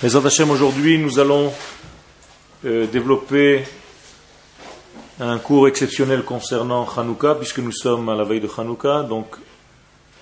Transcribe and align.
Mais 0.00 0.14
Hashem, 0.14 0.48
aujourd'hui, 0.52 0.96
nous 0.96 1.18
allons 1.18 1.52
euh, 2.64 2.86
développer 2.86 3.64
un 5.18 5.40
cours 5.40 5.66
exceptionnel 5.66 6.22
concernant 6.22 6.88
Hanouka, 6.88 7.34
puisque 7.34 7.58
nous 7.58 7.72
sommes 7.72 8.08
à 8.08 8.14
la 8.14 8.22
veille 8.22 8.38
de 8.38 8.48
Hanouka. 8.56 9.02
Donc, 9.02 9.34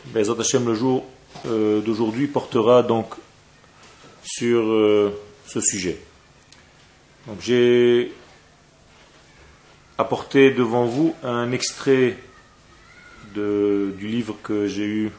Bezat 0.07 0.41
Hashem, 0.41 0.67
le 0.67 0.75
jour 0.75 1.05
euh, 1.47 1.83
d'aujourd'hui, 1.83 2.27
portera 2.27 2.83
donc 2.83 3.17
sur 4.23 4.63
euh, 4.63 5.13
ce 5.47 5.61
sujet. 5.61 6.01
Donc, 7.27 7.37
j'ai 7.43 8.15
apporté 9.99 10.53
devant 10.53 10.87
vous 10.87 11.15
un 11.23 11.53
extrait 11.53 12.17
du 13.35 14.09
livre 14.09 14.37
que 14.43 14.69
j'ai 14.69 14.87
eu 14.87 15.13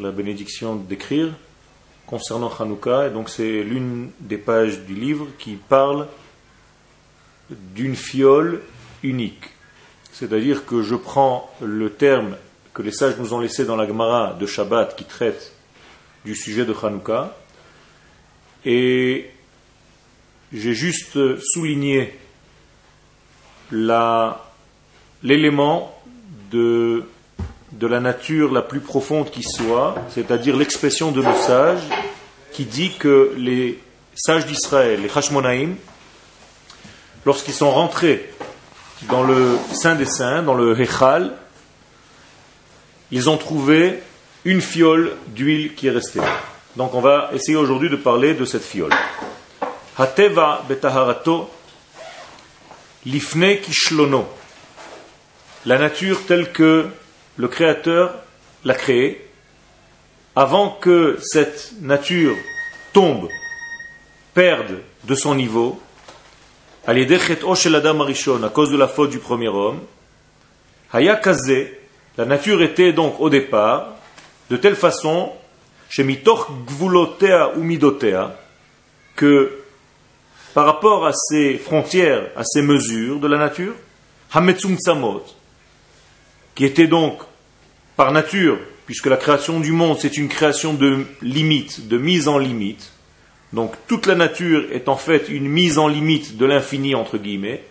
la 0.00 0.10
bénédiction 0.10 0.74
d'écrire 0.74 1.32
concernant 2.10 2.50
Hanouka. 2.58 3.06
Et 3.06 3.10
donc 3.10 3.30
c'est 3.30 3.62
l'une 3.62 4.10
des 4.18 4.36
pages 4.36 4.80
du 4.80 4.94
livre 4.94 5.28
qui 5.38 5.54
parle 5.54 6.08
d'une 7.48 7.94
fiole 7.94 8.60
unique. 9.02 9.44
C'est-à-dire 10.12 10.66
que 10.66 10.82
je 10.82 10.96
prends 10.96 11.48
le 11.62 11.90
terme 11.90 12.36
que 12.74 12.82
les 12.82 12.92
sages 12.92 13.14
nous 13.18 13.32
ont 13.32 13.40
laissé 13.40 13.64
dans 13.64 13.76
la 13.76 13.86
Gemara 13.86 14.34
de 14.34 14.44
Shabbat 14.44 14.96
qui 14.96 15.04
traite 15.04 15.52
du 16.24 16.34
sujet 16.34 16.64
de 16.66 16.74
Hanouka 16.74 17.34
et 18.64 19.30
j'ai 20.52 20.74
juste 20.74 21.16
souligné 21.40 22.18
l'élément 25.22 25.96
de 26.50 27.04
de 27.72 27.86
la 27.86 28.00
nature 28.00 28.52
la 28.52 28.62
plus 28.62 28.80
profonde 28.80 29.30
qui 29.30 29.42
soit, 29.42 29.94
c'est-à-dire 30.08 30.56
l'expression 30.56 31.12
de 31.12 31.22
nos 31.22 31.36
sages 31.36 31.88
qui 32.52 32.64
dit 32.64 32.92
que 32.92 33.34
les 33.36 33.78
sages 34.14 34.46
d'Israël, 34.46 35.00
les 35.02 35.10
Hashmonaïm, 35.14 35.76
lorsqu'ils 37.24 37.54
sont 37.54 37.70
rentrés 37.70 38.30
dans 39.08 39.22
le 39.22 39.58
Saint 39.72 39.94
des 39.94 40.04
Saints, 40.04 40.42
dans 40.42 40.54
le 40.54 40.78
Hechal, 40.80 41.32
ils 43.10 43.28
ont 43.28 43.36
trouvé 43.36 44.02
une 44.44 44.60
fiole 44.60 45.16
d'huile 45.28 45.74
qui 45.74 45.88
est 45.88 45.90
restée. 45.90 46.20
Donc 46.76 46.94
on 46.94 47.00
va 47.00 47.30
essayer 47.34 47.56
aujourd'hui 47.56 47.90
de 47.90 47.96
parler 47.96 48.34
de 48.34 48.44
cette 48.44 48.62
fiole. 48.62 48.92
Hateva 49.98 50.64
betaharato 50.68 51.50
lifne 53.04 53.60
kishlono. 53.60 54.28
La 55.66 55.78
nature 55.78 56.24
telle 56.26 56.52
que 56.52 56.88
le 57.36 57.48
Créateur 57.48 58.14
l'a 58.64 58.74
créé 58.74 59.29
avant 60.40 60.70
que 60.70 61.18
cette 61.20 61.74
nature 61.82 62.34
tombe, 62.94 63.28
perde 64.32 64.78
de 65.04 65.14
son 65.14 65.34
niveau, 65.34 65.78
à 66.86 66.94
cause 66.94 68.70
de 68.70 68.76
la 68.78 68.88
faute 68.88 69.10
du 69.10 69.18
premier 69.18 69.48
homme, 69.48 69.80
la 70.94 72.24
nature 72.24 72.62
était 72.62 72.94
donc 72.94 73.20
au 73.20 73.28
départ 73.28 73.96
de 74.48 74.56
telle 74.56 74.76
façon, 74.76 75.30
que 79.16 79.52
par 80.54 80.64
rapport 80.64 81.06
à 81.06 81.12
ces 81.12 81.58
frontières, 81.58 82.30
à 82.34 82.44
ces 82.44 82.62
mesures 82.62 83.20
de 83.20 83.28
la 83.28 83.36
nature, 83.36 83.74
qui 86.54 86.64
était 86.64 86.86
donc 86.86 87.18
par 87.94 88.10
nature, 88.10 88.58
puisque 88.90 89.06
la 89.06 89.16
création 89.16 89.60
du 89.60 89.70
monde, 89.70 89.98
c'est 90.00 90.16
une 90.16 90.26
création 90.26 90.74
de 90.74 91.06
limite, 91.22 91.86
de 91.86 91.96
mise 91.96 92.26
en 92.26 92.38
limite, 92.38 92.90
donc 93.52 93.76
toute 93.86 94.06
la 94.06 94.16
nature 94.16 94.64
est 94.72 94.88
en 94.88 94.96
fait 94.96 95.28
une 95.28 95.48
mise 95.48 95.78
en 95.78 95.86
limite 95.86 96.36
de 96.36 96.44
l'infini, 96.44 96.96
entre 96.96 97.16
guillemets, 97.16 97.62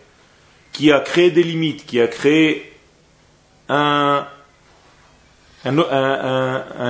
qui 0.71 0.93
a 0.93 1.01
créé 1.01 1.29
des 1.29 1.43
limites, 1.43 1.85
qui 1.85 1.99
a 1.99 2.07
créé 2.07 2.71
un, 3.67 4.27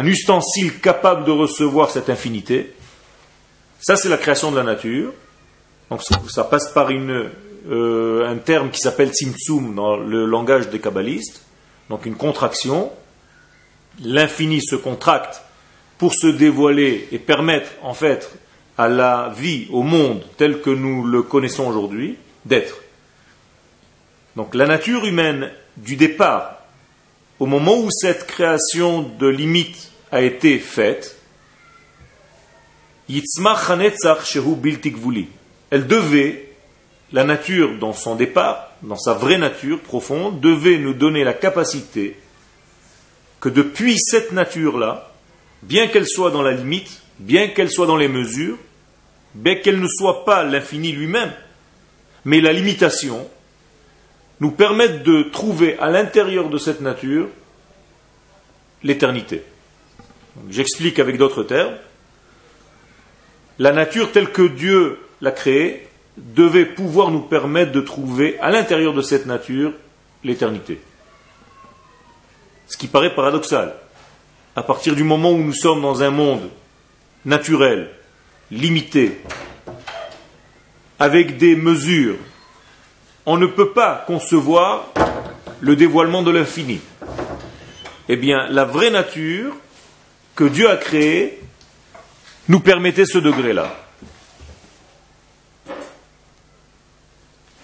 ustensile 0.04 0.80
capable 0.80 1.26
de 1.26 1.32
recevoir 1.32 1.90
cette 1.90 2.12
infinité. 2.12 2.72
Ça, 3.80 3.96
c'est 3.96 4.10
la 4.10 4.18
création 4.18 4.52
de 4.52 4.58
la 4.58 4.64
nature. 4.64 5.12
Donc 5.90 6.04
ça 6.04 6.44
passe 6.44 6.72
par 6.72 6.92
euh, 6.92 8.28
un 8.28 8.38
terme 8.38 8.70
qui 8.70 8.80
s'appelle 8.80 9.10
Tzimtzum 9.10 9.74
dans 9.74 9.98
le 9.98 10.28
langage 10.28 10.70
des 10.70 10.78
kabbalistes, 10.78 11.42
donc 11.90 12.06
une 12.06 12.14
contraction 12.14 12.92
l'infini 14.04 14.62
se 14.62 14.76
contracte 14.76 15.42
pour 15.98 16.14
se 16.14 16.28
dévoiler 16.28 17.08
et 17.12 17.20
permettre 17.20 17.72
en 17.82 17.94
fait 17.94 18.32
à 18.78 18.88
la 18.88 19.34
vie, 19.36 19.68
au 19.72 19.84
monde 19.84 20.24
tel 20.38 20.62
que 20.62 20.70
nous 20.70 21.04
le 21.06 21.22
connaissons 21.22 21.68
aujourd'hui, 21.68 22.18
d'être. 22.46 22.78
Donc 24.36 24.56
la 24.56 24.66
nature 24.66 25.06
humaine 25.06 25.52
du 25.76 25.98
départ, 25.98 26.60
au 27.40 27.46
moment 27.46 27.78
où 27.78 27.92
cette 27.92 28.26
création 28.26 29.02
de 29.02 29.28
limite 29.28 29.92
a 30.12 30.22
été 30.22 30.60
faite, 30.60 31.18
elle 35.72 35.88
devait, 35.88 36.54
la 37.12 37.24
nature 37.24 37.78
dans 37.80 37.94
son 37.94 38.16
départ, 38.16 38.72
dans 38.82 38.98
sa 38.98 39.14
vraie 39.14 39.38
nature 39.38 39.80
profonde, 39.80 40.40
devait 40.40 40.78
nous 40.78 40.94
donner 40.94 41.24
la 41.24 41.34
capacité 41.34 42.16
que 43.40 43.50
depuis 43.50 43.98
cette 44.00 44.32
nature-là, 44.32 45.12
bien 45.64 45.88
qu'elle 45.88 46.08
soit 46.08 46.32
dans 46.32 46.42
la 46.42 46.52
limite, 46.52 47.02
bien 47.20 47.48
qu'elle 47.50 47.70
soit 47.70 47.88
dans 47.88 47.98
les 47.98 48.08
mesures, 48.08 48.58
bien 49.36 49.56
qu'elle 49.56 49.80
ne 49.80 49.88
soit 49.88 50.26
pas 50.26 50.44
l'infini 50.44 50.92
lui-même, 50.92 51.32
mais 52.26 52.42
la 52.42 52.54
limitation, 52.54 53.28
nous 54.40 54.52
permettent 54.52 55.04
de 55.04 55.24
trouver 55.24 55.78
à 55.80 55.90
l'intérieur 55.90 56.50
de 56.50 56.58
cette 56.58 56.82
nature 56.82 57.28
l'éternité. 58.84 59.44
J'explique 60.50 61.00
avec 61.00 61.18
d'autres 61.18 61.44
termes. 61.44 61.76
La 63.58 63.74
nature 63.74 64.12
telle 64.12 64.32
que 64.32 64.48
Dieu 64.48 65.00
l'a 65.22 65.32
créée 65.32 65.88
devait 66.18 66.66
pouvoir 66.66 67.12
nous 67.12 67.20
permettre 67.20 67.74
de 67.74 67.82
trouver 67.82 68.40
à 68.40 68.50
l'intérieur 68.50 68.94
de 68.94 69.02
cette 69.02 69.26
nature 69.26 69.74
l'éternité. 70.24 70.80
Ce 72.70 72.78
qui 72.78 72.88
paraît 72.88 73.14
paradoxal. 73.14 73.74
À 74.56 74.62
partir 74.62 74.96
du 74.96 75.04
moment 75.04 75.32
où 75.32 75.44
nous 75.44 75.54
sommes 75.54 75.82
dans 75.82 76.04
un 76.04 76.12
monde 76.12 76.50
naturel, 77.26 77.90
limité, 78.52 79.22
avec 81.00 81.38
des 81.38 81.56
mesures, 81.56 82.18
on 83.26 83.38
ne 83.38 83.48
peut 83.48 83.72
pas 83.72 84.04
concevoir 84.06 84.88
le 85.60 85.76
dévoilement 85.76 86.22
de 86.22 86.32
l'infini. 86.32 86.80
Eh 88.08 88.16
bien, 88.16 88.48
la 88.50 88.66
vraie 88.66 88.92
nature 88.92 89.56
que 90.36 90.44
Dieu 90.44 90.70
a 90.70 90.78
créée 90.78 91.42
nous 92.48 92.60
permettait 92.60 93.06
ce 93.06 93.18
degré-là. 93.18 93.76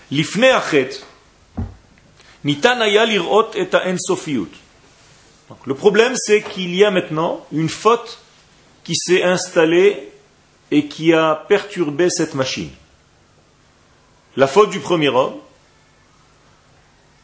L'ifne 0.09 0.45
achet, 0.45 0.89
nitanaya 2.43 3.05
lirot 3.05 3.51
et 3.55 3.67
ensofiut 3.75 4.64
le 5.65 5.75
problème, 5.75 6.13
c'est 6.15 6.41
qu'il 6.41 6.75
y 6.75 6.83
a 6.83 6.91
maintenant 6.91 7.45
une 7.51 7.69
faute 7.69 8.19
qui 8.83 8.95
s'est 8.95 9.23
installée 9.23 10.09
et 10.71 10.87
qui 10.87 11.13
a 11.13 11.35
perturbé 11.47 12.09
cette 12.09 12.33
machine. 12.33 12.69
La 14.35 14.47
faute 14.47 14.69
du 14.69 14.79
premier 14.79 15.09
homme, 15.09 15.35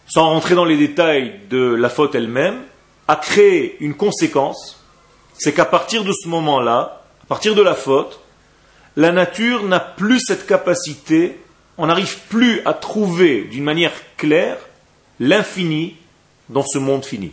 sans 0.08 0.30
rentrer 0.30 0.56
dans 0.56 0.66
les 0.66 0.78
détails 0.78 1.40
de 1.50 1.74
la 1.74 1.90
faute 1.90 2.16
elle-même, 2.16 2.62
a 3.08 3.16
créé 3.16 3.78
une 3.80 3.96
conséquence, 3.96 4.84
c'est 5.38 5.54
qu'à 5.54 5.66
partir 5.66 6.04
de 6.04 6.14
ce 6.14 6.28
moment-là, 6.30 7.04
à 7.24 7.26
partir 7.28 7.56
de 7.56 7.62
la 7.62 7.76
faute, 7.76 8.20
la 8.96 9.12
nature 9.12 9.64
n'a 9.64 9.80
plus 9.80 10.20
cette 10.20 10.46
capacité, 10.46 11.40
on 11.78 11.88
n'arrive 11.88 12.20
plus 12.30 12.62
à 12.66 12.74
trouver 12.74 13.44
d'une 13.44 13.64
manière 13.64 13.94
claire 14.18 14.58
l'infini 15.20 15.96
dans 16.50 16.64
ce 16.66 16.78
monde 16.78 17.06
fini. 17.06 17.32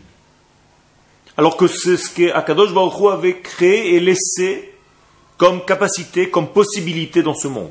Alors 1.39 1.57
que 1.57 1.69
c'est 1.69 1.97
ce 1.97 2.11
qu'Akadosh 2.11 2.75
Baruch 2.75 3.13
avait 3.13 3.39
créé 3.39 3.95
et 3.95 4.01
laissé 4.01 4.75
comme 5.37 5.65
capacité, 5.65 6.31
comme 6.31 6.49
possibilité 6.49 7.23
dans 7.23 7.37
ce 7.37 7.47
monde. 7.47 7.71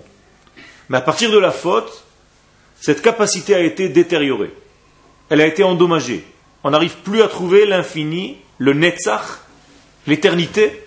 Mais 0.87 0.97
à 0.97 1.01
partir 1.01 1.29
de 1.29 1.37
la 1.37 1.51
faute, 1.51 2.05
cette 2.79 3.01
capacité 3.01 3.53
a 3.53 3.59
été 3.59 3.89
détériorée. 3.89 4.53
Elle 5.29 5.41
a 5.41 5.45
été 5.45 5.65
endommagée. 5.65 6.25
On 6.63 6.69
n'arrive 6.69 6.95
plus 7.03 7.21
à 7.21 7.27
trouver 7.27 7.65
l'infini, 7.65 8.37
le 8.57 8.71
Netzach, 8.71 9.41
l'éternité, 10.07 10.85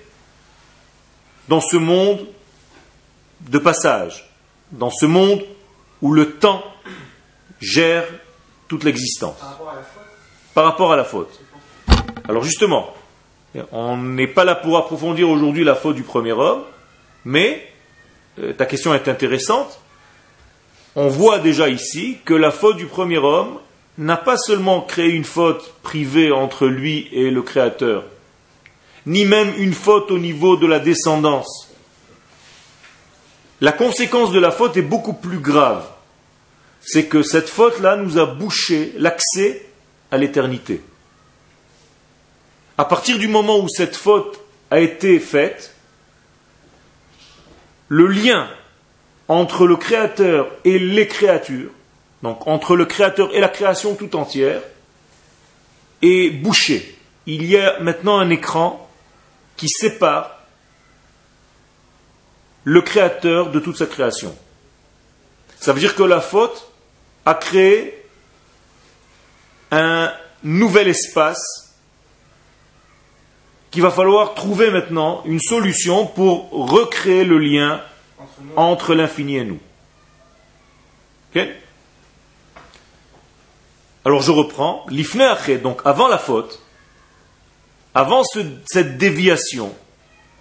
dans 1.49 1.61
ce 1.61 1.77
monde 1.77 2.27
de 3.43 3.59
passage, 3.59 4.33
dans 4.73 4.91
ce 4.91 5.05
monde 5.05 5.45
où 6.01 6.13
le 6.15 6.39
temps 6.39 6.65
gère 7.61 8.07
toute 8.69 8.85
l'existence. 8.85 9.39
Par 10.55 10.65
rapport 10.65 10.95
à 10.95 10.97
la 10.97 11.05
faute? 11.05 11.41
Alors 12.31 12.45
justement, 12.45 12.95
on 13.73 13.97
n'est 13.97 14.29
pas 14.29 14.45
là 14.45 14.55
pour 14.55 14.79
approfondir 14.79 15.29
aujourd'hui 15.29 15.65
la 15.65 15.75
faute 15.75 15.97
du 15.97 16.05
premier 16.05 16.31
homme, 16.31 16.63
mais 17.25 17.69
euh, 18.39 18.53
ta 18.53 18.67
question 18.67 18.95
est 18.95 19.09
intéressante. 19.09 19.81
On 20.95 21.09
voit 21.09 21.41
déjà 21.41 21.69
ici 21.69 22.19
que 22.25 22.33
la 22.33 22.53
faute 22.53 22.77
du 22.77 22.87
premier 22.87 23.19
homme 23.19 23.59
n'a 23.99 24.17
pas 24.17 24.37
seulement 24.37 24.81
créé 24.81 25.09
une 25.09 25.25
faute 25.25 25.75
privée 25.83 26.31
entre 26.31 26.69
lui 26.69 27.09
et 27.11 27.33
le 27.33 27.43
Créateur, 27.43 28.05
ni 29.07 29.25
même 29.25 29.53
une 29.59 29.75
faute 29.75 30.13
au 30.13 30.19
niveau 30.21 30.57
de 30.57 30.69
la 30.69 30.79
descendance. 30.79 31.75
La 33.61 33.73
conséquence 33.73 34.31
de 34.31 34.39
la 34.39 34.53
faute 34.53 34.77
est 34.77 34.83
beaucoup 34.83 35.15
plus 35.15 35.41
grave. 35.41 35.85
C'est 36.81 37.07
que 37.07 37.25
cette 37.25 37.49
faute-là 37.49 37.97
nous 37.97 38.19
a 38.19 38.27
bouché 38.27 38.93
l'accès 38.99 39.67
à 40.13 40.17
l'éternité. 40.17 40.81
À 42.81 42.87
partir 42.87 43.19
du 43.19 43.29
moment 43.29 43.59
où 43.59 43.69
cette 43.69 43.95
faute 43.95 44.41
a 44.71 44.81
été 44.81 45.21
faite, 45.21 45.75
le 47.89 48.07
lien 48.07 48.49
entre 49.29 49.67
le 49.67 49.77
Créateur 49.77 50.51
et 50.65 50.79
les 50.79 51.07
créatures, 51.07 51.73
donc 52.23 52.47
entre 52.47 52.77
le 52.77 52.87
Créateur 52.87 53.35
et 53.35 53.41
la 53.41 53.51
création 53.51 53.97
tout 53.97 54.17
entière, 54.17 54.63
est 56.01 56.31
bouché. 56.31 56.99
Il 57.27 57.45
y 57.45 57.59
a 57.59 57.79
maintenant 57.81 58.19
un 58.19 58.31
écran 58.31 58.89
qui 59.59 59.69
sépare 59.69 60.39
le 62.65 62.81
Créateur 62.81 63.51
de 63.51 63.61
toute 63.61 63.77
sa 63.77 63.85
création. 63.85 64.35
Ça 65.59 65.75
veut 65.75 65.81
dire 65.81 65.95
que 65.95 66.03
la 66.03 66.23
faute 66.23 66.73
a 67.27 67.35
créé 67.35 68.07
un 69.71 70.11
nouvel 70.43 70.89
espace 70.89 71.70
qu'il 73.71 73.83
va 73.83 73.91
falloir 73.91 74.35
trouver 74.35 74.71
maintenant 74.71 75.23
une 75.25 75.41
solution 75.41 76.07
pour 76.07 76.51
recréer 76.51 77.25
le 77.25 77.39
lien 77.39 77.81
entre 78.57 78.95
l'infini 78.95 79.37
et 79.37 79.45
nous. 79.45 79.61
Alors 84.05 84.23
je 84.23 84.31
reprends. 84.33 84.85
L'ifne 84.89 85.23
donc 85.63 85.81
avant 85.85 86.09
la 86.09 86.19
faute, 86.19 86.61
avant 87.95 88.23
cette 88.25 88.99
déviation, 88.99 89.75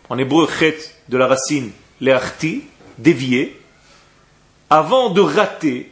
en 0.10 0.18
hébreu 0.18 0.48
chet 0.48 0.78
de 1.10 1.18
la 1.18 1.28
racine 1.28 1.72
le'arti, 2.02 2.64
dévier, 2.98 3.60
avant 4.70 5.10
de 5.10 5.22
rater, 5.22 5.92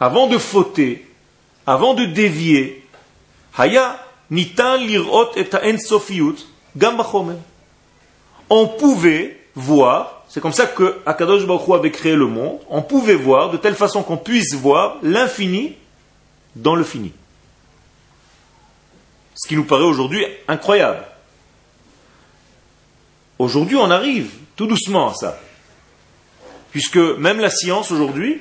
avant 0.00 0.26
de 0.26 0.38
fauter, 0.38 1.06
avant 1.66 1.94
de 1.94 2.04
dévier, 2.04 2.86
haya 3.56 4.04
on 8.50 8.66
pouvait 8.66 9.40
voir, 9.54 10.24
c'est 10.28 10.40
comme 10.40 10.52
ça 10.52 10.66
que 10.66 10.98
Akadosh 11.06 11.46
Baruch 11.46 11.68
avait 11.70 11.90
créé 11.90 12.14
le 12.16 12.26
monde, 12.26 12.58
on 12.68 12.82
pouvait 12.82 13.14
voir 13.14 13.50
de 13.50 13.56
telle 13.56 13.74
façon 13.74 14.02
qu'on 14.02 14.16
puisse 14.16 14.54
voir 14.54 14.96
l'infini 15.02 15.76
dans 16.56 16.74
le 16.74 16.84
fini. 16.84 17.12
Ce 19.34 19.48
qui 19.48 19.56
nous 19.56 19.64
paraît 19.64 19.84
aujourd'hui 19.84 20.24
incroyable. 20.48 21.04
Aujourd'hui, 23.38 23.76
on 23.76 23.90
arrive 23.90 24.30
tout 24.56 24.66
doucement 24.66 25.10
à 25.10 25.14
ça. 25.14 25.40
Puisque 26.72 26.98
même 26.98 27.40
la 27.40 27.50
science 27.50 27.90
aujourd'hui 27.90 28.40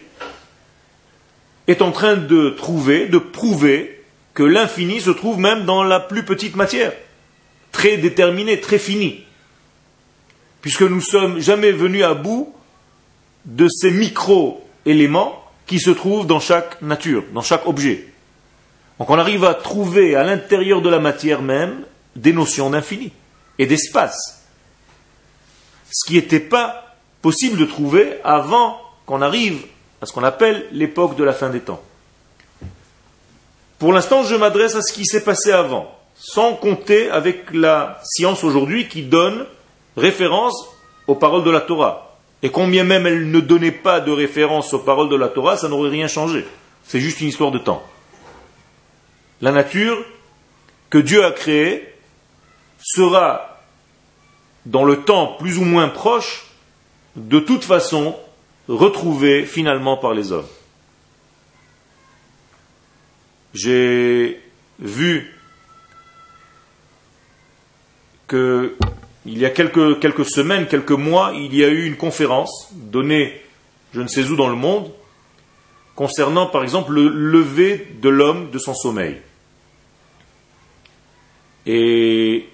est 1.67 1.81
en 1.81 1.91
train 1.91 2.15
de 2.15 2.49
trouver, 2.49 3.07
de 3.07 3.17
prouver 3.17 3.98
que 4.39 4.43
l'infini 4.45 5.01
se 5.01 5.09
trouve 5.09 5.37
même 5.37 5.65
dans 5.65 5.83
la 5.83 5.99
plus 5.99 6.23
petite 6.23 6.55
matière, 6.55 6.93
très 7.73 7.97
déterminée, 7.97 8.61
très 8.61 8.79
finie. 8.79 9.25
Puisque 10.61 10.83
nous 10.83 10.95
ne 10.95 11.01
sommes 11.01 11.39
jamais 11.41 11.73
venus 11.73 12.05
à 12.05 12.13
bout 12.13 12.55
de 13.43 13.67
ces 13.67 13.91
micro-éléments 13.91 15.43
qui 15.67 15.81
se 15.81 15.89
trouvent 15.89 16.25
dans 16.25 16.39
chaque 16.39 16.81
nature, 16.81 17.25
dans 17.33 17.41
chaque 17.41 17.67
objet. 17.67 18.07
Donc 18.97 19.09
on 19.09 19.17
arrive 19.17 19.43
à 19.43 19.53
trouver 19.53 20.15
à 20.15 20.23
l'intérieur 20.23 20.81
de 20.81 20.87
la 20.89 20.99
matière 20.99 21.41
même 21.41 21.83
des 22.15 22.31
notions 22.31 22.69
d'infini 22.69 23.11
et 23.57 23.65
d'espace. 23.65 24.45
Ce 25.91 26.07
qui 26.07 26.13
n'était 26.13 26.39
pas 26.39 26.95
possible 27.21 27.57
de 27.57 27.65
trouver 27.65 28.21
avant 28.23 28.79
qu'on 29.05 29.21
arrive 29.21 29.65
à 30.01 30.05
ce 30.05 30.13
qu'on 30.13 30.23
appelle 30.23 30.65
l'époque 30.71 31.17
de 31.17 31.25
la 31.25 31.33
fin 31.33 31.49
des 31.49 31.59
temps. 31.59 31.83
Pour 33.79 33.93
l'instant, 33.93 34.23
je 34.23 34.35
m'adresse 34.35 34.75
à 34.75 34.81
ce 34.81 34.91
qui 34.91 35.05
s'est 35.05 35.23
passé 35.23 35.53
avant, 35.53 35.89
sans 36.13 36.53
compter 36.53 37.09
avec 37.09 37.45
la 37.53 38.01
science 38.03 38.43
aujourd'hui 38.43 38.89
qui 38.89 39.03
donne 39.03 39.45
référence 39.95 40.67
aux 41.07 41.15
paroles 41.15 41.45
de 41.45 41.49
la 41.49 41.61
Torah. 41.61 42.17
Et 42.43 42.49
combien 42.49 42.83
même 42.83 43.07
elle 43.07 43.31
ne 43.31 43.39
donnait 43.39 43.71
pas 43.71 44.01
de 44.01 44.11
référence 44.11 44.73
aux 44.73 44.79
paroles 44.79 45.07
de 45.07 45.15
la 45.15 45.29
Torah, 45.29 45.55
ça 45.55 45.69
n'aurait 45.69 45.89
rien 45.89 46.07
changé. 46.07 46.45
C'est 46.85 46.99
juste 46.99 47.21
une 47.21 47.29
histoire 47.29 47.51
de 47.51 47.57
temps. 47.57 47.81
La 49.41 49.53
nature 49.53 49.97
que 50.89 50.97
Dieu 50.97 51.23
a 51.23 51.31
créée 51.31 51.87
sera, 52.83 53.61
dans 54.65 54.83
le 54.83 55.03
temps 55.03 55.37
plus 55.39 55.57
ou 55.57 55.63
moins 55.63 55.87
proche, 55.87 56.47
de 57.15 57.39
toute 57.39 57.63
façon 57.63 58.17
retrouvée 58.67 59.45
finalement 59.45 59.95
par 59.95 60.13
les 60.13 60.33
hommes 60.33 60.47
j'ai 63.53 64.41
vu 64.79 65.33
que 68.27 68.75
il 69.25 69.37
y 69.37 69.45
a 69.45 69.49
quelques, 69.49 69.99
quelques 69.99 70.25
semaines, 70.25 70.67
quelques 70.67 70.91
mois, 70.91 71.33
il 71.35 71.53
y 71.55 71.63
a 71.63 71.67
eu 71.67 71.85
une 71.85 71.97
conférence 71.97 72.69
donnée 72.73 73.41
je 73.93 74.01
ne 74.01 74.07
sais 74.07 74.23
où 74.29 74.35
dans 74.35 74.49
le 74.49 74.55
monde 74.55 74.91
concernant 75.95 76.47
par 76.47 76.63
exemple 76.63 76.93
le 76.93 77.09
lever 77.09 77.87
de 78.01 78.09
l'homme 78.09 78.51
de 78.51 78.59
son 78.59 78.73
sommeil. 78.73 79.17
Et 81.65 82.47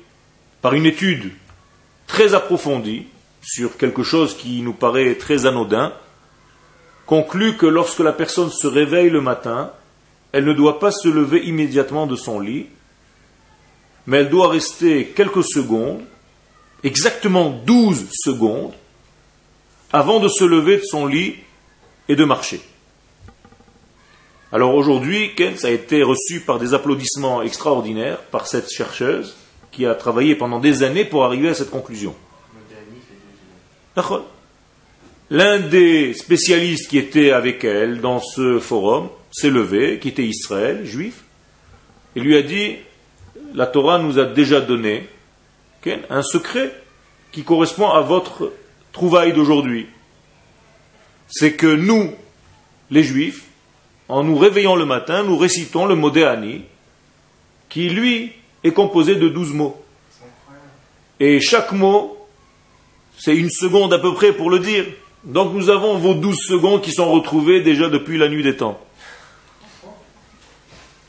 par 0.62 0.74
une 0.74 0.86
étude 0.86 1.32
très 2.08 2.34
approfondie 2.34 3.08
sur 3.42 3.78
quelque 3.78 4.02
chose 4.02 4.36
qui 4.36 4.62
nous 4.62 4.74
paraît 4.74 5.16
très 5.16 5.46
anodin, 5.46 5.94
conclut 7.06 7.56
que 7.56 7.68
lorsque 7.68 8.00
la 8.00 8.14
personne 8.14 8.50
se 8.50 8.66
réveille 8.66 9.12
le 9.12 9.22
matin, 9.22 9.72
elle 10.36 10.44
ne 10.44 10.52
doit 10.52 10.80
pas 10.80 10.92
se 10.92 11.08
lever 11.08 11.46
immédiatement 11.46 12.08
de 12.08 12.18
son 12.18 12.42
lit, 12.42 12.66
mais 14.06 14.18
elle 14.18 14.30
doit 14.30 14.50
rester 14.50 15.06
quelques 15.16 15.46
secondes, 15.46 16.02
exactement 16.84 17.51
12 17.65 18.10
secondes, 18.12 18.74
avant 19.94 20.20
de 20.20 20.27
se 20.27 20.44
lever 20.44 20.75
de 20.75 20.84
son 20.84 21.06
lit 21.06 21.36
et 22.10 22.18
de 22.18 22.25
marcher. 22.25 22.60
Alors 24.51 24.75
aujourd'hui, 24.75 25.32
ça 25.56 25.68
a 25.68 25.72
été 25.72 26.04
reçu 26.04 26.42
par 26.42 26.60
des 26.60 26.74
applaudissements 26.74 27.42
extraordinaires 27.42 28.20
par 28.24 28.46
cette 28.46 28.70
chercheuse 28.70 29.38
qui 29.72 29.86
a 29.86 29.96
travaillé 29.96 30.36
pendant 30.36 30.60
des 30.60 30.84
années 30.84 31.06
pour 31.06 31.24
arriver 31.24 31.48
à 31.48 31.54
cette 31.54 31.72
conclusion. 31.72 32.13
L'un 35.30 35.60
des 35.60 36.13
spécialistes 36.13 36.89
qui 36.89 36.98
était 36.98 37.32
avec 37.32 37.63
elle 37.63 38.01
dans 38.01 38.20
ce 38.20 38.60
forum 38.60 39.08
s'est 39.36 39.50
levé, 39.50 40.00
qui 40.00 40.08
était 40.08 40.24
Israël, 40.24 40.86
juif, 40.86 41.24
et 42.15 42.22
lui 42.22 42.38
a 42.38 42.42
dit, 42.42 42.77
la 43.54 43.68
Torah 43.68 44.00
nous 44.00 44.18
a 44.18 44.24
déjà 44.24 44.62
donné 44.62 45.08
un 46.10 46.24
secret 46.24 46.74
qui 47.32 47.44
correspond 47.44 47.89
à 47.89 48.01
votre 48.01 48.54
trouvaille 48.92 49.34
d'aujourd'hui. 49.34 49.88
C'est 51.27 51.54
que 51.54 51.68
nous, 51.68 52.13
les 52.92 53.04
juifs, 53.04 53.44
en 54.08 54.24
nous 54.24 54.38
réveillant 54.38 54.75
le 54.75 54.86
matin, 54.86 55.24
nous 55.24 55.38
récitons 55.38 55.86
le 55.86 55.96
Modéani, 55.96 56.63
qui 57.70 57.89
lui 57.89 58.32
est 58.63 58.72
composé 58.72 59.15
de 59.15 59.27
douze 59.27 59.51
mots. 59.51 59.84
Et 61.20 61.39
chaque 61.39 61.72
mot, 61.72 62.18
c'est 63.18 63.36
une 63.36 63.50
seconde 63.50 63.94
à 63.94 64.00
peu 64.00 64.13
près 64.13 64.34
pour 64.34 64.50
le 64.50 64.60
dire. 64.60 64.86
Donc 65.24 65.54
nous 65.54 65.70
avons 65.70 65.98
vos 65.98 66.13
douze 66.13 66.39
secondes 66.39 66.82
qui 66.82 66.92
sont 66.92 67.12
retrouvées 67.12 67.62
déjà 67.62 67.89
depuis 67.89 68.18
la 68.18 68.30
nuit 68.30 68.44
des 68.44 68.56
temps 68.56 68.80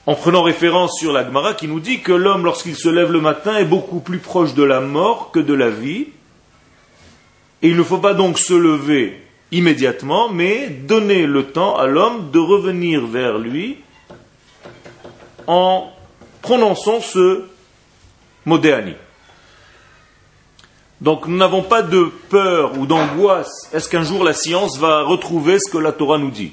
en 0.06 0.14
prenant 0.14 0.42
référence 0.42 0.98
sur 0.98 1.12
la 1.12 1.25
Gemara 1.25 1.54
qui 1.54 1.66
nous 1.66 1.80
dit 1.80 2.00
que 2.00 2.12
l'homme, 2.12 2.44
lorsqu'il 2.44 2.76
se 2.76 2.88
lève 2.88 3.10
le 3.10 3.20
matin, 3.20 3.56
est 3.56 3.64
beaucoup 3.64 3.98
plus 3.98 4.18
proche 4.18 4.54
de 4.54 4.62
la 4.62 4.80
mort 4.80 5.32
que 5.32 5.40
de 5.40 5.52
la 5.52 5.68
vie. 5.68 6.06
Et 7.62 7.68
il 7.68 7.76
ne 7.76 7.82
faut 7.82 7.98
pas 7.98 8.14
donc 8.14 8.38
se 8.38 8.54
lever 8.54 9.20
immédiatement, 9.50 10.28
mais 10.28 10.68
donner 10.68 11.26
le 11.26 11.46
temps 11.46 11.76
à 11.76 11.86
l'homme 11.86 12.30
de 12.30 12.38
revenir 12.38 13.06
vers 13.06 13.38
lui 13.38 13.78
en 15.48 15.90
prononçant 16.42 17.00
ce 17.00 17.44
modéani. 18.44 18.94
Donc 21.00 21.26
nous 21.26 21.36
n'avons 21.36 21.62
pas 21.62 21.82
de 21.82 22.10
peur 22.28 22.78
ou 22.78 22.86
d'angoisse. 22.86 23.68
Est-ce 23.72 23.88
qu'un 23.88 24.02
jour 24.02 24.22
la 24.22 24.32
science 24.32 24.78
va 24.78 25.02
retrouver 25.02 25.58
ce 25.58 25.70
que 25.70 25.78
la 25.78 25.92
Torah 25.92 26.18
nous 26.18 26.30
dit? 26.30 26.52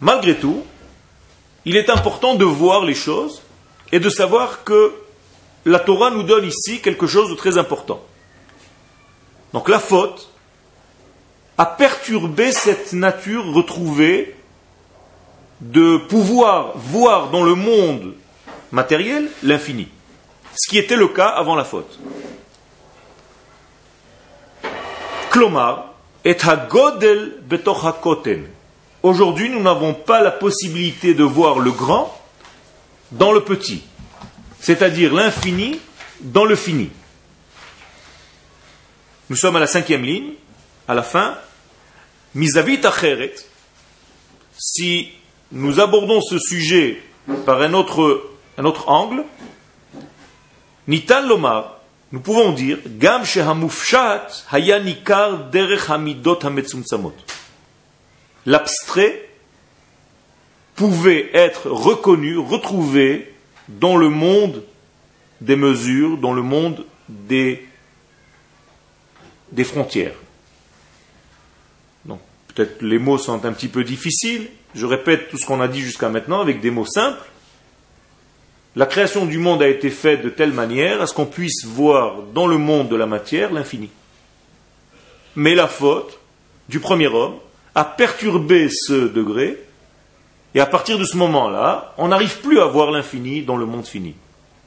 Malgré 0.00 0.36
tout, 0.36 0.64
il 1.64 1.76
est 1.76 1.90
important 1.90 2.34
de 2.34 2.44
voir 2.44 2.84
les 2.84 2.94
choses 2.94 3.42
et 3.92 4.00
de 4.00 4.10
savoir 4.10 4.64
que 4.64 4.92
la 5.64 5.78
Torah 5.78 6.10
nous 6.10 6.22
donne 6.22 6.46
ici 6.46 6.80
quelque 6.80 7.06
chose 7.06 7.30
de 7.30 7.34
très 7.34 7.58
important. 7.58 8.02
Donc 9.52 9.68
la 9.68 9.78
faute 9.78 10.30
a 11.56 11.66
perturbé 11.66 12.52
cette 12.52 12.92
nature 12.92 13.52
retrouvée 13.52 14.34
de 15.60 15.96
pouvoir 15.96 16.76
voir 16.76 17.30
dans 17.30 17.44
le 17.44 17.54
monde 17.54 18.14
matériel 18.72 19.30
l'infini. 19.42 19.88
Ce 20.56 20.68
qui 20.68 20.78
était 20.78 20.96
le 20.96 21.08
cas 21.08 21.28
avant 21.28 21.54
la 21.54 21.64
faute. 21.64 21.98
Klomar 25.30 25.94
est 26.24 26.44
godel 26.68 27.38
betochakoten. 27.42 28.46
Aujourd'hui, 29.04 29.50
nous 29.50 29.60
n'avons 29.60 29.92
pas 29.92 30.22
la 30.22 30.30
possibilité 30.30 31.12
de 31.12 31.24
voir 31.24 31.58
le 31.58 31.72
grand 31.72 32.18
dans 33.12 33.32
le 33.32 33.42
petit, 33.44 33.82
c'est-à-dire 34.60 35.12
l'infini 35.12 35.78
dans 36.22 36.46
le 36.46 36.56
fini. 36.56 36.88
Nous 39.28 39.36
sommes 39.36 39.56
à 39.56 39.60
la 39.60 39.66
cinquième 39.66 40.04
ligne, 40.04 40.32
à 40.88 40.94
la 40.94 41.02
fin. 41.02 41.34
Misavit 42.34 42.80
acheret. 42.82 43.34
Si 44.56 45.10
nous 45.52 45.80
abordons 45.80 46.22
ce 46.22 46.38
sujet 46.38 47.02
par 47.44 47.60
un 47.60 47.74
autre, 47.74 48.30
angle, 48.86 49.22
Nitan 50.88 51.26
Lomar, 51.26 51.80
nous 52.10 52.20
pouvons 52.20 52.52
dire, 52.52 52.78
Gam 52.86 53.22
hayanikar 54.50 55.50
derech 55.50 55.90
hamidot 55.90 56.38
L'abstrait 58.46 59.28
pouvait 60.74 61.30
être 61.32 61.70
reconnu, 61.70 62.36
retrouvé 62.36 63.32
dans 63.68 63.96
le 63.96 64.08
monde 64.08 64.64
des 65.40 65.56
mesures, 65.56 66.18
dans 66.18 66.32
le 66.32 66.42
monde 66.42 66.84
des, 67.08 67.66
frontières. 69.64 70.14
Donc, 72.04 72.20
peut-être 72.48 72.82
les 72.82 72.98
mots 72.98 73.18
sont 73.18 73.44
un 73.44 73.52
petit 73.52 73.68
peu 73.68 73.84
difficiles. 73.84 74.48
Je 74.74 74.86
répète 74.86 75.30
tout 75.30 75.38
ce 75.38 75.46
qu'on 75.46 75.60
a 75.60 75.68
dit 75.68 75.80
jusqu'à 75.80 76.08
maintenant 76.08 76.40
avec 76.40 76.60
des 76.60 76.70
mots 76.70 76.86
simples. 76.86 77.22
La 78.76 78.86
création 78.86 79.24
du 79.24 79.38
monde 79.38 79.62
a 79.62 79.68
été 79.68 79.88
faite 79.88 80.22
de 80.22 80.30
telle 80.30 80.52
manière 80.52 81.00
à 81.00 81.06
ce 81.06 81.14
qu'on 81.14 81.26
puisse 81.26 81.64
voir 81.64 82.22
dans 82.34 82.48
le 82.48 82.58
monde 82.58 82.88
de 82.88 82.96
la 82.96 83.06
matière 83.06 83.52
l'infini. 83.52 83.88
Mais 85.36 85.54
la 85.54 85.68
faute 85.68 86.18
du 86.68 86.80
premier 86.80 87.06
homme 87.06 87.36
a 87.74 87.84
perturbé 87.84 88.68
ce 88.70 89.08
degré, 89.08 89.58
et 90.54 90.60
à 90.60 90.66
partir 90.66 90.98
de 90.98 91.04
ce 91.04 91.16
moment-là, 91.16 91.94
on 91.98 92.08
n'arrive 92.08 92.38
plus 92.40 92.60
à 92.60 92.66
voir 92.66 92.90
l'infini 92.90 93.42
dans 93.42 93.56
le 93.56 93.66
monde 93.66 93.86
fini. 93.86 94.14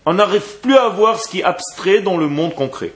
On 0.05 0.13
n'arrive 0.13 0.59
plus 0.61 0.75
à 0.75 0.89
voir 0.89 1.19
ce 1.19 1.27
qui 1.27 1.39
est 1.39 1.43
abstrait 1.43 2.01
dans 2.01 2.17
le 2.17 2.27
monde 2.27 2.53
concret. 2.53 2.93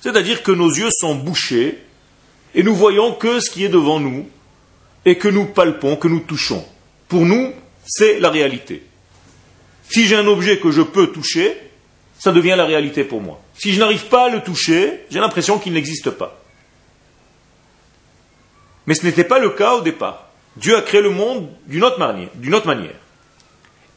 C'est-à-dire 0.00 0.42
que 0.42 0.52
nos 0.52 0.70
yeux 0.70 0.90
sont 0.90 1.14
bouchés 1.14 1.78
et 2.54 2.62
nous 2.62 2.74
voyons 2.74 3.12
que 3.12 3.40
ce 3.40 3.50
qui 3.50 3.64
est 3.64 3.68
devant 3.68 4.00
nous 4.00 4.28
et 5.04 5.16
que 5.16 5.28
nous 5.28 5.46
palpons, 5.46 5.96
que 5.96 6.08
nous 6.08 6.20
touchons. 6.20 6.64
Pour 7.08 7.24
nous, 7.24 7.52
c'est 7.86 8.20
la 8.20 8.30
réalité. 8.30 8.82
Si 9.90 10.06
j'ai 10.06 10.16
un 10.16 10.26
objet 10.26 10.58
que 10.58 10.70
je 10.70 10.82
peux 10.82 11.08
toucher, 11.08 11.56
ça 12.18 12.32
devient 12.32 12.54
la 12.56 12.66
réalité 12.66 13.04
pour 13.04 13.22
moi. 13.22 13.40
Si 13.56 13.72
je 13.72 13.80
n'arrive 13.80 14.06
pas 14.06 14.26
à 14.26 14.28
le 14.28 14.42
toucher, 14.42 15.04
j'ai 15.10 15.20
l'impression 15.20 15.58
qu'il 15.58 15.72
n'existe 15.72 16.10
pas. 16.10 16.37
Mais 18.88 18.94
ce 18.94 19.04
n'était 19.04 19.24
pas 19.24 19.38
le 19.38 19.50
cas 19.50 19.74
au 19.74 19.82
départ. 19.82 20.28
Dieu 20.56 20.74
a 20.74 20.80
créé 20.80 21.02
le 21.02 21.10
monde 21.10 21.46
d'une 21.66 21.84
autre 21.84 21.98
manière. 21.98 22.30
D'une 22.36 22.54
autre 22.54 22.66
manière. 22.66 22.94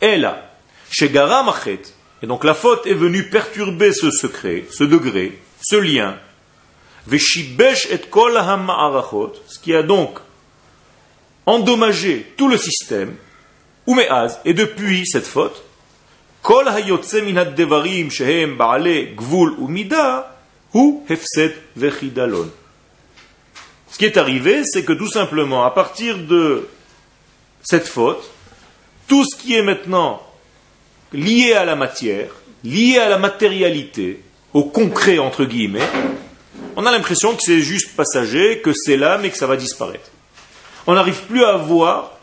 Et 0.01 0.17
là, 0.17 0.51
chez 0.91 1.07
Garamachet, 1.07 1.83
et 2.21 2.27
donc 2.27 2.43
la 2.43 2.53
faute 2.53 2.85
est 2.85 2.93
venue 2.93 3.29
perturber 3.29 3.93
ce 3.93 4.11
secret, 4.11 4.65
ce 4.69 4.83
degré, 4.83 5.39
ce 5.61 5.77
lien. 5.77 6.17
Veshibesh 7.07 7.87
et 7.89 7.99
kol 7.99 8.33
ce 8.33 9.59
qui 9.59 9.73
a 9.73 9.81
donc 9.81 10.19
endommagé 11.45 12.33
tout 12.35 12.49
le 12.49 12.57
système, 12.57 13.15
umeaz, 13.87 14.39
et 14.43 14.53
depuis 14.53 15.07
cette 15.07 15.25
faute, 15.25 15.63
kol 16.41 16.67
hayotse 16.67 17.13
minad 17.23 17.55
devarim 17.55 18.11
shehem 18.11 18.57
baale 18.57 19.15
gvul 19.15 19.53
umida, 19.57 20.35
hu 20.73 20.99
hefset 21.07 21.55
vechidalon. 21.77 22.51
Ce 23.91 23.97
qui 23.97 24.05
est 24.05 24.17
arrivé, 24.17 24.63
c'est 24.65 24.83
que 24.83 24.93
tout 24.93 25.09
simplement, 25.09 25.65
à 25.65 25.71
partir 25.71 26.17
de 26.17 26.67
cette 27.61 27.87
faute, 27.87 28.31
tout 29.07 29.25
ce 29.25 29.35
qui 29.35 29.55
est 29.55 29.61
maintenant 29.61 30.23
lié 31.11 31.53
à 31.53 31.65
la 31.65 31.75
matière, 31.75 32.29
lié 32.63 32.97
à 32.97 33.09
la 33.09 33.17
matérialité, 33.17 34.23
au 34.53 34.63
concret 34.63 35.19
entre 35.19 35.43
guillemets, 35.43 35.87
on 36.77 36.85
a 36.85 36.91
l'impression 36.91 37.35
que 37.35 37.41
c'est 37.41 37.59
juste 37.59 37.95
passager, 37.95 38.59
que 38.59 38.71
c'est 38.73 38.95
là, 38.95 39.17
mais 39.17 39.29
que 39.29 39.37
ça 39.37 39.45
va 39.45 39.57
disparaître. 39.57 40.09
On 40.87 40.93
n'arrive 40.93 41.23
plus 41.23 41.43
à 41.43 41.57
voir 41.57 42.13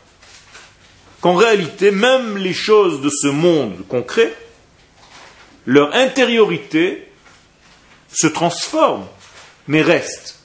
qu'en 1.21 1.35
réalité, 1.35 1.91
même 1.91 2.37
les 2.37 2.53
choses 2.53 3.01
de 3.01 3.09
ce 3.09 3.27
monde 3.27 3.85
concret, 3.87 4.33
leur 5.67 5.93
intériorité 5.93 7.07
se 8.11 8.25
transforme, 8.25 9.05
mais 9.67 9.83
reste. 9.83 10.38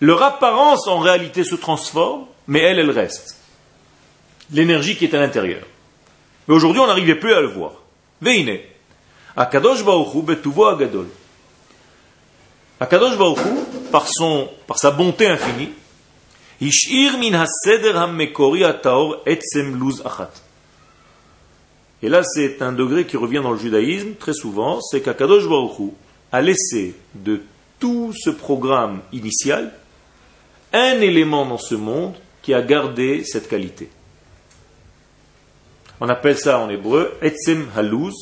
Leur 0.00 0.22
apparence 0.22 0.86
en 0.88 0.98
réalité 0.98 1.44
se 1.44 1.54
transforme, 1.54 2.26
mais 2.46 2.60
elle, 2.60 2.78
elle 2.78 2.90
reste. 2.90 3.38
L'énergie 4.52 4.96
qui 4.96 5.06
est 5.06 5.14
à 5.14 5.20
l'intérieur. 5.20 5.66
Mais 6.46 6.54
aujourd'hui, 6.54 6.80
on 6.80 6.86
n'arrivait 6.86 7.14
plus 7.16 7.32
à 7.32 7.40
le 7.40 7.48
voir. 7.48 7.72
Veine. 8.20 8.58
Akadosh 9.36 9.84
Baruchu 9.84 10.22
betuvo 10.22 10.66
agadol. 10.66 11.08
Akadosh 12.78 13.16
Baruchu, 13.16 13.48
par, 13.90 14.06
son, 14.08 14.48
par 14.66 14.78
sa 14.78 14.90
bonté 14.90 15.26
infinie, 15.26 15.70
ishir 16.60 17.18
min 17.18 17.34
haseder 17.34 17.96
hammekori 17.96 18.64
ataor 18.64 19.22
etzem 19.26 19.78
luz 19.78 20.02
achat. 20.04 20.30
Et 22.02 22.08
là, 22.08 22.22
c'est 22.22 22.62
un 22.62 22.72
degré 22.72 23.06
qui 23.06 23.16
revient 23.16 23.40
dans 23.42 23.52
le 23.52 23.58
judaïsme 23.58 24.14
très 24.14 24.34
souvent, 24.34 24.80
c'est 24.80 25.00
qu'Akadosh 25.00 25.48
Baruchu 25.48 25.90
a 26.30 26.40
laissé 26.42 26.94
de 27.14 27.42
tout 27.78 28.12
ce 28.16 28.30
programme 28.30 29.00
initial 29.12 29.72
un 30.76 31.00
élément 31.00 31.46
dans 31.46 31.58
ce 31.58 31.74
monde 31.74 32.14
qui 32.42 32.52
a 32.54 32.62
gardé 32.62 33.24
cette 33.24 33.48
qualité. 33.48 33.88
On 36.00 36.08
appelle 36.08 36.36
ça 36.36 36.58
en 36.58 36.68
hébreu 36.68 37.16
etzem 37.22 37.66
haluz, 37.74 38.14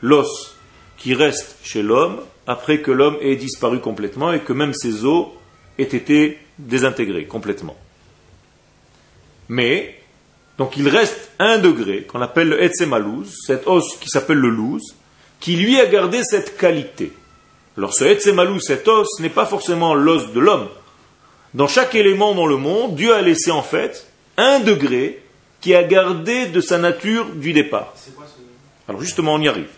l'os 0.00 0.56
qui 0.96 1.14
reste 1.14 1.56
chez 1.64 1.82
l'homme 1.82 2.20
après 2.46 2.80
que 2.80 2.92
l'homme 2.92 3.16
ait 3.20 3.36
disparu 3.36 3.80
complètement 3.80 4.32
et 4.32 4.40
que 4.40 4.52
même 4.52 4.72
ses 4.72 5.04
os 5.04 5.26
aient 5.78 5.82
été 5.82 6.38
désintégrés 6.58 7.26
complètement. 7.26 7.76
Mais, 9.48 9.98
donc 10.58 10.76
il 10.76 10.88
reste 10.88 11.32
un 11.40 11.58
degré 11.58 12.04
qu'on 12.04 12.22
appelle 12.22 12.50
le 12.50 12.62
etzem 12.62 12.92
haluz, 12.92 13.34
cet 13.46 13.66
os 13.66 13.96
qui 13.96 14.08
s'appelle 14.08 14.38
le 14.38 14.50
louz, 14.50 14.94
qui 15.40 15.56
lui 15.56 15.80
a 15.80 15.86
gardé 15.86 16.22
cette 16.22 16.56
qualité. 16.56 17.12
Alors 17.76 17.94
ce 17.94 18.04
etzem 18.04 18.38
haluz, 18.38 18.60
cet 18.60 18.86
os, 18.86 19.08
n'est 19.18 19.28
pas 19.28 19.46
forcément 19.46 19.94
l'os 19.94 20.32
de 20.32 20.38
l'homme. 20.38 20.68
Dans 21.54 21.68
chaque 21.68 21.94
élément 21.94 22.34
dans 22.34 22.46
le 22.46 22.56
monde, 22.56 22.94
Dieu 22.96 23.14
a 23.14 23.20
laissé 23.20 23.50
en 23.50 23.62
fait 23.62 24.06
un 24.36 24.60
degré 24.60 25.22
qui 25.60 25.74
a 25.74 25.82
gardé 25.84 26.46
de 26.46 26.60
sa 26.60 26.78
nature 26.78 27.26
du 27.34 27.52
départ. 27.52 27.94
Alors 28.88 29.00
justement, 29.00 29.34
on 29.34 29.40
y 29.40 29.48
arrive. 29.48 29.70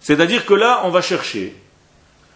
C'est-à-dire 0.00 0.44
que 0.44 0.54
là, 0.54 0.82
on 0.84 0.90
va 0.90 1.00
chercher 1.00 1.54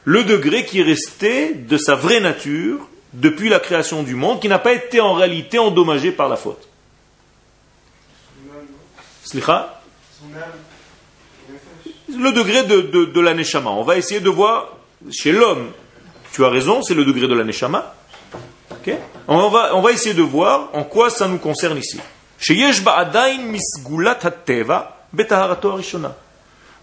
le 0.05 0.23
degré 0.23 0.65
qui 0.65 0.81
est 0.81 0.85
resté 0.85 1.55
de 1.55 1.77
sa 1.77 1.97
vraie 1.97 2.21
nature 2.21 2.89
depuis 3.13 3.49
la 3.49 3.59
création 3.59 4.03
du 4.05 4.15
monde, 4.15 4.41
qui 4.41 4.49
n'a 4.49 4.59
pas 4.59 4.73
été 4.73 5.01
en 5.01 5.15
réalité 5.15 5.59
endommagé 5.59 6.13
par 6.13 6.29
la 6.29 6.37
faute. 6.37 6.69
Le 12.09 12.33
degré 12.33 12.63
de, 12.63 12.83
de, 12.83 13.05
de 13.07 13.21
la 13.21 13.35
On 13.67 13.83
va 13.83 13.97
essayer 13.97 14.21
de 14.21 14.31
voir 14.31 14.77
chez 15.11 15.33
l'homme. 15.33 15.73
Tu 16.33 16.45
as 16.45 16.49
raison, 16.49 16.83
c'est 16.83 16.95
le 16.95 17.05
degré 17.05 17.27
de 17.27 17.35
on, 19.29 19.49
va, 19.49 19.75
on 19.75 19.81
va 19.81 19.93
essayer 19.93 20.15
de 20.15 20.23
voir 20.23 20.71
en 20.73 20.85
quoi 20.85 21.11
ça 21.11 21.29
nous 21.29 21.39
concerne 21.39 21.79
ici. 21.79 21.99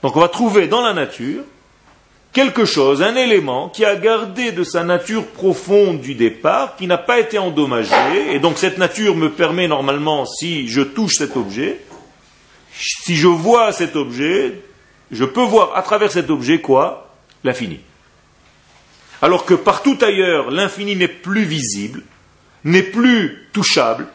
Donc 0.01 0.15
on 0.15 0.19
va 0.19 0.27
trouver 0.27 0.67
dans 0.67 0.81
la 0.81 0.93
nature 0.93 1.43
quelque 2.33 2.65
chose, 2.65 3.01
un 3.03 3.15
élément 3.15 3.69
qui 3.69 3.86
a 3.86 3.95
gardé 3.95 4.51
de 4.51 4.63
sa 4.63 4.83
nature 4.83 5.27
profonde 5.27 6.01
du 6.01 6.15
départ, 6.15 6.75
qui 6.75 6.88
n'a 6.88 6.98
pas 6.98 7.19
été 7.19 7.38
endommagé, 7.38 8.33
et 8.33 8.39
donc 8.39 8.57
cette 8.57 8.79
nature 8.79 9.15
me 9.15 9.29
permet 9.29 9.67
normalement, 9.67 10.25
si 10.25 10.67
je 10.67 10.81
touche 10.81 11.13
cet 11.13 11.38
objet, 11.38 11.79
si 12.75 13.15
je 13.15 13.27
vois 13.27 13.72
cet 13.72 13.95
objet, 13.95 14.62
je 15.12 15.25
peux 15.25 15.43
voir 15.43 15.77
à 15.77 15.83
travers 15.83 16.12
cet 16.12 16.31
objet 16.31 16.60
quoi? 16.60 17.12
L'infini. 17.43 17.79
Alors 19.23 19.45
que 19.45 19.53
partout 19.53 19.97
ailleurs, 20.01 20.51
l'infini 20.51 20.97
n'est 20.97 21.07
plus 21.07 21.45
visible, 21.45 22.03
n'est 22.65 22.83
plus 22.83 23.47
touchable, 23.53 24.05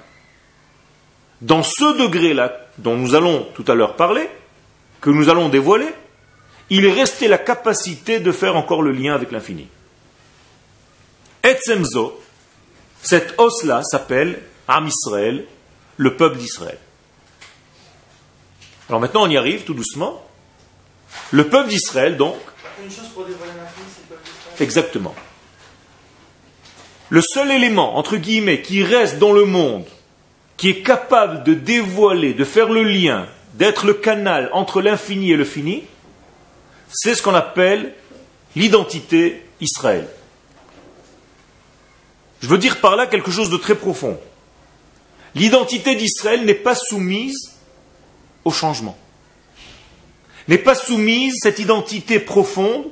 dans 1.40 1.62
ce 1.62 1.96
degré-là 1.96 2.54
dont 2.76 2.94
nous 2.94 3.14
allons 3.14 3.48
tout 3.54 3.64
à 3.68 3.74
l'heure 3.74 3.96
parler, 3.96 4.28
que 5.00 5.08
nous 5.08 5.30
allons 5.30 5.48
dévoiler, 5.48 5.88
il 6.68 6.84
est 6.84 6.92
resté 6.92 7.26
la 7.26 7.38
capacité 7.38 8.20
de 8.20 8.30
faire 8.32 8.54
encore 8.54 8.82
le 8.82 8.92
lien 8.92 9.14
avec 9.14 9.30
l'infini. 9.32 9.66
Etzemzo, 11.42 12.20
cette 13.00 13.32
os-là 13.38 13.82
s'appelle 13.84 14.42
Am 14.68 14.88
Israël, 14.88 15.46
le 15.96 16.16
peuple 16.18 16.36
d'Israël. 16.36 16.78
Alors 18.90 19.00
maintenant 19.00 19.22
on 19.22 19.30
y 19.30 19.38
arrive 19.38 19.64
tout 19.64 19.72
doucement. 19.72 20.22
Le 21.30 21.48
peuple 21.48 21.70
d'Israël, 21.70 22.18
donc. 22.18 22.36
Exactement. 24.60 25.14
Le 27.10 27.22
seul 27.22 27.50
élément, 27.50 27.96
entre 27.96 28.16
guillemets, 28.16 28.60
qui 28.60 28.82
reste 28.82 29.18
dans 29.18 29.32
le 29.32 29.44
monde, 29.44 29.86
qui 30.56 30.68
est 30.68 30.82
capable 30.82 31.44
de 31.44 31.54
dévoiler, 31.54 32.34
de 32.34 32.44
faire 32.44 32.68
le 32.68 32.82
lien, 32.82 33.26
d'être 33.54 33.86
le 33.86 33.94
canal 33.94 34.50
entre 34.52 34.82
l'infini 34.82 35.32
et 35.32 35.36
le 35.36 35.44
fini, 35.44 35.84
c'est 36.90 37.14
ce 37.14 37.22
qu'on 37.22 37.34
appelle 37.34 37.94
l'identité 38.56 39.42
Israël. 39.60 40.08
Je 42.40 42.48
veux 42.48 42.58
dire 42.58 42.80
par 42.80 42.96
là 42.96 43.06
quelque 43.06 43.30
chose 43.30 43.50
de 43.50 43.56
très 43.56 43.74
profond. 43.74 44.18
L'identité 45.34 45.94
d'Israël 45.94 46.44
n'est 46.44 46.54
pas 46.54 46.74
soumise 46.74 47.54
au 48.44 48.50
changement. 48.50 48.96
N'est 50.46 50.58
pas 50.58 50.74
soumise 50.74 51.34
cette 51.42 51.58
identité 51.58 52.18
profonde, 52.18 52.84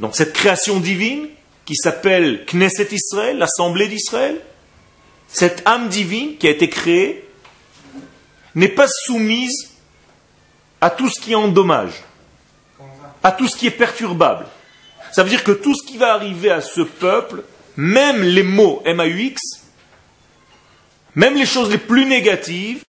donc 0.00 0.16
cette 0.16 0.32
création 0.32 0.80
divine 0.80 1.28
qui 1.66 1.76
s'appelle 1.76 2.44
Knesset 2.46 2.88
Israël, 2.90 3.36
l'Assemblée 3.38 3.86
d'Israël, 3.86 4.40
cette 5.28 5.62
âme 5.66 5.88
divine 5.88 6.36
qui 6.38 6.48
a 6.48 6.50
été 6.50 6.68
créée, 6.68 7.24
n'est 8.54 8.68
pas 8.68 8.88
soumise 8.88 9.70
à 10.80 10.90
tout 10.90 11.08
ce 11.08 11.20
qui 11.20 11.34
endommage, 11.34 11.92
à 13.22 13.30
tout 13.30 13.46
ce 13.46 13.56
qui 13.56 13.66
est 13.66 13.70
perturbable. 13.70 14.46
Ça 15.12 15.22
veut 15.22 15.28
dire 15.28 15.44
que 15.44 15.52
tout 15.52 15.74
ce 15.74 15.86
qui 15.86 15.98
va 15.98 16.14
arriver 16.14 16.50
à 16.50 16.62
ce 16.62 16.80
peuple, 16.80 17.44
même 17.76 18.22
les 18.22 18.42
mots 18.42 18.82
M-A-U-X, 18.86 19.40
même 21.14 21.36
les 21.36 21.46
choses 21.46 21.70
les 21.70 21.78
plus 21.78 22.06
négatives, 22.06 22.82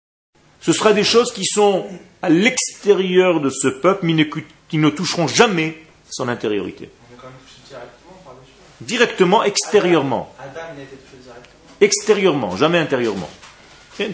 ce 0.60 0.72
sera 0.72 0.92
des 0.92 1.04
choses 1.04 1.32
qui 1.32 1.46
sont 1.46 1.86
à 2.20 2.28
l'extérieur 2.28 3.40
de 3.40 3.48
ce 3.48 3.68
peuple, 3.68 4.04
mais 4.04 4.28
qui 4.68 4.78
ne 4.78 4.90
toucheront 4.90 5.26
jamais 5.26 5.82
son 6.10 6.28
intériorité. 6.28 6.90
Directement, 8.80 9.42
extérieurement. 9.44 10.35
Extérieurement, 11.80 12.56
jamais 12.56 12.78
intérieurement. 12.78 13.30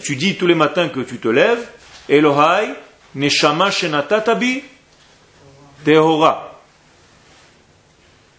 Tu 0.03 0.15
dis 0.15 0.35
tous 0.35 0.47
les 0.47 0.55
matins 0.55 0.89
que 0.89 1.01
tu 1.01 1.19
te 1.19 1.27
lèves, 1.27 1.67
Elohai, 2.09 2.73
Neshama 3.13 3.69
Shenatatabi, 3.69 4.63
Tehora. 5.83 6.61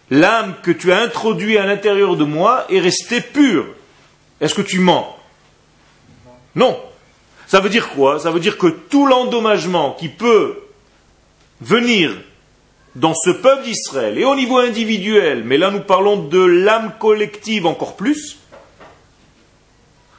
L'âme 0.09 0.55
que 0.63 0.71
tu 0.71 0.91
as 0.91 0.99
introduite 0.99 1.57
à 1.57 1.65
l'intérieur 1.65 2.15
de 2.15 2.23
moi 2.23 2.65
est 2.69 2.79
restée 2.79 3.21
pure. 3.21 3.65
Est-ce 4.39 4.53
que 4.53 4.61
tu 4.61 4.79
mens? 4.79 5.15
Non. 6.55 6.81
Ça 7.47 7.59
veut 7.59 7.69
dire 7.69 7.89
quoi? 7.89 8.19
Ça 8.19 8.31
veut 8.31 8.39
dire 8.39 8.57
que 8.57 8.67
tout 8.67 9.05
l'endommagement 9.05 9.93
qui 9.93 10.09
peut 10.09 10.63
venir 11.61 12.11
dans 12.97 13.13
ce 13.13 13.29
peuple 13.29 13.63
d'Israël 13.63 14.17
et 14.17 14.25
au 14.25 14.35
niveau 14.35 14.57
individuel, 14.57 15.43
mais 15.45 15.59
là 15.59 15.69
nous 15.69 15.81
parlons 15.81 16.17
de 16.17 16.43
l'âme 16.43 16.93
collective 16.99 17.67
encore 17.67 17.95
plus, 17.95 18.39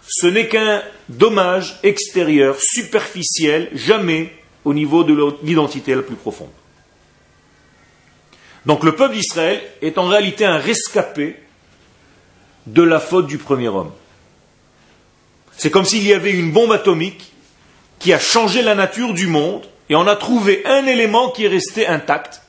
ce 0.07 0.29
n'est 0.29 0.47
qu'un 0.47 0.83
dommage 1.09 1.81
extérieur, 1.83 2.57
superficiel, 2.61 3.69
jamais 3.75 4.33
au 4.65 4.73
niveau 4.75 5.03
de 5.03 5.37
l'identité 5.43 5.97
la 5.97 6.03
plus 6.03 6.15
profonde. 6.15 6.51
Donc 8.65 8.85
le 8.85 8.95
peuple 8.95 9.15
d'Israël 9.15 9.61
est 9.83 9.99
en 9.99 10.07
réalité 10.07 10.45
un 10.45 10.59
rescapé 10.59 11.37
de 12.67 12.83
la 12.83 13.01
faute 13.01 13.27
du 13.27 13.39
premier 13.39 13.69
homme. 13.69 13.91
C'est 15.57 15.71
comme 15.71 15.85
s'il 15.85 16.07
y 16.07 16.15
avait 16.15 16.33
une 16.33 16.53
bombe 16.53 16.71
atomique 16.71 17.33
qui 17.99 18.13
a 18.13 18.21
changé 18.21 18.63
la 18.63 18.77
nature 18.77 19.15
du 19.15 19.27
monde 19.27 19.67
et 19.89 19.97
on 19.97 20.07
a 20.07 20.15
trouvé 20.15 20.63
un 20.65 20.87
élément 20.87 21.31
qui 21.31 21.47
est 21.47 21.49
resté 21.49 21.89
intact, 21.89 22.43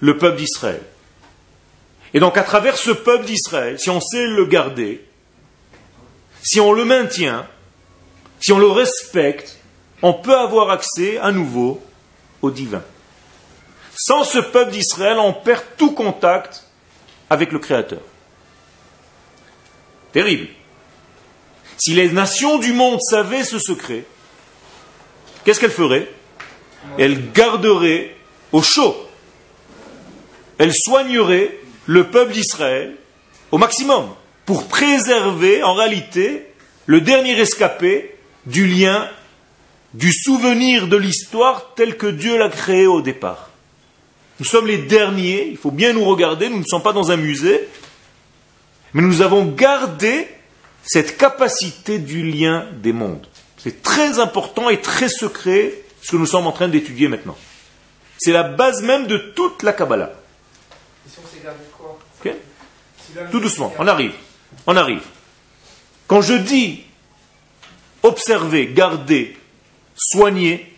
le 0.00 0.18
peuple 0.18 0.38
d'Israël. 0.38 0.82
Et 2.14 2.20
donc 2.20 2.36
à 2.36 2.42
travers 2.42 2.76
ce 2.76 2.90
peuple 2.90 3.24
d'Israël, 3.24 3.78
si 3.78 3.90
on 3.90 4.00
sait 4.00 4.26
le 4.26 4.46
garder, 4.46 5.04
si 6.42 6.60
on 6.60 6.72
le 6.72 6.84
maintient, 6.84 7.46
si 8.40 8.52
on 8.52 8.58
le 8.58 8.68
respecte, 8.68 9.58
on 10.02 10.12
peut 10.12 10.36
avoir 10.36 10.70
accès 10.70 11.18
à 11.18 11.32
nouveau 11.32 11.82
au 12.42 12.50
divin. 12.50 12.82
Sans 13.96 14.24
ce 14.24 14.38
peuple 14.38 14.72
d'Israël, 14.72 15.18
on 15.18 15.32
perd 15.32 15.62
tout 15.76 15.92
contact 15.92 16.64
avec 17.30 17.50
le 17.50 17.58
Créateur. 17.58 18.02
Terrible. 20.12 20.48
Si 21.78 21.94
les 21.94 22.10
nations 22.10 22.58
du 22.58 22.72
monde 22.72 23.00
savaient 23.02 23.44
ce 23.44 23.58
secret, 23.58 24.04
qu'est-ce 25.44 25.60
qu'elles 25.60 25.70
feraient? 25.70 26.08
Elles 26.98 27.32
garderaient 27.32 28.16
au 28.52 28.62
chaud. 28.62 28.96
Elles 30.58 30.74
soigneraient 30.74 31.58
le 31.86 32.04
peuple 32.08 32.32
d'Israël 32.32 32.94
au 33.50 33.58
maximum 33.58 34.08
pour 34.44 34.68
préserver 34.68 35.62
en 35.62 35.74
réalité 35.74 36.46
le 36.86 37.00
dernier 37.00 37.38
escapé 37.38 38.16
du 38.46 38.66
lien, 38.66 39.08
du 39.94 40.12
souvenir 40.12 40.88
de 40.88 40.96
l'histoire 40.96 41.72
tel 41.74 41.96
que 41.96 42.06
Dieu 42.06 42.38
l'a 42.38 42.48
créé 42.48 42.86
au 42.86 43.00
départ. 43.00 43.50
Nous 44.38 44.46
sommes 44.46 44.66
les 44.66 44.78
derniers, 44.78 45.48
il 45.48 45.56
faut 45.56 45.70
bien 45.70 45.92
nous 45.92 46.04
regarder, 46.04 46.48
nous 46.48 46.58
ne 46.58 46.64
sommes 46.64 46.82
pas 46.82 46.92
dans 46.92 47.10
un 47.10 47.16
musée, 47.16 47.68
mais 48.92 49.02
nous 49.02 49.22
avons 49.22 49.46
gardé 49.46 50.28
cette 50.84 51.16
capacité 51.16 51.98
du 51.98 52.22
lien 52.22 52.66
des 52.82 52.92
mondes. 52.92 53.26
C'est 53.56 53.82
très 53.82 54.20
important 54.20 54.70
et 54.70 54.80
très 54.80 55.08
secret 55.08 55.74
ce 56.02 56.12
que 56.12 56.16
nous 56.16 56.26
sommes 56.26 56.46
en 56.46 56.52
train 56.52 56.68
d'étudier 56.68 57.08
maintenant. 57.08 57.36
C'est 58.18 58.32
la 58.32 58.44
base 58.44 58.82
même 58.82 59.06
de 59.06 59.18
toute 59.34 59.62
la 59.62 59.72
Kabbalah. 59.72 60.12
Tout 63.30 63.40
doucement, 63.40 63.72
on 63.78 63.86
arrive. 63.86 64.14
On 64.66 64.76
arrive. 64.76 65.02
Quand 66.06 66.22
je 66.22 66.34
dis 66.34 66.82
observer, 68.02 68.68
garder, 68.68 69.36
soigner, 69.96 70.72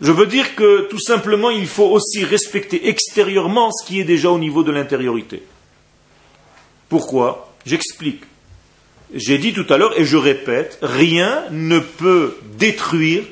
je 0.00 0.12
veux 0.12 0.26
dire 0.26 0.54
que 0.54 0.82
tout 0.88 1.00
simplement 1.00 1.50
il 1.50 1.66
faut 1.66 1.88
aussi 1.88 2.24
respecter 2.24 2.88
extérieurement 2.88 3.70
ce 3.72 3.86
qui 3.86 4.00
est 4.00 4.04
déjà 4.04 4.30
au 4.30 4.38
niveau 4.38 4.62
de 4.62 4.70
l'intériorité. 4.70 5.42
Pourquoi 6.88 7.54
J'explique. 7.66 8.22
J'ai 9.12 9.38
dit 9.38 9.52
tout 9.52 9.66
à 9.68 9.78
l'heure, 9.78 9.98
et 9.98 10.04
je 10.04 10.16
répète, 10.16 10.78
rien 10.82 11.44
ne 11.50 11.78
peut 11.78 12.36
détruire 12.58 13.24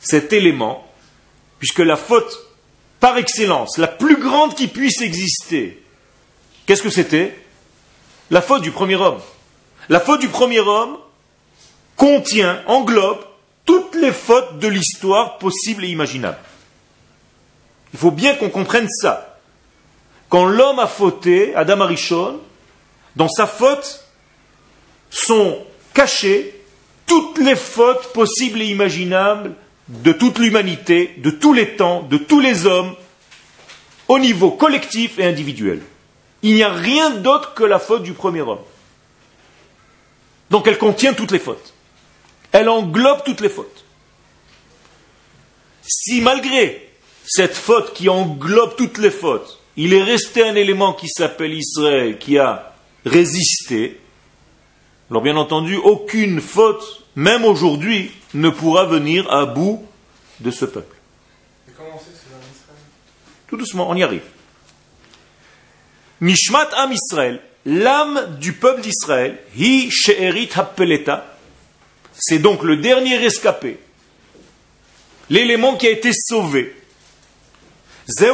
cet 0.00 0.32
élément, 0.32 0.86
puisque 1.58 1.80
la 1.80 1.96
faute 1.96 2.43
par 3.04 3.18
excellence, 3.18 3.76
la 3.76 3.86
plus 3.86 4.16
grande 4.16 4.54
qui 4.54 4.66
puisse 4.66 5.02
exister, 5.02 5.78
qu'est-ce 6.64 6.82
que 6.82 6.88
c'était? 6.88 7.38
La 8.30 8.40
faute 8.40 8.62
du 8.62 8.70
premier 8.70 8.94
homme. 8.94 9.20
La 9.90 10.00
faute 10.00 10.22
du 10.22 10.28
premier 10.28 10.60
homme 10.60 10.96
contient, 11.96 12.62
englobe 12.66 13.22
toutes 13.66 13.94
les 13.94 14.10
fautes 14.10 14.58
de 14.58 14.68
l'histoire 14.68 15.36
possibles 15.36 15.84
et 15.84 15.88
imaginables. 15.88 16.38
Il 17.92 17.98
faut 17.98 18.10
bien 18.10 18.36
qu'on 18.36 18.48
comprenne 18.48 18.88
ça. 18.88 19.38
Quand 20.30 20.46
l'homme 20.46 20.78
a 20.78 20.86
fauté, 20.86 21.54
Adam 21.54 21.82
Arishon, 21.82 22.40
dans 23.16 23.28
sa 23.28 23.46
faute, 23.46 24.02
sont 25.10 25.58
cachées 25.92 26.58
toutes 27.04 27.36
les 27.36 27.56
fautes 27.56 28.14
possibles 28.14 28.62
et 28.62 28.68
imaginables 28.68 29.52
de 29.88 30.12
toute 30.12 30.38
l'humanité, 30.38 31.14
de 31.18 31.30
tous 31.30 31.52
les 31.52 31.76
temps, 31.76 32.02
de 32.02 32.16
tous 32.16 32.40
les 32.40 32.66
hommes, 32.66 32.94
au 34.08 34.18
niveau 34.18 34.50
collectif 34.50 35.18
et 35.18 35.24
individuel. 35.24 35.80
Il 36.42 36.54
n'y 36.54 36.62
a 36.62 36.72
rien 36.72 37.10
d'autre 37.10 37.54
que 37.54 37.64
la 37.64 37.78
faute 37.78 38.02
du 38.02 38.12
premier 38.12 38.42
homme. 38.42 38.60
Donc 40.50 40.66
elle 40.66 40.78
contient 40.78 41.14
toutes 41.14 41.32
les 41.32 41.38
fautes. 41.38 41.72
Elle 42.52 42.68
englobe 42.68 43.24
toutes 43.24 43.40
les 43.40 43.48
fautes. 43.48 43.84
Si 45.82 46.20
malgré 46.20 46.90
cette 47.26 47.54
faute 47.54 47.94
qui 47.94 48.08
englobe 48.08 48.76
toutes 48.76 48.98
les 48.98 49.10
fautes, 49.10 49.60
il 49.76 49.92
est 49.92 50.02
resté 50.02 50.46
un 50.46 50.54
élément 50.54 50.92
qui 50.92 51.08
s'appelle 51.08 51.52
Israël, 51.52 52.18
qui 52.18 52.38
a 52.38 52.74
résisté, 53.04 54.00
alors 55.10 55.22
bien 55.22 55.36
entendu, 55.36 55.76
aucune 55.76 56.40
faute, 56.40 57.04
même 57.16 57.44
aujourd'hui, 57.44 58.10
ne 58.34 58.50
pourra 58.50 58.84
venir 58.86 59.30
à 59.32 59.46
bout 59.46 59.84
de 60.40 60.50
ce 60.50 60.64
peuple. 60.64 60.96
Tout 63.48 63.56
doucement, 63.56 63.88
on 63.88 63.94
y 63.94 64.02
arrive. 64.02 64.24
Mishmat 66.20 66.68
Am 66.76 66.92
Israël, 66.92 67.40
l'âme 67.64 68.36
du 68.38 68.52
peuple 68.52 68.80
d'Israël, 68.80 69.38
Hi 69.56 69.90
She'erit 69.90 70.50
Happeleta, 70.54 71.36
c'est 72.12 72.38
donc 72.38 72.62
le 72.62 72.76
dernier 72.76 73.22
escapé 73.24 73.78
l'élément 75.30 75.76
qui 75.76 75.86
a 75.86 75.90
été 75.90 76.10
sauvé. 76.12 76.74
C'est 78.06 78.30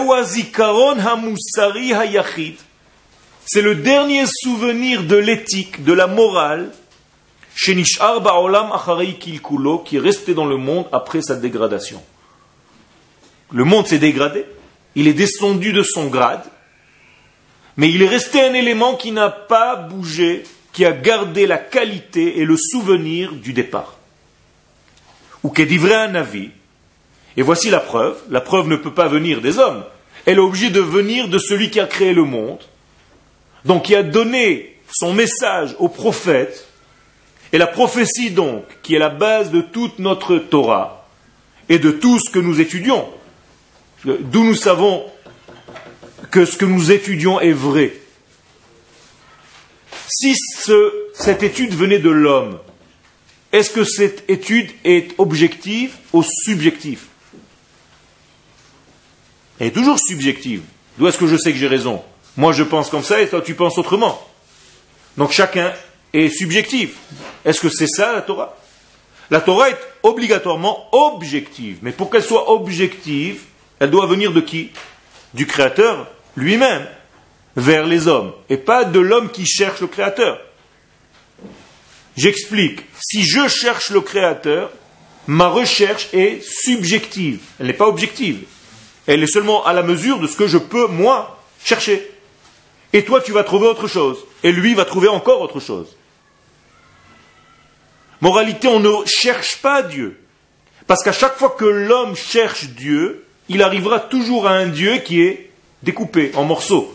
le 3.62 3.74
dernier 3.76 4.24
souvenir 4.26 5.04
de 5.04 5.16
l'éthique, 5.16 5.84
de 5.84 5.92
la 5.92 6.06
morale, 6.06 6.72
qui 9.84 9.96
est 9.96 10.00
resté 10.00 10.34
dans 10.34 10.46
le 10.46 10.56
monde 10.56 10.86
après 10.92 11.22
sa 11.22 11.36
dégradation. 11.36 12.02
Le 13.50 13.64
monde 13.64 13.86
s'est 13.86 13.98
dégradé, 13.98 14.46
il 14.94 15.08
est 15.08 15.14
descendu 15.14 15.72
de 15.72 15.82
son 15.82 16.06
grade, 16.06 16.44
mais 17.76 17.90
il 17.90 18.02
est 18.02 18.08
resté 18.08 18.40
un 18.40 18.54
élément 18.54 18.94
qui 18.94 19.12
n'a 19.12 19.30
pas 19.30 19.76
bougé, 19.76 20.44
qui 20.72 20.84
a 20.84 20.92
gardé 20.92 21.46
la 21.46 21.58
qualité 21.58 22.38
et 22.38 22.44
le 22.44 22.56
souvenir 22.56 23.32
du 23.32 23.52
départ. 23.52 23.96
Ou 25.42 25.50
qui 25.50 25.62
est 25.62 25.66
livré 25.66 25.94
un 25.94 26.14
avis. 26.14 26.50
Et 27.36 27.42
voici 27.42 27.70
la 27.70 27.80
preuve. 27.80 28.20
La 28.28 28.40
preuve 28.40 28.68
ne 28.68 28.76
peut 28.76 28.92
pas 28.92 29.08
venir 29.08 29.40
des 29.40 29.58
hommes. 29.58 29.84
Elle 30.26 30.36
est 30.36 30.40
obligée 30.40 30.70
de 30.70 30.80
venir 30.80 31.28
de 31.28 31.38
celui 31.38 31.70
qui 31.70 31.80
a 31.80 31.86
créé 31.86 32.12
le 32.12 32.24
monde. 32.24 32.60
Donc 33.64 33.84
qui 33.84 33.94
a 33.94 34.02
donné 34.02 34.76
son 34.92 35.14
message 35.14 35.74
au 35.78 35.88
prophète. 35.88 36.68
Et 37.52 37.58
la 37.58 37.66
prophétie 37.66 38.30
donc, 38.30 38.64
qui 38.82 38.94
est 38.94 38.98
la 38.98 39.08
base 39.08 39.50
de 39.50 39.60
toute 39.60 39.98
notre 39.98 40.38
Torah 40.38 41.08
et 41.68 41.78
de 41.78 41.90
tout 41.90 42.18
ce 42.18 42.30
que 42.30 42.38
nous 42.38 42.60
étudions, 42.60 43.08
d'où 44.04 44.44
nous 44.44 44.54
savons 44.54 45.04
que 46.30 46.44
ce 46.44 46.56
que 46.56 46.64
nous 46.64 46.90
étudions 46.92 47.40
est 47.40 47.52
vrai. 47.52 47.92
Si 50.08 50.34
cette 51.14 51.42
étude 51.42 51.74
venait 51.74 51.98
de 51.98 52.10
l'homme, 52.10 52.58
est-ce 53.52 53.70
que 53.70 53.84
cette 53.84 54.28
étude 54.28 54.70
est 54.84 55.12
objective 55.18 55.96
ou 56.12 56.22
subjective? 56.22 57.02
Elle 59.58 59.68
est 59.68 59.72
toujours 59.72 59.98
subjective. 59.98 60.62
D'où 60.98 61.08
est-ce 61.08 61.18
que 61.18 61.26
je 61.26 61.36
sais 61.36 61.52
que 61.52 61.58
j'ai 61.58 61.66
raison? 61.66 62.02
Moi 62.36 62.52
je 62.52 62.62
pense 62.62 62.90
comme 62.90 63.02
ça 63.02 63.20
et 63.20 63.28
toi 63.28 63.42
tu 63.42 63.54
penses 63.54 63.76
autrement. 63.76 64.24
Donc 65.16 65.32
chacun 65.32 65.72
est 66.12 66.28
subjectif. 66.28 66.96
Est-ce 67.44 67.60
que 67.60 67.68
c'est 67.68 67.86
ça 67.86 68.12
la 68.12 68.22
Torah? 68.22 68.56
La 69.30 69.40
Torah 69.40 69.70
est 69.70 69.78
obligatoirement 70.02 70.88
objective. 70.92 71.78
Mais 71.82 71.92
pour 71.92 72.10
qu'elle 72.10 72.24
soit 72.24 72.50
objective, 72.50 73.42
elle 73.78 73.90
doit 73.90 74.06
venir 74.06 74.32
de 74.32 74.40
qui? 74.40 74.70
Du 75.34 75.46
Créateur 75.46 76.08
lui-même 76.36 76.86
vers 77.56 77.86
les 77.86 78.08
hommes, 78.08 78.32
et 78.48 78.56
pas 78.56 78.84
de 78.84 79.00
l'homme 79.00 79.30
qui 79.30 79.44
cherche 79.46 79.80
le 79.80 79.86
Créateur. 79.86 80.40
J'explique. 82.16 82.80
Si 83.00 83.24
je 83.24 83.48
cherche 83.48 83.90
le 83.90 84.00
Créateur, 84.00 84.70
ma 85.26 85.48
recherche 85.48 86.08
est 86.12 86.42
subjective. 86.42 87.40
Elle 87.58 87.66
n'est 87.66 87.72
pas 87.72 87.88
objective. 87.88 88.44
Elle 89.06 89.22
est 89.22 89.28
seulement 89.28 89.64
à 89.64 89.72
la 89.72 89.82
mesure 89.82 90.18
de 90.20 90.26
ce 90.26 90.36
que 90.36 90.46
je 90.46 90.58
peux, 90.58 90.86
moi, 90.86 91.40
chercher. 91.64 92.10
Et 92.92 93.04
toi, 93.04 93.20
tu 93.20 93.32
vas 93.32 93.44
trouver 93.44 93.66
autre 93.66 93.88
chose. 93.88 94.18
Et 94.42 94.52
lui 94.52 94.74
va 94.74 94.84
trouver 94.84 95.08
encore 95.08 95.40
autre 95.40 95.60
chose. 95.60 95.96
Moralité, 98.20 98.68
on 98.68 98.80
ne 98.80 99.06
cherche 99.06 99.56
pas 99.58 99.82
Dieu. 99.82 100.20
Parce 100.86 101.02
qu'à 101.02 101.12
chaque 101.12 101.36
fois 101.36 101.54
que 101.56 101.64
l'homme 101.64 102.16
cherche 102.16 102.66
Dieu, 102.66 103.24
il 103.48 103.62
arrivera 103.62 104.00
toujours 104.00 104.46
à 104.46 104.52
un 104.52 104.66
Dieu 104.66 104.98
qui 104.98 105.22
est 105.22 105.50
découpé 105.82 106.32
en 106.34 106.44
morceaux 106.44 106.94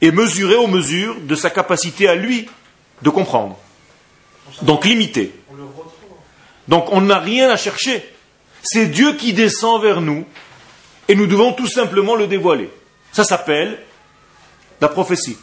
et 0.00 0.10
mesuré 0.10 0.54
aux 0.54 0.66
mesures 0.66 1.16
de 1.20 1.34
sa 1.34 1.50
capacité 1.50 2.08
à 2.08 2.14
lui 2.14 2.48
de 3.02 3.10
comprendre. 3.10 3.58
Donc 4.62 4.84
limité. 4.84 5.32
Donc 6.68 6.92
on 6.92 7.00
n'a 7.00 7.18
rien 7.18 7.50
à 7.50 7.56
chercher. 7.56 8.04
C'est 8.62 8.86
Dieu 8.86 9.14
qui 9.14 9.32
descend 9.32 9.82
vers 9.82 10.00
nous 10.00 10.24
et 11.08 11.14
nous 11.14 11.26
devons 11.26 11.52
tout 11.52 11.68
simplement 11.68 12.14
le 12.14 12.26
dévoiler. 12.26 12.70
Ça 13.12 13.24
s'appelle 13.24 13.78
la 14.80 14.88
prophétie. 14.88 15.38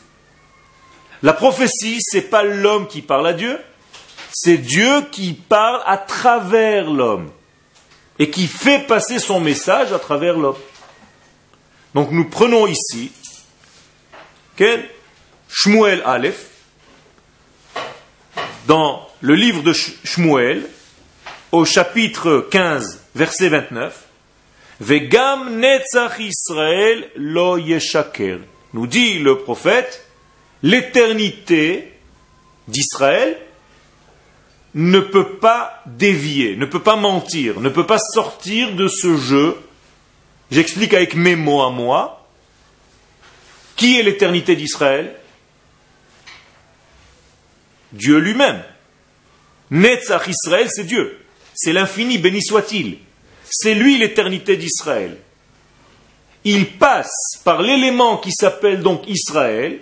La 1.21 1.33
prophétie, 1.33 1.99
c'est 2.01 2.29
pas 2.29 2.43
l'homme 2.43 2.87
qui 2.87 3.01
parle 3.01 3.27
à 3.27 3.33
Dieu, 3.33 3.57
c'est 4.33 4.57
Dieu 4.57 5.05
qui 5.11 5.33
parle 5.33 5.81
à 5.85 5.97
travers 5.97 6.89
l'homme 6.89 7.29
et 8.17 8.29
qui 8.31 8.47
fait 8.47 8.79
passer 8.79 9.19
son 9.19 9.39
message 9.39 9.93
à 9.93 9.99
travers 9.99 10.37
l'homme. 10.37 10.57
Donc 11.93 12.11
nous 12.11 12.27
prenons 12.27 12.65
ici 12.65 13.11
quel 14.55 14.89
Shmuel 15.47 16.01
Aleph 16.03 16.47
dans 18.65 19.07
le 19.21 19.35
livre 19.35 19.61
de 19.61 19.71
Shmuel 19.71 20.67
au 21.51 21.65
chapitre 21.65 22.47
15 22.49 23.01
verset 23.13 23.49
29 23.49 24.07
Vegam 24.79 25.59
Netzach 25.59 26.19
Israël 26.19 27.07
lo 27.15 27.57
yeshaker 27.57 28.39
nous 28.73 28.87
dit 28.87 29.19
le 29.19 29.37
prophète 29.37 30.07
l'éternité 30.63 31.93
d'Israël 32.67 33.37
ne 34.75 34.99
peut 34.99 35.35
pas 35.37 35.81
dévier, 35.85 36.55
ne 36.55 36.65
peut 36.65 36.81
pas 36.81 36.95
mentir, 36.95 37.59
ne 37.59 37.69
peut 37.69 37.85
pas 37.85 37.99
sortir 37.99 38.75
de 38.75 38.87
ce 38.87 39.17
jeu 39.17 39.57
J'explique 40.53 40.93
avec 40.93 41.15
mes 41.15 41.35
mots 41.35 41.63
à 41.63 41.71
moi. 41.71 42.27
Qui 43.75 43.99
est 43.99 44.03
l'éternité 44.03 44.55
d'Israël? 44.55 45.15
Dieu 47.91 48.19
lui-même. 48.19 48.63
Netzach 49.71 50.27
Israël, 50.27 50.67
c'est 50.69 50.83
Dieu. 50.83 51.25
C'est 51.55 51.73
l'infini, 51.73 52.19
béni 52.19 52.43
soit-il. 52.43 52.99
C'est 53.49 53.73
lui 53.73 53.97
l'éternité 53.97 54.55
d'Israël. 54.55 55.17
Il 56.43 56.77
passe 56.77 57.41
par 57.43 57.63
l'élément 57.63 58.17
qui 58.17 58.31
s'appelle 58.31 58.83
donc 58.83 59.07
Israël, 59.07 59.79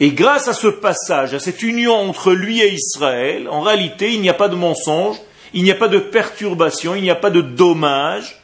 et 0.00 0.10
grâce 0.10 0.48
à 0.48 0.54
ce 0.54 0.66
passage, 0.66 1.34
à 1.34 1.40
cette 1.40 1.62
union 1.62 1.94
entre 1.94 2.32
lui 2.32 2.60
et 2.60 2.72
Israël, 2.72 3.48
en 3.48 3.60
réalité, 3.60 4.12
il 4.12 4.20
n'y 4.20 4.28
a 4.28 4.34
pas 4.34 4.48
de 4.48 4.56
mensonge, 4.56 5.16
il 5.52 5.62
n'y 5.62 5.70
a 5.70 5.76
pas 5.76 5.88
de 5.88 5.98
perturbation, 5.98 6.94
il 6.94 7.02
n'y 7.02 7.10
a 7.10 7.14
pas 7.14 7.30
de 7.30 7.40
dommage, 7.40 8.40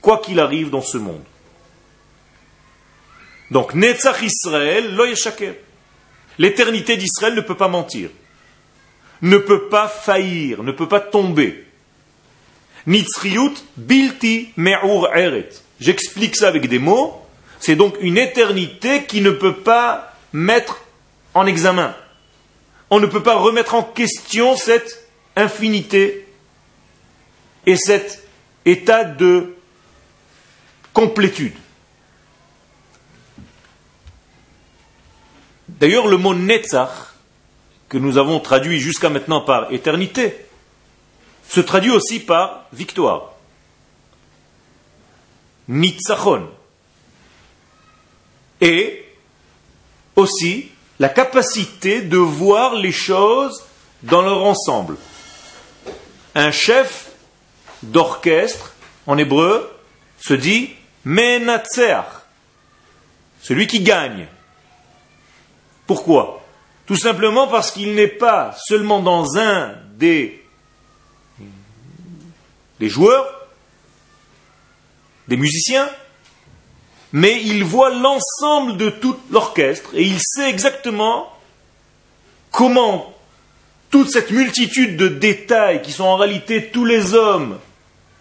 quoi 0.00 0.18
qu'il 0.18 0.38
arrive 0.38 0.70
dans 0.70 0.82
ce 0.82 0.98
monde. 0.98 1.24
Donc, 3.50 3.74
Netzach 3.74 4.22
Israël, 4.22 4.96
L'éternité 6.38 6.96
d'Israël 6.96 7.34
ne 7.34 7.40
peut 7.40 7.56
pas 7.56 7.68
mentir, 7.68 8.10
ne 9.22 9.38
peut 9.38 9.68
pas 9.68 9.88
faillir, 9.88 10.62
ne 10.62 10.72
peut 10.72 10.88
pas 10.88 11.00
tomber. 11.00 11.64
Nitzriut 12.86 13.54
bilti 13.76 14.50
me'ur 14.56 15.08
eret. 15.14 15.48
J'explique 15.80 16.36
ça 16.36 16.48
avec 16.48 16.68
des 16.68 16.78
mots. 16.78 17.22
C'est 17.60 17.76
donc 17.76 17.96
une 18.00 18.18
éternité 18.18 19.04
qui 19.04 19.20
ne 19.20 19.30
peut 19.30 19.56
pas 19.56 20.12
mettre 20.32 20.83
en 21.34 21.46
examen. 21.46 21.94
On 22.90 23.00
ne 23.00 23.06
peut 23.06 23.22
pas 23.22 23.36
remettre 23.36 23.74
en 23.74 23.82
question 23.82 24.56
cette 24.56 25.08
infinité 25.36 26.28
et 27.66 27.76
cet 27.76 28.26
état 28.64 29.04
de 29.04 29.56
complétude. 30.92 31.54
D'ailleurs, 35.68 36.06
le 36.06 36.16
mot 36.16 36.34
Netzach, 36.34 37.14
que 37.88 37.98
nous 37.98 38.16
avons 38.16 38.38
traduit 38.38 38.78
jusqu'à 38.78 39.10
maintenant 39.10 39.40
par 39.40 39.72
éternité, 39.72 40.36
se 41.48 41.60
traduit 41.60 41.90
aussi 41.90 42.20
par 42.20 42.66
victoire. 42.72 43.32
Nitzachon. 45.68 46.48
Et 48.60 49.04
aussi 50.16 50.70
la 50.98 51.08
capacité 51.08 52.02
de 52.02 52.16
voir 52.16 52.74
les 52.74 52.92
choses 52.92 53.64
dans 54.02 54.22
leur 54.22 54.44
ensemble. 54.44 54.96
Un 56.34 56.50
chef 56.50 57.10
d'orchestre, 57.82 58.74
en 59.06 59.18
hébreu, 59.18 59.70
se 60.18 60.34
dit 60.34 60.70
Menatzer, 61.04 62.02
celui 63.42 63.66
qui 63.66 63.80
gagne. 63.80 64.26
Pourquoi? 65.86 66.42
Tout 66.86 66.96
simplement 66.96 67.48
parce 67.48 67.70
qu'il 67.70 67.94
n'est 67.94 68.06
pas 68.06 68.54
seulement 68.66 69.00
dans 69.00 69.36
un 69.36 69.74
des, 69.96 70.44
des 72.80 72.88
joueurs, 72.88 73.48
des 75.28 75.36
musiciens, 75.36 75.88
mais 77.14 77.40
il 77.44 77.62
voit 77.62 77.90
l'ensemble 77.90 78.76
de 78.76 78.90
tout 78.90 79.16
l'orchestre 79.30 79.90
et 79.94 80.02
il 80.02 80.18
sait 80.20 80.50
exactement 80.50 81.32
comment 82.50 83.14
toute 83.88 84.10
cette 84.10 84.32
multitude 84.32 84.96
de 84.96 85.06
détails 85.06 85.80
qui 85.80 85.92
sont 85.92 86.02
en 86.02 86.16
réalité 86.16 86.70
tous 86.72 86.84
les 86.84 87.14
hommes, 87.14 87.60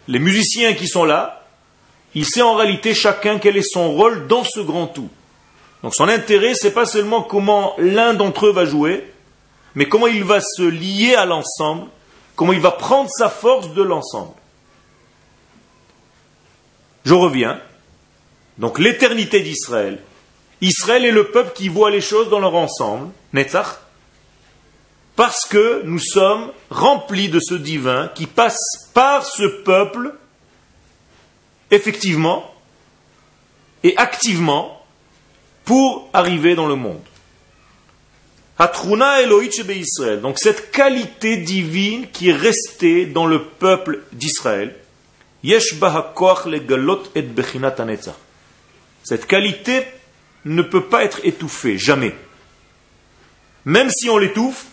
les 0.07 0.19
musiciens 0.19 0.75
qui 0.75 0.87
sont 0.87 1.05
là, 1.05 1.43
il 2.13 2.23
sait 2.23 2.43
en 2.43 2.53
réalité 2.53 2.93
chacun 2.93 3.39
quel 3.39 3.57
est 3.57 3.67
son 3.67 3.91
rôle 3.91 4.27
dans 4.27 4.43
ce 4.43 4.59
grand 4.59 4.85
tout. 4.85 5.09
Donc 5.81 5.95
son 5.95 6.07
intérêt, 6.07 6.53
c'est 6.53 6.69
pas 6.69 6.85
seulement 6.85 7.23
comment 7.23 7.73
l'un 7.79 8.13
d'entre 8.13 8.45
eux 8.45 8.53
va 8.53 8.65
jouer, 8.65 9.11
mais 9.73 9.89
comment 9.89 10.05
il 10.05 10.23
va 10.23 10.39
se 10.39 10.61
lier 10.61 11.15
à 11.15 11.25
l'ensemble, 11.25 11.87
comment 12.35 12.53
il 12.53 12.61
va 12.61 12.69
prendre 12.69 13.09
sa 13.09 13.29
force 13.29 13.73
de 13.73 13.81
l'ensemble. 13.81 14.33
Je 17.05 17.15
reviens. 17.15 17.59
Donc 18.57 18.79
l'éternité 18.79 19.41
d'Israël. 19.41 19.99
Israël 20.61 21.05
est 21.05 21.11
le 21.11 21.27
peuple 21.27 21.51
qui 21.53 21.67
voit 21.67 21.91
les 21.91 22.01
choses 22.01 22.29
dans 22.29 22.39
leur 22.39 22.55
ensemble, 22.55 23.09
Netzach, 23.33 23.79
parce 25.15 25.45
que 25.45 25.81
nous 25.83 25.99
sommes 25.99 26.51
remplis 26.69 27.29
de 27.29 27.39
ce 27.39 27.53
divin 27.53 28.09
qui 28.15 28.25
passe 28.25 28.59
par 28.93 29.25
ce 29.25 29.43
peuple, 29.43 30.13
effectivement 31.71 32.49
et 33.83 33.97
activement, 33.97 34.85
pour 35.65 36.09
arriver 36.13 36.55
dans 36.55 36.67
le 36.67 36.75
monde. 36.75 37.01
Israël. 39.77 40.21
Donc 40.21 40.39
cette 40.39 40.71
qualité 40.71 41.37
divine 41.37 42.07
qui 42.11 42.29
est 42.29 42.33
restée 42.33 43.05
dans 43.05 43.25
le 43.25 43.43
peuple 43.43 44.03
d'Israël. 44.13 44.75
Cette 49.03 49.27
qualité 49.27 49.85
ne 50.45 50.61
peut 50.61 50.85
pas 50.85 51.03
être 51.03 51.19
étouffée, 51.23 51.77
jamais. 51.77 52.15
Même 53.65 53.89
si 53.89 54.09
on 54.09 54.17
l'étouffe, 54.17 54.65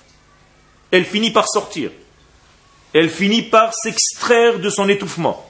elle 0.90 1.04
finit 1.04 1.30
par 1.30 1.48
sortir. 1.48 1.90
Elle 2.92 3.10
finit 3.10 3.42
par 3.42 3.72
s'extraire 3.74 4.58
de 4.58 4.70
son 4.70 4.88
étouffement. 4.88 5.46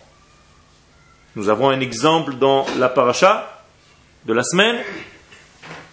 Nous 1.37 1.49
avons 1.49 1.71
un 1.71 1.81
exemple 1.81 2.35
dans 2.35 2.67
la 2.79 2.89
paracha 2.89 3.65
de 4.27 4.33
la 4.33 4.43
semaine 4.43 4.79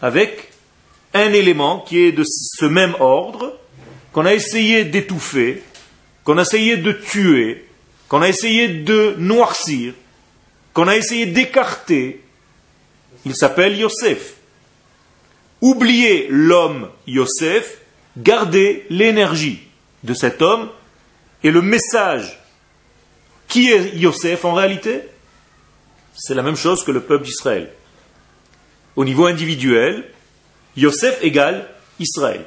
avec 0.01 0.51
un 1.13 1.31
élément 1.33 1.79
qui 1.79 1.99
est 1.99 2.11
de 2.11 2.23
ce 2.25 2.65
même 2.65 2.95
ordre, 2.99 3.57
qu'on 4.11 4.25
a 4.25 4.33
essayé 4.33 4.83
d'étouffer, 4.83 5.63
qu'on 6.23 6.37
a 6.37 6.41
essayé 6.41 6.77
de 6.77 6.91
tuer, 6.91 7.65
qu'on 8.09 8.21
a 8.21 8.29
essayé 8.29 8.67
de 8.67 9.15
noircir, 9.17 9.93
qu'on 10.73 10.87
a 10.87 10.95
essayé 10.95 11.25
d'écarter. 11.27 12.21
Il 13.25 13.35
s'appelle 13.35 13.77
Yosef. 13.77 14.35
Oubliez 15.61 16.27
l'homme 16.29 16.89
Yosef, 17.07 17.79
gardez 18.17 18.85
l'énergie 18.89 19.61
de 20.03 20.13
cet 20.13 20.41
homme 20.41 20.69
et 21.43 21.51
le 21.51 21.61
message. 21.61 22.39
Qui 23.47 23.71
est 23.71 23.95
Yosef 23.95 24.45
en 24.45 24.53
réalité? 24.53 25.01
C'est 26.15 26.33
la 26.35 26.43
même 26.43 26.55
chose 26.55 26.83
que 26.83 26.91
le 26.91 27.01
peuple 27.01 27.25
d'Israël. 27.25 27.71
Au 28.95 29.05
niveau 29.05 29.25
individuel, 29.25 30.05
Yosef 30.75 31.19
égale 31.23 31.69
Israël. 31.99 32.45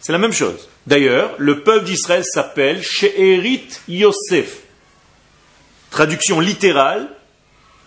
C'est 0.00 0.12
la 0.12 0.18
même 0.18 0.32
chose. 0.32 0.68
D'ailleurs, 0.86 1.34
le 1.38 1.60
peuple 1.62 1.84
d'Israël 1.84 2.24
s'appelle 2.24 2.82
She'erit 2.82 3.68
Yosef. 3.88 4.60
Traduction 5.90 6.40
littérale, 6.40 7.08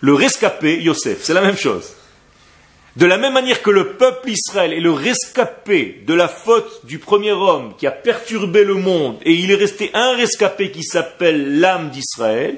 le 0.00 0.14
rescapé 0.14 0.80
Yosef. 0.80 1.22
C'est 1.22 1.34
la 1.34 1.40
même 1.40 1.56
chose. 1.56 1.94
De 2.96 3.06
la 3.06 3.16
même 3.18 3.32
manière 3.32 3.60
que 3.60 3.70
le 3.70 3.94
peuple 3.94 4.30
Israël 4.30 4.72
est 4.72 4.80
le 4.80 4.92
rescapé 4.92 6.02
de 6.06 6.14
la 6.14 6.28
faute 6.28 6.86
du 6.86 6.98
premier 6.98 7.32
homme 7.32 7.74
qui 7.76 7.88
a 7.88 7.90
perturbé 7.90 8.62
le 8.62 8.74
monde, 8.74 9.18
et 9.24 9.32
il 9.32 9.50
est 9.50 9.56
resté 9.56 9.90
un 9.94 10.14
rescapé 10.14 10.70
qui 10.70 10.84
s'appelle 10.84 11.58
l'âme 11.58 11.90
d'Israël, 11.90 12.56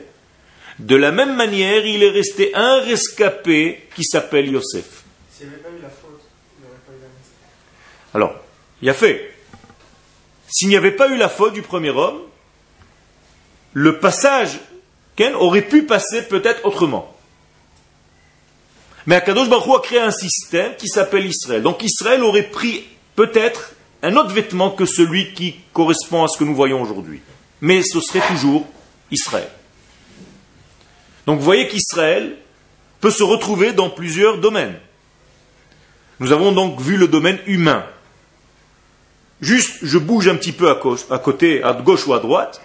de 0.78 0.94
la 0.94 1.10
même 1.10 1.36
manière, 1.36 1.86
il 1.86 2.02
est 2.02 2.10
resté 2.10 2.54
un 2.54 2.80
rescapé 2.80 3.88
qui 3.94 4.04
s'appelle 4.04 4.50
Yosef. 4.50 5.04
Alors, 8.12 8.34
il 8.82 8.90
a 8.90 8.94
fait. 8.94 9.32
S'il 10.48 10.68
n'y 10.68 10.76
avait 10.76 10.92
pas 10.92 11.08
eu 11.08 11.16
la 11.16 11.30
faute 11.30 11.54
du 11.54 11.62
premier 11.62 11.90
homme, 11.90 12.20
le 13.72 13.98
passage 13.98 14.58
Ken 15.16 15.34
aurait 15.34 15.62
pu 15.62 15.84
passer 15.84 16.22
peut-être 16.22 16.64
autrement. 16.66 17.15
Mais 19.06 19.16
Akadosh 19.16 19.48
Baruch 19.48 19.76
a 19.76 19.80
créé 19.80 20.00
un 20.00 20.10
système 20.10 20.74
qui 20.76 20.88
s'appelle 20.88 21.26
Israël. 21.26 21.62
Donc 21.62 21.82
Israël 21.82 22.22
aurait 22.22 22.50
pris 22.50 22.84
peut-être 23.14 23.72
un 24.02 24.16
autre 24.16 24.32
vêtement 24.32 24.70
que 24.70 24.84
celui 24.84 25.32
qui 25.32 25.56
correspond 25.72 26.24
à 26.24 26.28
ce 26.28 26.38
que 26.38 26.44
nous 26.44 26.54
voyons 26.54 26.82
aujourd'hui. 26.82 27.20
Mais 27.60 27.82
ce 27.82 28.00
serait 28.00 28.26
toujours 28.26 28.66
Israël. 29.10 29.48
Donc 31.26 31.38
vous 31.38 31.44
voyez 31.44 31.68
qu'Israël 31.68 32.36
peut 33.00 33.10
se 33.10 33.22
retrouver 33.22 33.72
dans 33.72 33.90
plusieurs 33.90 34.38
domaines. 34.38 34.76
Nous 36.18 36.32
avons 36.32 36.52
donc 36.52 36.80
vu 36.80 36.96
le 36.96 37.08
domaine 37.08 37.38
humain. 37.46 37.84
Juste, 39.40 39.78
je 39.82 39.98
bouge 39.98 40.28
un 40.28 40.36
petit 40.36 40.52
peu 40.52 40.70
à, 40.70 40.80
à 41.10 41.18
côté, 41.18 41.62
à 41.62 41.74
gauche 41.74 42.06
ou 42.06 42.14
à 42.14 42.20
droite. 42.20 42.60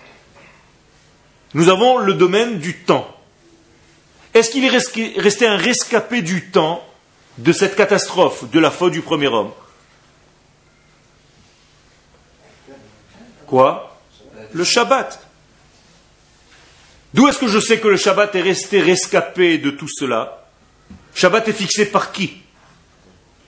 Nous 1.53 1.69
avons 1.69 1.97
le 1.97 2.13
domaine 2.13 2.59
du 2.59 2.77
temps. 2.77 3.07
Est-ce 4.33 4.49
qu'il 4.49 4.63
est 4.63 4.69
resté 4.69 5.45
un 5.45 5.57
rescapé 5.57 6.21
du 6.21 6.49
temps 6.49 6.85
de 7.37 7.51
cette 7.51 7.75
catastrophe, 7.75 8.49
de 8.49 8.59
la 8.59 8.71
faute 8.71 8.93
du 8.93 9.01
premier 9.01 9.27
homme? 9.27 9.51
Quoi? 13.47 13.99
Le 14.53 14.63
Shabbat. 14.63 15.27
D'où 17.13 17.27
est-ce 17.27 17.39
que 17.39 17.47
je 17.47 17.59
sais 17.59 17.79
que 17.79 17.89
le 17.89 17.97
Shabbat 17.97 18.33
est 18.35 18.41
resté 18.41 18.79
rescapé 18.79 19.57
de 19.57 19.71
tout 19.71 19.89
cela? 19.89 20.47
Shabbat 21.13 21.49
est 21.49 21.53
fixé 21.53 21.85
par 21.85 22.13
qui? 22.13 22.37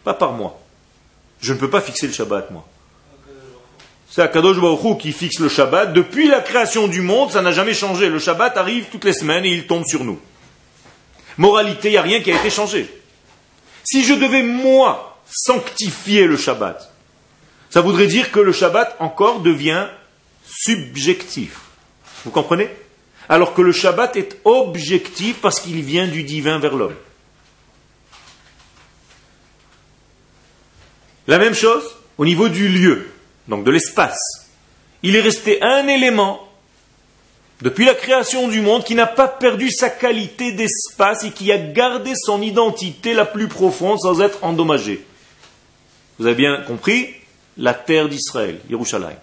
Pas 0.04 0.14
par 0.14 0.34
moi. 0.34 0.60
Je 1.40 1.54
ne 1.54 1.58
peux 1.58 1.70
pas 1.70 1.80
fixer 1.80 2.08
le 2.08 2.14
Shabbat, 2.14 2.52
moi. 2.52 2.68
C'est 4.10 4.22
Akadosh 4.22 4.60
Baruch 4.60 5.00
qui 5.00 5.14
fixe 5.14 5.40
le 5.40 5.48
Shabbat. 5.48 5.94
Depuis 5.94 6.28
la 6.28 6.42
création 6.42 6.88
du 6.88 7.02
monde, 7.02 7.32
ça 7.32 7.42
n'a 7.42 7.52
jamais 7.52 7.74
changé. 7.74 8.10
Le 8.10 8.20
Shabbat 8.20 8.58
arrive 8.58 8.88
toutes 8.92 9.06
les 9.06 9.14
semaines 9.14 9.46
et 9.46 9.50
il 9.50 9.66
tombe 9.66 9.86
sur 9.86 10.04
nous. 10.04 10.20
Moralité, 11.38 11.90
il 11.90 11.92
n'y 11.92 11.98
a 11.98 12.02
rien 12.02 12.22
qui 12.22 12.32
a 12.32 12.36
été 12.36 12.50
changé. 12.50 12.88
Si 13.84 14.04
je 14.04 14.14
devais, 14.14 14.44
moi, 14.44 15.20
sanctifier 15.26 16.26
le 16.26 16.38
Shabbat, 16.38 16.92
ça 17.70 17.82
voudrait 17.82 18.08
dire 18.08 18.32
que 18.32 18.40
le 18.40 18.52
Shabbat 18.52 18.96
encore 19.00 19.40
devient 19.40 19.88
subjectif. 20.46 21.60
Vous 22.24 22.32
comprenez? 22.32 22.70
Alors 23.30 23.54
que 23.54 23.62
le 23.62 23.72
Shabbat 23.72 24.16
est 24.16 24.38
objectif 24.44 25.38
parce 25.42 25.60
qu'il 25.60 25.82
vient 25.82 26.08
du 26.08 26.24
divin 26.24 26.60
vers 26.60 26.76
l'homme. 26.76 26.96
La 31.28 31.40
même 31.40 31.56
chose 31.56 31.84
au 32.18 32.26
niveau 32.26 32.50
du 32.50 32.68
lieu, 32.68 33.10
donc 33.48 33.64
de 33.64 33.72
l'espace. 33.72 34.20
Il 35.02 35.16
est 35.16 35.22
resté 35.22 35.62
un 35.64 35.88
élément 35.88 36.48
depuis 37.62 37.86
la 37.86 37.94
création 37.94 38.48
du 38.48 38.62
monde, 38.62 38.84
qui 38.84 38.96
n'a 38.96 39.08
pas 39.08 39.28
perdu 39.28 39.72
sa 39.72 39.90
qualité 39.90 40.52
d'espace 40.52 41.24
et 41.24 41.32
qui 41.32 41.52
a 41.52 41.58
gardé 41.58 42.14
son 42.16 42.42
identité 42.42 43.14
la 43.14 43.26
plus 43.26 43.48
profonde 43.48 44.00
sans 44.00 44.22
être 44.22 44.44
endommagé. 44.44 45.06
Vous 46.20 46.26
avez 46.26 46.36
bien 46.36 46.62
compris 46.68 47.10
La 47.58 47.74
terre 47.74 48.10
d'Israël, 48.10 48.60
Yerushalayim. 48.70 49.18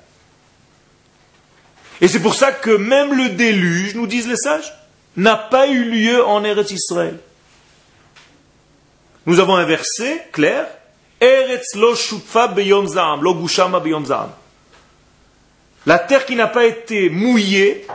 Et 2.00 2.08
c'est 2.08 2.20
pour 2.20 2.34
ça 2.34 2.52
que 2.52 2.70
même 2.70 3.14
le 3.14 3.30
déluge, 3.30 3.94
nous 3.94 4.06
disent 4.06 4.28
les 4.28 4.36
sages, 4.36 4.72
n'a 5.16 5.36
pas 5.36 5.68
eu 5.68 5.84
lieu 5.84 6.24
en 6.24 6.44
Eretz 6.44 6.70
Israël. 6.70 7.18
Nous 9.26 9.38
avons 9.38 9.56
un 9.56 9.66
verset 9.66 10.28
clair 10.32 10.66
Eretz 11.20 11.74
lo 11.74 11.94
beyom 12.54 12.86
lo 13.20 13.50
La 15.84 15.98
terre 15.98 16.24
qui 16.24 16.36
n'a 16.36 16.46
pas 16.46 16.64
été 16.64 17.10
mouillée 17.10 17.86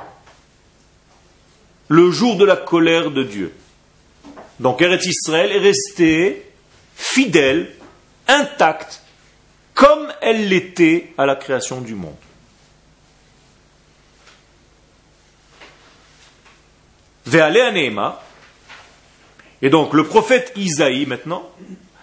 le 1.88 2.12
jour 2.12 2.38
de 2.38 2.46
la 2.46 2.56
colère 2.56 3.12
de 3.12 3.24
Dieu. 3.24 3.54
Donc 4.60 4.82
Eretz 4.82 5.06
Israël 5.06 5.52
est 5.52 5.60
restée 5.60 6.46
fidèle, 6.96 7.72
intacte, 8.28 9.02
comme 9.74 10.12
elle 10.22 10.48
l'était 10.48 11.14
à 11.18 11.26
la 11.26 11.36
création 11.36 11.82
du 11.82 11.96
monde. 11.96 12.16
Et 19.62 19.70
donc 19.70 19.94
le 19.94 20.06
prophète 20.06 20.54
Isaïe 20.56 21.06
maintenant 21.06 21.50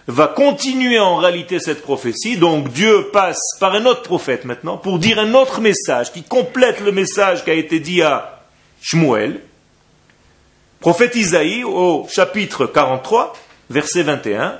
va 0.07 0.27
continuer 0.27 0.99
en 0.99 1.15
réalité 1.15 1.59
cette 1.59 1.81
prophétie. 1.81 2.37
Donc 2.37 2.69
Dieu 2.71 3.09
passe 3.11 3.39
par 3.59 3.73
un 3.73 3.85
autre 3.85 4.03
prophète 4.03 4.45
maintenant 4.45 4.77
pour 4.77 4.99
dire 4.99 5.17
un 5.17 5.33
autre 5.33 5.61
message 5.61 6.11
qui 6.11 6.23
complète 6.23 6.81
le 6.81 6.91
message 6.91 7.43
qui 7.43 7.49
a 7.49 7.53
été 7.53 7.79
dit 7.79 8.01
à 8.01 8.43
Shmuel. 8.81 9.39
Prophète 10.83 11.15
Isaïe 11.15 11.63
au 11.63 12.05
chapitre 12.11 12.65
43, 12.65 13.31
verset 13.69 14.03
21. 14.03 14.59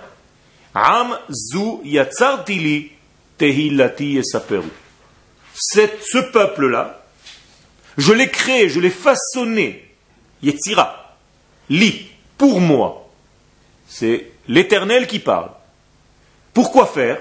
Am 0.73 1.17
zu 1.27 1.81
yatzartili 1.83 2.93
tehilati 3.37 4.19
esaperu. 4.19 4.69
Ce 5.53 6.31
peuple-là, 6.31 7.03
je 7.97 8.13
l'ai 8.13 8.29
créé, 8.29 8.69
je 8.69 8.79
l'ai 8.79 8.89
façonné, 8.89 9.83
Yetzira, 10.41 11.17
li, 11.69 12.07
pour 12.37 12.61
moi. 12.61 13.09
C'est 13.89 14.31
l'Éternel 14.47 15.07
qui 15.07 15.19
parle. 15.19 15.51
Pourquoi 16.53 16.85
faire? 16.85 17.19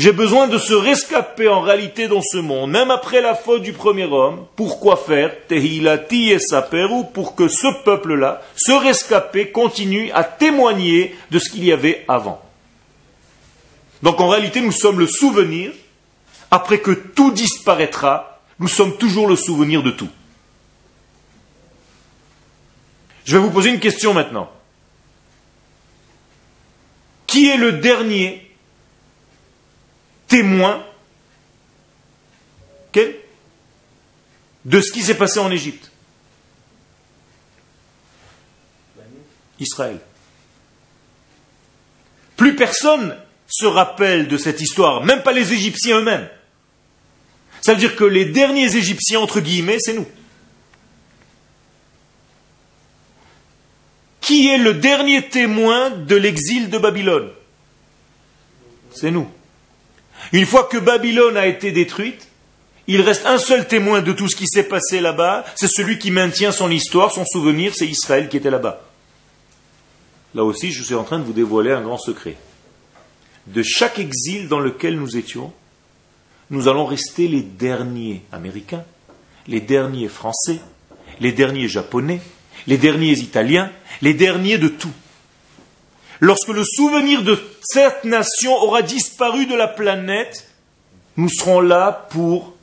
J'ai 0.00 0.12
besoin 0.12 0.48
de 0.48 0.56
se 0.56 0.72
rescaper 0.72 1.46
en 1.46 1.60
réalité 1.60 2.08
dans 2.08 2.22
ce 2.22 2.38
monde, 2.38 2.70
même 2.70 2.90
après 2.90 3.20
la 3.20 3.34
faute 3.34 3.60
du 3.60 3.74
premier 3.74 4.06
homme. 4.06 4.46
Pourquoi 4.56 4.96
faire? 4.96 5.46
Tehilati 5.46 6.30
et 6.30 6.38
Saperu 6.38 7.04
pour 7.12 7.34
que 7.34 7.48
ce 7.48 7.66
peuple-là, 7.84 8.40
ce 8.56 8.72
rescapé, 8.72 9.50
continue 9.50 10.10
à 10.12 10.24
témoigner 10.24 11.14
de 11.30 11.38
ce 11.38 11.50
qu'il 11.50 11.66
y 11.66 11.70
avait 11.70 12.02
avant. 12.08 12.40
Donc 14.02 14.22
en 14.22 14.28
réalité, 14.28 14.62
nous 14.62 14.72
sommes 14.72 14.98
le 14.98 15.06
souvenir. 15.06 15.70
Après 16.50 16.80
que 16.80 16.92
tout 16.92 17.30
disparaîtra, 17.30 18.40
nous 18.58 18.68
sommes 18.68 18.96
toujours 18.96 19.28
le 19.28 19.36
souvenir 19.36 19.82
de 19.82 19.90
tout. 19.90 20.08
Je 23.26 23.36
vais 23.36 23.42
vous 23.42 23.50
poser 23.50 23.68
une 23.68 23.80
question 23.80 24.14
maintenant. 24.14 24.50
Qui 27.26 27.50
est 27.50 27.58
le 27.58 27.72
dernier 27.72 28.49
témoin 30.30 30.86
de 34.64 34.80
ce 34.80 34.92
qui 34.92 35.02
s'est 35.02 35.16
passé 35.16 35.38
en 35.38 35.50
Égypte 35.50 35.90
Israël. 39.58 40.00
Plus 42.36 42.56
personne 42.56 43.16
se 43.46 43.66
rappelle 43.66 44.28
de 44.28 44.38
cette 44.38 44.60
histoire, 44.60 45.04
même 45.04 45.22
pas 45.22 45.32
les 45.32 45.52
Égyptiens 45.52 45.98
eux-mêmes. 45.98 46.28
Ça 47.60 47.74
veut 47.74 47.78
dire 47.78 47.96
que 47.96 48.04
les 48.04 48.24
derniers 48.24 48.74
Égyptiens, 48.74 49.20
entre 49.20 49.40
guillemets, 49.40 49.78
c'est 49.78 49.92
nous. 49.92 50.08
Qui 54.22 54.48
est 54.48 54.58
le 54.58 54.74
dernier 54.74 55.28
témoin 55.28 55.90
de 55.90 56.16
l'exil 56.16 56.70
de 56.70 56.78
Babylone? 56.78 57.30
C'est 58.94 59.10
nous. 59.10 59.30
Une 60.32 60.46
fois 60.46 60.64
que 60.64 60.78
Babylone 60.78 61.36
a 61.36 61.46
été 61.46 61.72
détruite, 61.72 62.28
il 62.86 63.02
reste 63.02 63.26
un 63.26 63.38
seul 63.38 63.68
témoin 63.68 64.02
de 64.02 64.12
tout 64.12 64.28
ce 64.28 64.36
qui 64.36 64.46
s'est 64.46 64.64
passé 64.64 65.00
là-bas, 65.00 65.44
c'est 65.54 65.68
celui 65.68 65.98
qui 65.98 66.10
maintient 66.10 66.52
son 66.52 66.70
histoire, 66.70 67.12
son 67.12 67.24
souvenir, 67.24 67.72
c'est 67.74 67.86
Israël 67.86 68.28
qui 68.28 68.36
était 68.36 68.50
là-bas. 68.50 68.82
Là 70.34 70.44
aussi, 70.44 70.72
je 70.72 70.82
suis 70.82 70.94
en 70.94 71.04
train 71.04 71.18
de 71.18 71.24
vous 71.24 71.32
dévoiler 71.32 71.72
un 71.72 71.82
grand 71.82 71.98
secret. 71.98 72.36
De 73.46 73.62
chaque 73.62 73.98
exil 73.98 74.48
dans 74.48 74.60
lequel 74.60 74.96
nous 74.96 75.16
étions, 75.16 75.52
nous 76.50 76.68
allons 76.68 76.84
rester 76.84 77.28
les 77.28 77.42
derniers 77.42 78.22
américains, 78.32 78.84
les 79.46 79.60
derniers 79.60 80.08
français, 80.08 80.60
les 81.20 81.32
derniers 81.32 81.68
japonais, 81.68 82.20
les 82.66 82.78
derniers 82.78 83.18
italiens, 83.18 83.70
les 84.02 84.14
derniers 84.14 84.58
de 84.58 84.68
tout. 84.68 84.92
Lorsque 86.20 86.48
le 86.48 86.64
souvenir 86.64 87.22
de 87.22 87.38
cette 87.62 88.04
nation 88.04 88.54
aura 88.54 88.82
disparu 88.82 89.46
de 89.46 89.54
la 89.54 89.68
planète, 89.68 90.46
nous 91.16 91.30
serons 91.30 91.60
là 91.60 92.06
pour 92.10 92.54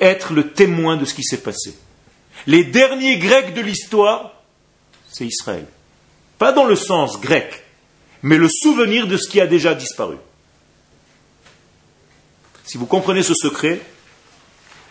être 0.00 0.32
le 0.32 0.50
témoin 0.50 0.96
de 0.96 1.04
ce 1.04 1.12
qui 1.12 1.22
s'est 1.22 1.42
passé. 1.42 1.78
Les 2.46 2.64
derniers 2.64 3.18
Grecs 3.18 3.52
de 3.52 3.60
l'histoire, 3.60 4.32
c'est 5.12 5.26
Israël. 5.26 5.66
Pas 6.38 6.52
dans 6.52 6.64
le 6.64 6.74
sens 6.74 7.20
grec, 7.20 7.64
mais 8.22 8.38
le 8.38 8.48
souvenir 8.48 9.06
de 9.06 9.18
ce 9.18 9.28
qui 9.28 9.38
a 9.38 9.46
déjà 9.46 9.74
disparu. 9.74 10.16
Si 12.64 12.78
vous 12.78 12.86
comprenez 12.86 13.22
ce 13.22 13.34
secret, 13.34 13.82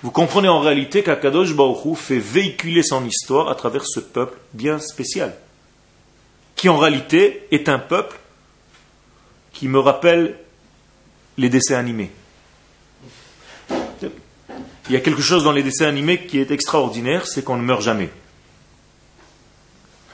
vous 0.04 0.12
comprenez 0.12 0.48
en 0.48 0.60
réalité 0.60 1.02
qu'Akadosh 1.02 1.56
Baruch 1.56 1.98
fait 1.98 2.20
véhiculer 2.20 2.84
son 2.84 3.04
histoire 3.04 3.50
à 3.50 3.56
travers 3.56 3.86
ce 3.88 4.00
peuple 4.00 4.38
bien 4.54 4.78
spécial 4.80 5.36
qui 6.60 6.68
en 6.68 6.78
réalité 6.78 7.48
est 7.52 7.70
un 7.70 7.80
peuple 7.80 8.20
qui 9.54 9.70
me 9.70 9.80
rappelle 9.80 10.38
les 11.38 11.48
dessins 11.48 11.78
animés. 11.78 12.12
Il 13.72 14.94
y 14.94 14.98
a 14.98 15.00
quelque 15.00 15.22
chose 15.22 15.46
dans 15.46 15.54
les 15.54 15.64
dessins 15.64 15.88
animés 15.88 16.26
qui 16.26 16.38
est 16.38 16.52
extraordinaire, 16.52 17.28
c'est 17.28 17.46
qu'on 17.46 17.56
ne 17.56 17.62
meurt 17.62 17.82
jamais. 17.82 18.10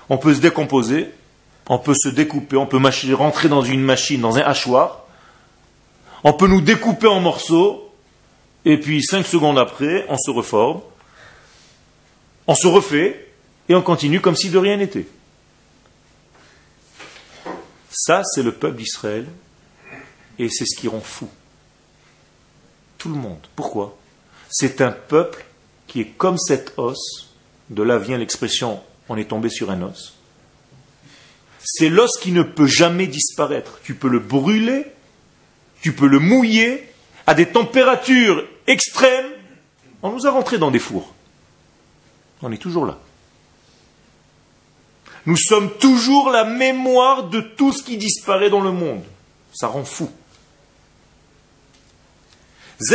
On 0.08 0.19
peut 0.19 0.36
se 0.36 0.39
décomposer, 0.39 1.10
on 1.67 1.79
peut 1.79 1.95
se 1.95 2.10
découper, 2.10 2.58
on 2.58 2.67
peut 2.67 2.79
rentrer 3.15 3.49
dans 3.49 3.63
une 3.63 3.81
machine, 3.81 4.21
dans 4.21 4.38
un 4.38 4.41
hachoir, 4.41 5.05
on 6.23 6.34
peut 6.34 6.47
nous 6.47 6.62
découper 6.62 7.08
en 7.08 7.21
morceaux, 7.21 7.91
et 8.65 8.79
puis 8.79 9.01
cinq 9.01 9.25
secondes 9.25 9.58
après, 9.58 10.05
on 10.10 10.17
se 10.19 10.29
reforme, 10.29 10.81
on 12.45 12.53
se 12.53 12.67
refait, 12.67 13.31
et 13.67 13.73
on 13.73 13.81
continue 13.81 14.21
comme 14.21 14.36
si 14.36 14.51
de 14.51 14.60
rien 14.60 14.77
n'était. 14.77 15.08
Ça, 17.97 18.23
c'est 18.25 18.43
le 18.43 18.51
peuple 18.51 18.77
d'Israël, 18.77 19.25
et 20.38 20.49
c'est 20.49 20.65
ce 20.65 20.77
qui 20.77 20.89
rend 20.89 20.99
fou. 20.99 21.29
Tout 22.97 23.08
le 23.08 23.15
monde. 23.15 23.39
Pourquoi? 23.55 23.97
C'est 24.49 24.81
un 24.81 24.91
peuple 24.91 25.45
qui 25.88 26.01
est 26.01 26.10
comme 26.17 26.38
cet 26.38 26.73
os, 26.77 27.29
de 27.69 27.84
là 27.84 27.97
vient 27.97 28.17
l'expression 28.17 28.81
on 29.08 29.17
est 29.17 29.25
tombé 29.25 29.49
sur 29.49 29.69
un 29.71 29.81
os. 29.81 30.15
C'est 31.63 31.89
l'os 31.89 32.17
qui 32.19 32.31
ne 32.31 32.43
peut 32.43 32.67
jamais 32.67 33.08
disparaître. 33.08 33.79
Tu 33.84 33.95
peux 33.95 34.10
le 34.10 34.19
brûler, 34.19 34.86
tu 35.81 35.93
peux 35.93 36.08
le 36.08 36.19
mouiller 36.19 36.89
à 37.27 37.34
des 37.34 37.47
températures 37.47 38.43
extrêmes. 38.67 39.31
On 40.01 40.12
nous 40.12 40.27
a 40.27 40.31
rentrés 40.31 40.58
dans 40.58 40.71
des 40.71 40.79
fours. 40.79 41.13
On 42.41 42.51
est 42.51 42.58
toujours 42.58 42.86
là. 42.86 42.99
Nous 45.26 45.38
sommes 45.38 45.72
toujours 45.78 46.30
la 46.30 46.44
mémoire 46.44 47.24
de 47.24 47.42
tout 47.42 47.72
ce 47.74 47.82
qui 47.84 47.98
disparaît 47.98 48.50
dans 48.50 48.62
le 48.62 48.72
monde. 48.72 49.04
Ça 49.54 49.68
rend 49.68 49.86
fou. 49.86 50.10
Ce 52.80 52.94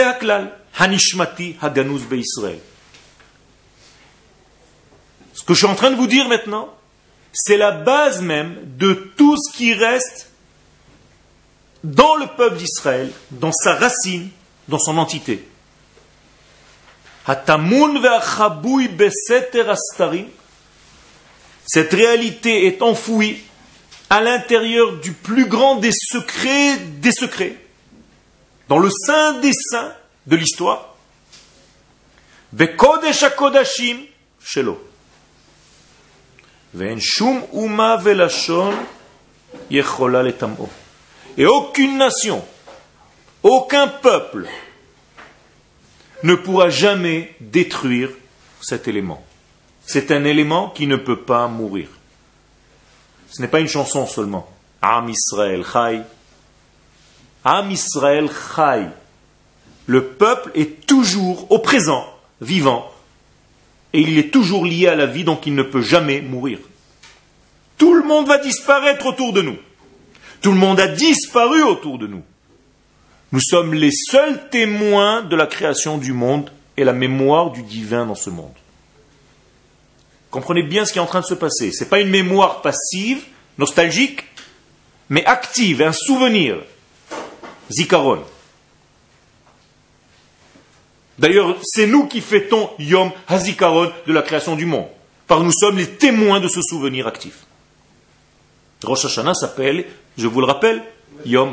que 5.45 5.55
je 5.55 5.59
suis 5.59 5.67
en 5.67 5.75
train 5.75 5.91
de 5.91 5.97
vous 5.97 6.07
dire 6.07 6.29
maintenant, 6.29 6.69
c'est 7.33 7.57
la 7.57 7.73
base 7.73 8.23
même 8.23 8.57
de 8.77 8.95
tout 9.17 9.37
ce 9.37 9.57
qui 9.57 9.73
reste 9.75 10.31
dans 11.83 12.15
le 12.17 12.27
peuple 12.27 12.59
d'Israël, 12.59 13.11
dans 13.31 13.53
sa 13.53 13.75
racine, 13.75 14.29
dans 14.69 14.79
son 14.79 14.99
entité. 14.99 15.49
Hatamun 17.27 18.01
beseter 18.89 19.63
cette 21.73 21.95
réalité 21.95 22.67
est 22.67 22.83
enfouie 22.83 23.39
à 24.11 24.21
l'intérieur 24.21 24.95
du 24.97 25.13
plus 25.13 25.47
grand 25.47 25.77
des 25.77 25.93
secrets 25.93 26.77
des 26.79 27.13
secrets, 27.13 27.55
dans 28.69 28.81
le 28.81 28.91
sein 28.91 29.39
des 29.39 29.53
saints 29.53 29.95
de 30.27 30.35
l'histoire. 30.35 30.97
shelo. 34.43 34.85
Et 41.39 41.47
aucune 41.47 41.99
nation, 41.99 42.45
aucun 43.45 43.87
peuple 43.87 44.49
ne 46.25 46.35
pourra 46.35 46.69
jamais 46.69 47.33
détruire 47.39 48.11
cet 48.61 48.89
élément 48.89 49.25
c'est 49.91 50.13
un 50.13 50.25
élément 50.25 50.69
qui 50.69 50.87
ne 50.87 50.95
peut 50.95 51.21
pas 51.21 51.49
mourir. 51.49 51.89
Ce 53.29 53.43
n'est 53.43 53.49
pas 53.49 53.59
une 53.59 53.67
chanson 53.67 54.07
seulement. 54.07 54.49
Am 54.83 55.09
Israël 55.09 55.65
Chai. 55.65 56.03
Am 57.45 57.71
Israël 57.73 58.31
Chai. 58.55 58.87
Le 59.87 60.05
peuple 60.05 60.53
est 60.55 60.87
toujours 60.87 61.51
au 61.51 61.59
présent, 61.59 62.07
vivant, 62.41 62.89
et 63.93 64.01
il 64.01 64.17
est 64.17 64.31
toujours 64.31 64.65
lié 64.65 64.87
à 64.87 64.95
la 64.95 65.07
vie, 65.07 65.25
donc 65.25 65.47
il 65.49 65.57
ne 65.57 65.65
peut 65.65 65.83
jamais 65.83 66.21
mourir. 66.21 66.61
Tout 67.77 67.95
le 67.95 68.05
monde 68.05 68.29
va 68.29 68.39
disparaître 68.39 69.07
autour 69.07 69.33
de 69.33 69.43
nous. 69.43 69.57
Tout 70.41 70.53
le 70.53 70.59
monde 70.59 70.79
a 70.79 70.87
disparu 70.87 71.63
autour 71.65 71.99
de 71.99 72.07
nous. 72.07 72.23
Nous 73.33 73.41
sommes 73.41 73.75
les 73.75 73.91
seuls 73.91 74.49
témoins 74.51 75.23
de 75.23 75.35
la 75.35 75.49
création 75.49 75.99
du 75.99 76.13
monde 76.13 76.51
et 76.77 76.85
la 76.85 76.93
mémoire 76.93 77.51
du 77.51 77.65
divin 77.65 78.07
dans 78.07 78.15
ce 78.15 78.31
monde. 78.31 78.55
Comprenez 80.31 80.63
bien 80.63 80.85
ce 80.85 80.93
qui 80.93 80.99
est 80.99 81.03
en 81.03 81.07
train 81.07 81.21
de 81.21 81.27
se 81.27 81.35
passer. 81.35 81.73
Ce 81.73 81.83
n'est 81.83 81.91
pas 81.91 82.01
une 82.01 82.11
mémoire 82.11 82.63
passive, 82.63 83.25
nostalgique, 83.59 84.25
mais 85.09 85.25
active, 85.27 85.83
un 85.83 85.93
souvenir. 85.93 86.57
Zikaron. 87.71 88.25
D'ailleurs, 91.19 91.57
c'est 91.63 91.87
nous 91.87 92.07
qui 92.07 92.21
fêtons 92.21 92.71
Yom 92.79 93.13
Hazikaron 93.29 93.93
de 94.07 94.13
la 94.13 94.23
création 94.23 94.57
du 94.57 94.65
monde. 94.65 94.89
Que 95.29 95.35
nous 95.35 95.53
sommes 95.53 95.77
les 95.77 95.87
témoins 95.87 96.41
de 96.41 96.49
ce 96.49 96.63
souvenir 96.63 97.07
actif. 97.07 97.45
Rosh 98.83 99.05
Hashanah 99.05 99.35
s'appelle, 99.35 99.85
je 100.17 100.27
vous 100.27 100.41
le 100.41 100.47
rappelle, 100.47 100.83
Yom 101.27 101.53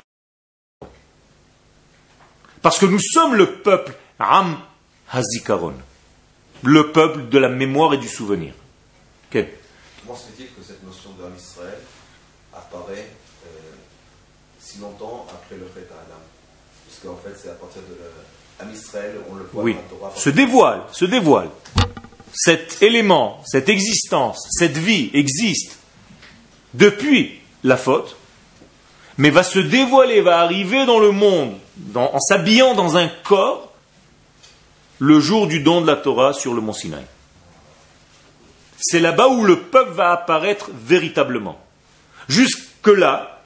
Parce 2.61 2.79
que 2.79 2.85
nous 2.85 2.99
sommes 2.99 3.35
le 3.35 3.55
peuple 3.57 3.93
Am 4.19 4.57
Hazikaron. 5.11 5.73
Le 6.63 6.91
peuple 6.91 7.27
de 7.27 7.37
la 7.37 7.49
mémoire 7.49 7.93
et 7.93 7.97
du 7.97 8.07
souvenir. 8.07 8.53
Comment 9.31 10.15
se 10.17 10.25
fait-il 10.27 10.47
que 10.47 10.61
cette 10.65 10.83
notion 10.83 11.09
d'homme 11.19 11.33
Israël 11.37 11.79
apparaît 12.53 13.07
euh, 13.45 13.49
si 14.59 14.79
longtemps 14.79 15.25
après 15.29 15.55
le 15.57 15.65
fait 15.65 15.87
à 15.91 15.99
Adam? 16.01 16.21
Parce 16.87 16.99
qu'en 17.03 17.17
fait, 17.21 17.35
c'est 17.41 17.49
à 17.49 17.53
partir 17.53 17.81
de 17.81 17.95
l'âme 18.59 18.73
Israël, 18.73 19.15
on 19.29 19.35
le 19.35 19.43
voit 19.51 19.63
Oui, 19.63 19.73
dans 19.73 19.79
la 19.81 20.11
Torah. 20.11 20.11
se 20.15 20.29
dévoile, 20.29 20.81
se 20.91 21.05
dévoile. 21.05 21.49
Cet 22.33 22.81
élément, 22.81 23.41
cette 23.45 23.67
existence, 23.69 24.47
cette 24.51 24.77
vie 24.77 25.09
existe 25.13 25.77
depuis 26.73 27.39
la 27.63 27.77
faute, 27.77 28.15
mais 29.17 29.29
va 29.31 29.43
se 29.43 29.59
dévoiler, 29.59 30.21
va 30.21 30.39
arriver 30.39 30.85
dans 30.85 30.99
le 30.99 31.11
monde, 31.11 31.57
dans- 31.75 32.13
en 32.13 32.19
s'habillant 32.19 32.75
dans 32.75 32.95
un 32.97 33.07
corps, 33.23 33.73
le 34.99 35.19
jour 35.19 35.47
du 35.47 35.59
don 35.61 35.81
de 35.81 35.87
la 35.87 35.95
Torah 35.95 36.33
sur 36.33 36.53
le 36.53 36.61
mont 36.61 36.73
Sinaï. 36.73 37.03
C'est 38.79 38.99
là-bas 38.99 39.29
où 39.29 39.43
le 39.43 39.59
peuple 39.59 39.91
va 39.91 40.11
apparaître 40.11 40.69
véritablement. 40.73 41.59
Jusque-là, 42.27 43.41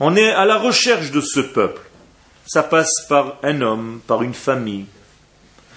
on 0.00 0.16
est 0.16 0.30
à 0.30 0.44
la 0.44 0.56
recherche 0.56 1.10
de 1.10 1.20
ce 1.20 1.40
peuple. 1.40 1.82
Ça 2.46 2.62
passe 2.62 3.06
par 3.08 3.36
un 3.42 3.60
homme, 3.60 4.00
par 4.06 4.22
une 4.22 4.34
famille. 4.34 4.86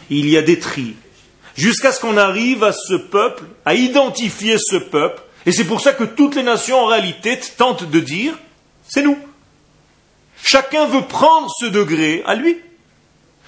Il 0.09 0.27
y 0.27 0.37
a 0.37 0.41
des 0.41 0.59
tris. 0.59 0.95
Jusqu'à 1.55 1.91
ce 1.91 1.99
qu'on 1.99 2.17
arrive 2.17 2.63
à 2.63 2.73
ce 2.73 2.95
peuple, 2.95 3.43
à 3.65 3.75
identifier 3.75 4.57
ce 4.57 4.77
peuple. 4.77 5.21
Et 5.45 5.51
c'est 5.51 5.65
pour 5.65 5.81
ça 5.81 5.93
que 5.93 6.03
toutes 6.03 6.35
les 6.35 6.43
nations, 6.43 6.79
en 6.79 6.87
réalité, 6.87 7.39
tentent 7.57 7.89
de 7.89 7.99
dire, 7.99 8.33
c'est 8.87 9.03
nous. 9.03 9.17
Chacun 10.41 10.87
veut 10.87 11.03
prendre 11.03 11.49
ce 11.59 11.65
degré 11.65 12.23
à 12.25 12.35
lui. 12.35 12.57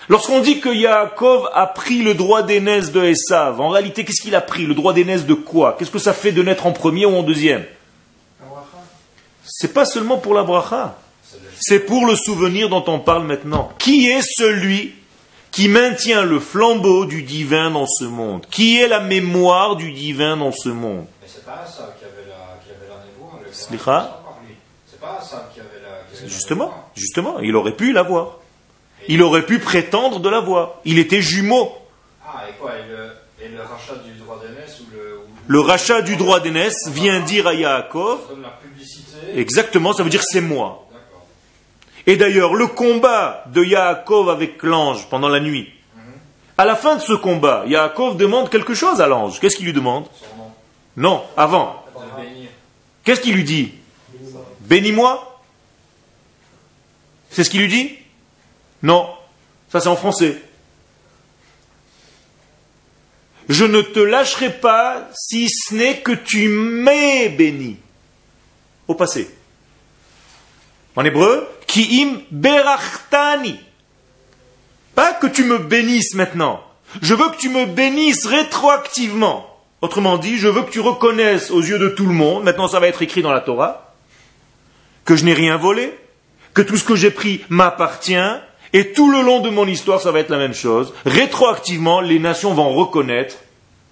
Lorsqu'on 0.07 0.39
dit 0.39 0.59
que 0.59 0.69
Yaakov 0.69 1.49
a 1.53 1.65
pris 1.65 2.03
le 2.03 2.13
droit 2.13 2.43
d'aînesse 2.43 2.91
de 2.91 3.03
Esav, 3.03 3.59
en 3.59 3.69
réalité, 3.69 4.05
qu'est-ce 4.05 4.21
qu'il 4.21 4.35
a 4.35 4.41
pris 4.41 4.65
Le 4.65 4.75
droit 4.75 4.93
d'aînesse 4.93 5.25
de 5.25 5.33
quoi? 5.33 5.75
Qu'est-ce 5.77 5.91
que 5.91 5.99
ça 5.99 6.13
fait 6.13 6.31
de 6.31 6.43
naître 6.43 6.67
en 6.67 6.71
premier 6.71 7.05
ou 7.05 7.15
en 7.15 7.23
deuxième? 7.23 7.65
C'est 9.43 9.73
pas 9.73 9.85
seulement 9.85 10.17
pour 10.17 10.33
la 10.33 10.43
bracha. 10.43 10.97
C'est 11.59 11.79
pour 11.79 12.05
le 12.05 12.15
souvenir 12.15 12.69
dont 12.69 12.83
on 12.87 12.99
parle 12.99 13.25
maintenant. 13.25 13.71
Qui 13.79 14.09
est 14.09 14.21
celui 14.21 14.93
qui 15.51 15.69
maintient 15.69 16.23
le 16.23 16.39
flambeau 16.39 17.05
du 17.05 17.23
divin 17.23 17.71
dans 17.71 17.87
ce 17.87 18.03
monde? 18.03 18.45
Qui 18.51 18.79
est 18.79 18.87
la 18.87 18.99
mémoire 18.99 19.75
du 19.75 19.91
divin 19.91 20.37
dans 20.37 20.51
ce 20.51 20.69
monde? 20.69 21.05
Mais 21.21 21.27
c'est 21.27 21.45
pas 21.45 21.65
qui 21.97 22.05
avait 22.05 22.29
la, 22.29 22.57
qui 22.63 22.71
avait 25.59 25.81
la 25.81 26.27
Justement, 26.27 26.73
justement, 26.95 27.39
il 27.39 27.55
aurait 27.55 27.75
pu 27.75 27.91
l'avoir. 27.91 28.39
Il 29.07 29.21
aurait 29.21 29.45
pu 29.45 29.59
prétendre 29.59 30.19
de 30.19 30.29
l'avoir. 30.29 30.75
Il 30.85 30.97
était 30.99 31.21
jumeau. 31.21 31.71
Ah, 32.25 32.43
et 32.49 32.53
quoi 32.59 32.71
Et 32.77 32.89
le, 32.89 33.45
et 33.45 33.49
le 33.49 33.61
rachat 33.61 33.95
du 34.03 34.11
droit 34.19 34.39
d'aînesse 34.41 34.79
ou 34.81 34.85
le. 34.95 35.17
ou- 35.19 35.21
Le 35.47 35.59
rachat 35.59 36.01
du 36.01 36.15
droit 36.15 36.39
d'aînesse 36.39 36.87
vient 36.89 37.19
dire 37.19 37.47
à 37.47 37.53
Yaakov, 37.53 38.19
exactement, 39.35 39.93
ça 39.93 40.03
veut 40.03 40.09
dire 40.09 40.23
c'est 40.23 40.41
moi. 40.41 40.87
Et 42.07 42.17
d'ailleurs, 42.17 42.53
le 42.53 42.67
combat 42.67 43.43
de 43.47 43.63
Yaakov 43.63 44.29
avec 44.29 44.61
l'ange 44.63 45.07
pendant 45.09 45.27
la 45.29 45.39
nuit, 45.39 45.71
à 46.57 46.65
la 46.65 46.75
fin 46.75 46.95
de 46.95 47.01
ce 47.01 47.13
combat, 47.13 47.63
Yaakov 47.67 48.15
demande 48.17 48.49
quelque 48.49 48.73
chose 48.73 49.01
à 49.01 49.07
l'ange. 49.07 49.39
Qu'est-ce 49.39 49.55
qu'il 49.57 49.65
lui 49.65 49.73
demande 49.73 50.05
Son 50.19 50.37
nom. 50.37 50.51
Non, 50.97 51.23
avant. 51.35 51.83
Qu'est-ce 53.03 53.21
qu'il 53.21 53.35
lui 53.35 53.43
dit 53.43 53.71
Bénis-moi 54.61 55.41
C'est 57.29 57.43
ce 57.43 57.49
qu'il 57.49 57.61
lui 57.61 57.67
dit 57.67 57.97
Non, 58.85 59.09
ça 59.71 59.79
c'est 59.79 59.89
en 59.89 59.95
français. 59.95 60.39
Je 63.49 63.65
ne 63.65 63.81
te 63.81 63.99
lâcherai 63.99 64.51
pas 64.51 65.09
si 65.11 65.49
ce 65.49 65.73
n'est 65.73 66.01
que 66.01 66.11
tu 66.11 66.49
m'aies 66.49 67.29
béni. 67.29 67.77
Au 68.87 68.93
passé. 68.93 69.27
En 70.95 71.03
hébreu, 71.03 71.49
kiim 71.65 72.21
berachtani. 72.29 73.59
Pas 74.93 75.13
que 75.13 75.25
tu 75.25 75.45
me 75.45 75.57
bénisses 75.57 76.13
maintenant. 76.13 76.61
Je 77.01 77.15
veux 77.15 77.29
que 77.31 77.37
tu 77.37 77.49
me 77.49 77.65
bénisses 77.65 78.27
rétroactivement. 78.27 79.49
Autrement 79.81 80.19
dit, 80.19 80.37
je 80.37 80.47
veux 80.47 80.61
que 80.61 80.69
tu 80.69 80.79
reconnaisses 80.79 81.49
aux 81.49 81.61
yeux 81.61 81.79
de 81.79 81.89
tout 81.89 82.05
le 82.05 82.13
monde, 82.13 82.43
maintenant 82.43 82.67
ça 82.67 82.79
va 82.79 82.87
être 82.87 83.01
écrit 83.01 83.23
dans 83.23 83.33
la 83.33 83.41
Torah, 83.41 83.95
que 85.05 85.15
je 85.15 85.25
n'ai 85.25 85.33
rien 85.33 85.57
volé, 85.57 85.97
que 86.53 86.61
tout 86.61 86.77
ce 86.77 86.83
que 86.83 86.95
j'ai 86.95 87.11
pris 87.11 87.43
m'appartient, 87.49 88.15
et 88.75 88.91
tout 88.91 89.09
le 89.09 89.21
long 89.21 89.39
de 89.39 89.49
mon 89.49 89.65
histoire, 89.65 90.01
ça 90.01 90.11
va 90.11 90.19
être 90.19 90.29
la 90.29 90.37
même 90.37 90.53
chose. 90.53 90.93
Rétroactivement, 91.05 92.01
les 92.01 92.19
nations 92.19 92.53
vont 92.53 92.73
reconnaître 92.73 93.37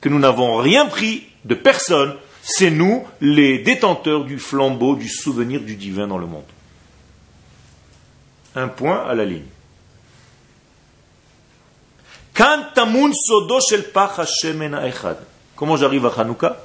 que 0.01 0.09
nous 0.09 0.19
n'avons 0.19 0.57
rien 0.57 0.87
pris 0.87 1.23
de 1.45 1.55
personne, 1.55 2.17
c'est 2.41 2.69
nous 2.69 3.07
les 3.21 3.59
détenteurs 3.59 4.25
du 4.25 4.39
flambeau 4.39 4.97
du 4.97 5.07
souvenir 5.07 5.61
du 5.61 5.77
divin 5.77 6.05
dans 6.05 6.17
le 6.17 6.25
monde. 6.25 6.43
Un 8.55 8.67
point 8.67 9.05
à 9.07 9.15
la 9.15 9.23
ligne. 9.23 9.45
Comment 15.55 15.77
j'arrive 15.77 16.07
à 16.07 16.11
Hanouka? 16.17 16.57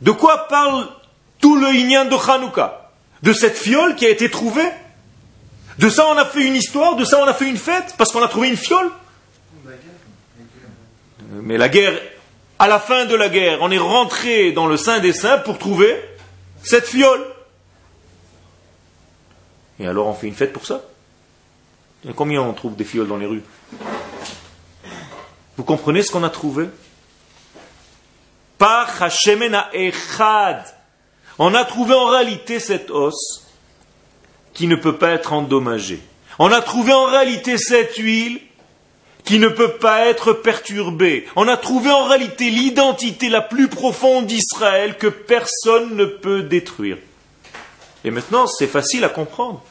De 0.00 0.10
quoi 0.10 0.48
parle 0.48 0.88
tout 1.40 1.56
le 1.56 1.68
Inyan 1.68 2.06
de 2.06 2.16
Hanouka? 2.16 2.90
De 3.22 3.32
cette 3.32 3.56
fiole 3.56 3.96
qui 3.96 4.06
a 4.06 4.08
été 4.08 4.30
trouvée? 4.30 4.68
De 5.78 5.88
ça 5.88 6.06
on 6.08 6.16
a 6.16 6.24
fait 6.24 6.46
une 6.46 6.56
histoire 6.56 6.96
De 6.96 7.04
ça 7.04 7.18
on 7.22 7.26
a 7.26 7.34
fait 7.34 7.48
une 7.48 7.56
fête 7.56 7.94
Parce 7.96 8.12
qu'on 8.12 8.22
a 8.22 8.28
trouvé 8.28 8.48
une 8.48 8.56
fiole? 8.56 8.90
Mais 11.42 11.58
la 11.58 11.68
guerre, 11.68 11.98
à 12.58 12.66
la 12.66 12.80
fin 12.80 13.06
de 13.06 13.14
la 13.14 13.28
guerre, 13.28 13.58
on 13.60 13.70
est 13.70 13.78
rentré 13.78 14.52
dans 14.52 14.66
le 14.66 14.76
Saint 14.76 14.98
des 14.98 15.12
Saints 15.12 15.38
pour 15.38 15.58
trouver 15.58 15.96
cette 16.62 16.86
fiole. 16.86 17.24
Et 19.78 19.86
alors 19.86 20.08
on 20.08 20.14
fait 20.14 20.26
une 20.26 20.34
fête 20.34 20.52
pour 20.52 20.66
ça? 20.66 20.82
Combien 22.16 22.42
on 22.42 22.52
trouve 22.52 22.74
des 22.76 22.84
fioles 22.84 23.06
dans 23.06 23.16
les 23.16 23.26
rues? 23.26 23.44
Vous 25.56 25.64
comprenez 25.64 26.02
ce 26.02 26.10
qu'on 26.10 26.24
a 26.24 26.30
trouvé? 26.30 26.68
Par 28.60 29.02
Hashemen 29.02 29.64
Echad. 29.72 30.62
On 31.38 31.54
a 31.54 31.64
trouvé 31.64 31.94
en 31.94 32.04
réalité 32.04 32.60
cet 32.60 32.90
os 32.90 33.48
qui 34.52 34.66
ne 34.66 34.76
peut 34.76 34.98
pas 34.98 35.12
être 35.12 35.32
endommagé. 35.32 35.98
On 36.38 36.52
a 36.52 36.60
trouvé 36.60 36.92
en 36.92 37.06
réalité 37.06 37.56
cette 37.56 37.96
huile 37.96 38.38
qui 39.24 39.38
ne 39.38 39.48
peut 39.48 39.78
pas 39.78 40.04
être 40.04 40.34
perturbée. 40.34 41.26
On 41.36 41.48
a 41.48 41.56
trouvé 41.56 41.90
en 41.90 42.04
réalité 42.04 42.50
l'identité 42.50 43.30
la 43.30 43.40
plus 43.40 43.68
profonde 43.68 44.26
d'Israël 44.26 44.98
que 44.98 45.06
personne 45.06 45.96
ne 45.96 46.04
peut 46.04 46.42
détruire. 46.42 46.98
Et 48.04 48.10
maintenant, 48.10 48.46
c'est 48.46 48.66
facile 48.66 49.04
à 49.04 49.08
comprendre. 49.08 49.62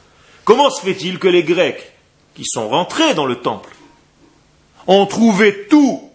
Comment 0.46 0.72
se 0.72 0.82
fait-il 0.82 1.20
que 1.20 1.28
les 1.28 1.44
Grecs, 1.44 1.94
qui 2.34 2.44
sont 2.44 2.70
rentrés 2.70 3.14
dans 3.14 3.28
le 3.28 3.36
temple, 3.36 3.70
ont 4.88 5.06
trouvé 5.06 5.68
tout 5.68 6.09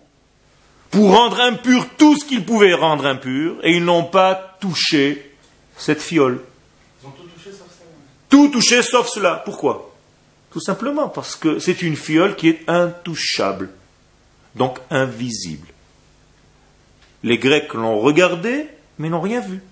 pour 0.94 1.10
rendre 1.10 1.40
impur 1.40 1.88
tout 1.98 2.16
ce 2.16 2.24
qu'ils 2.24 2.44
pouvaient 2.44 2.72
rendre 2.72 3.04
impur, 3.04 3.56
et 3.64 3.72
ils 3.72 3.84
n'ont 3.84 4.04
pas 4.04 4.56
touché 4.60 5.34
cette 5.76 6.00
fiole 6.00 6.40
Ils 7.02 7.08
ont 7.08 7.10
tout 7.10 7.24
touché 7.24 7.50
sauf 7.50 7.68
ça. 7.68 7.84
Tout 8.28 8.48
touché 8.48 8.82
sauf 8.82 9.08
cela. 9.08 9.42
Pourquoi? 9.44 9.92
Tout 10.52 10.60
simplement 10.60 11.08
parce 11.08 11.34
que 11.34 11.58
c'est 11.58 11.82
une 11.82 11.96
fiole 11.96 12.36
qui 12.36 12.48
est 12.48 12.60
intouchable, 12.68 13.70
donc 14.54 14.78
invisible. 14.88 15.66
Les 17.24 17.38
Grecs 17.38 17.74
l'ont 17.74 17.98
regardée, 17.98 18.68
mais 18.98 19.08
n'ont 19.08 19.20
rien 19.20 19.40
vu. 19.40 19.62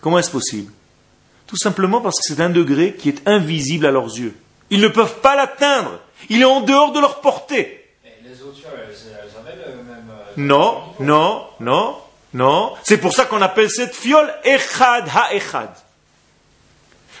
Comment 0.00 0.20
est-ce 0.20 0.30
possible? 0.30 0.70
Tout 1.48 1.56
simplement 1.56 2.00
parce 2.00 2.20
que 2.20 2.32
c'est 2.32 2.40
un 2.40 2.50
degré 2.50 2.94
qui 2.94 3.08
est 3.08 3.26
invisible 3.26 3.86
à 3.86 3.90
leurs 3.90 4.16
yeux. 4.16 4.36
Ils 4.70 4.80
ne 4.80 4.88
peuvent 4.88 5.20
pas 5.20 5.34
l'atteindre. 5.34 5.98
Il 6.28 6.42
est 6.42 6.44
en 6.44 6.60
dehors 6.60 6.92
de 6.92 7.00
leur 7.00 7.20
portée. 7.20 7.84
Et 8.04 8.22
les 8.22 8.40
autres, 8.42 8.60
elles, 8.64 8.94
Non, 10.36 10.82
non, 11.00 11.46
non, 11.60 11.96
non. 12.32 12.72
C'est 12.82 12.98
pour 12.98 13.12
ça 13.12 13.26
qu'on 13.26 13.42
appelle 13.42 13.70
cette 13.70 13.94
fiole 13.94 14.32
Echad 14.44 15.08
ha-Echad. 15.08 15.70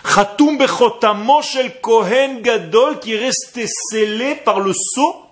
Chatoum 0.04 0.58
bechotamo 0.58 1.42
shel 1.42 1.80
Kohen 1.80 2.40
Gadol 2.42 2.98
qui 2.98 3.14
est 3.14 3.18
resté 3.18 3.66
scellé 3.68 4.34
par 4.34 4.60
le 4.60 4.72
sceau 4.72 5.22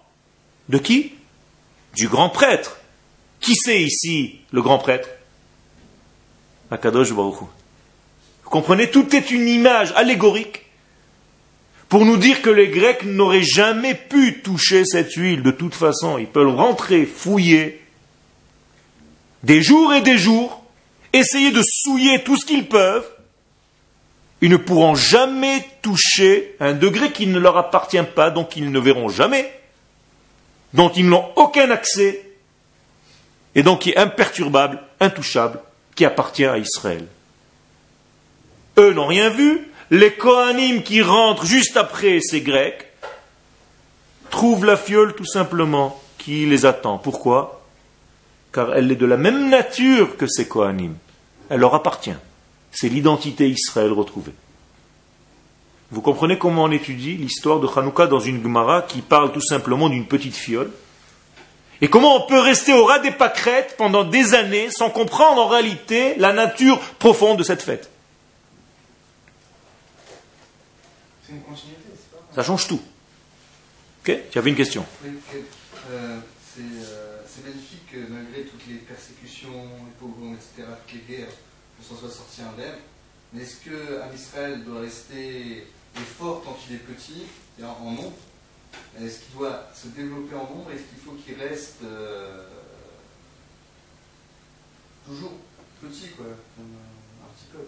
de 0.69 0.79
qui? 0.79 1.15
Du 1.95 2.09
grand 2.09 2.29
prêtre. 2.29 2.79
Qui 3.41 3.57
c'est 3.57 3.81
ici 3.81 4.41
le 4.53 4.63
grand 4.63 4.79
prêtre? 4.79 5.09
Akadosh 6.71 7.13
Baruch. 7.13 7.41
Vous 8.45 8.51
comprenez? 8.51 8.91
Tout 8.91 9.17
est 9.17 9.31
une 9.31 9.49
image 9.49 9.93
allégorique 9.97 10.70
pour 11.91 12.07
nous 12.07 12.17
dire 12.17 12.41
que 12.41 12.51
les 12.51 12.69
Grecs 12.69 13.05
n'auraient 13.05 13.43
jamais 13.43 13.97
pu 13.97 14.43
toucher 14.43 14.85
cette 14.85 15.13
huile 15.15 15.43
de 15.43 15.51
toute 15.51 15.75
façon. 15.75 16.19
Ils 16.19 16.29
peuvent 16.29 16.55
rentrer, 16.55 17.05
fouiller, 17.05 17.83
des 19.43 19.61
jours 19.61 19.93
et 19.93 20.01
des 20.01 20.17
jours, 20.17 20.63
essayer 21.13 21.51
de 21.51 21.63
souiller 21.65 22.23
tout 22.23 22.37
ce 22.37 22.47
qu'ils 22.47 22.69
peuvent. 22.69 23.09
Ils 24.41 24.51
ne 24.51 24.57
pourront 24.57 24.95
jamais 24.95 25.67
toucher 25.83 26.55
un 26.61 26.75
degré 26.75 27.11
qui 27.11 27.27
ne 27.27 27.41
leur 27.41 27.57
appartient 27.57 27.99
pas, 28.15 28.31
donc 28.31 28.57
ils 28.57 28.71
ne 28.71 28.79
verront 28.79 29.09
jamais, 29.09 29.53
dont 30.73 30.91
ils 30.91 31.09
n'ont 31.09 31.29
aucun 31.35 31.73
accès, 31.73 32.25
et 33.57 33.65
donc 33.65 33.81
qui 33.81 33.91
est 33.91 33.97
imperturbable, 33.97 34.81
intouchable, 35.01 35.59
qui 35.97 36.05
appartient 36.05 36.47
à 36.47 36.57
Israël. 36.57 37.09
Eux 38.79 38.93
n'ont 38.93 39.09
rien 39.09 39.29
vu, 39.29 39.70
les 39.91 40.13
Kohanim 40.13 40.83
qui 40.83 41.03
rentrent 41.03 41.45
juste 41.45 41.77
après 41.77 42.21
ces 42.21 42.41
Grecs 42.41 42.87
trouvent 44.31 44.65
la 44.65 44.77
fiole 44.77 45.15
tout 45.15 45.27
simplement 45.27 46.01
qui 46.17 46.47
les 46.47 46.65
attend. 46.65 46.99
Pourquoi? 46.99 47.63
Car 48.53 48.75
elle 48.75 48.93
est 48.93 48.97
de 48.97 49.07
la 49.07 49.17
même 49.17 49.49
nature 49.49 50.17
que 50.17 50.27
ces 50.29 50.47
Kohanim. 50.47 50.95
Elle 51.49 51.61
leur 51.61 51.75
appartient. 51.75 52.15
C'est 52.71 52.89
l'identité 52.89 53.49
Israël 53.49 53.93
retrouvée. 53.93 54.35
Vous 55.91 56.03
comprenez 56.03 56.39
comment 56.39 56.65
on 56.65 56.71
étudie 56.71 57.17
l'histoire 57.17 57.59
de 57.59 57.67
Hanouka 57.67 58.07
dans 58.07 58.21
une 58.21 58.41
Gemara 58.41 58.83
qui 58.83 59.01
parle 59.03 59.33
tout 59.33 59.41
simplement 59.41 59.89
d'une 59.89 60.07
petite 60.07 60.37
fiole? 60.37 60.71
Et 61.81 61.89
comment 61.89 62.17
on 62.17 62.29
peut 62.29 62.39
rester 62.39 62.73
au 62.73 62.85
ras 62.85 63.01
des 63.01 63.11
pâquerettes 63.11 63.75
pendant 63.77 64.05
des 64.05 64.35
années 64.35 64.71
sans 64.71 64.91
comprendre 64.91 65.41
en 65.43 65.49
réalité 65.49 66.15
la 66.19 66.33
nature 66.33 66.79
profonde 67.01 67.39
de 67.39 67.43
cette 67.43 67.63
fête? 67.63 67.91
C'est 71.31 71.37
une 71.37 71.43
continuité, 71.43 71.83
c'est 71.95 72.11
pas 72.11 72.35
Ça 72.35 72.43
change 72.43 72.67
tout. 72.67 72.81
Ok 74.01 74.19
Tu 74.33 74.39
avais 74.39 74.51
une 74.51 74.57
question 74.57 74.85
Oui, 75.05 75.11
euh, 75.91 76.19
c'est 76.45 76.61
euh, 76.61 77.23
c'est 77.25 77.47
magnifique 77.47 77.87
que 77.93 77.99
malgré 78.09 78.43
toutes 78.43 78.67
les 78.67 78.79
persécutions, 78.79 79.53
les 79.53 79.93
pogroms, 80.01 80.35
etc., 80.35 80.69
toutes 80.89 80.95
les 80.95 81.17
guerres, 81.17 81.29
qu'on 81.79 81.95
s'en 81.95 82.01
soit 82.01 82.11
sorti 82.11 82.43
indemne. 82.43 82.81
Mais 83.33 83.43
est-ce 83.43 84.01
Am 84.03 84.13
Israël 84.13 84.65
doit 84.65 84.81
rester 84.81 85.69
est 85.95 86.01
fort 86.19 86.43
quand 86.45 86.59
il 86.69 86.77
est 86.77 86.79
petit, 86.79 87.23
c'est-à-dire 87.57 87.77
en 87.81 87.93
nombre? 87.93 88.13
Est-ce 89.01 89.21
qu'il 89.21 89.35
doit 89.35 89.69
se 89.73 89.87
développer 89.89 90.35
en 90.35 90.51
nombre? 90.51 90.73
Est-ce 90.73 90.83
qu'il 90.83 90.99
faut 90.99 91.13
qu'il 91.13 91.35
reste 91.41 91.83
euh, 91.85 92.45
toujours 95.07 95.35
petit, 95.81 96.09
quoi, 96.17 96.27
comme 96.57 96.75
un, 96.75 97.25
un 97.25 97.33
petit 97.35 97.47
peu 97.53 97.59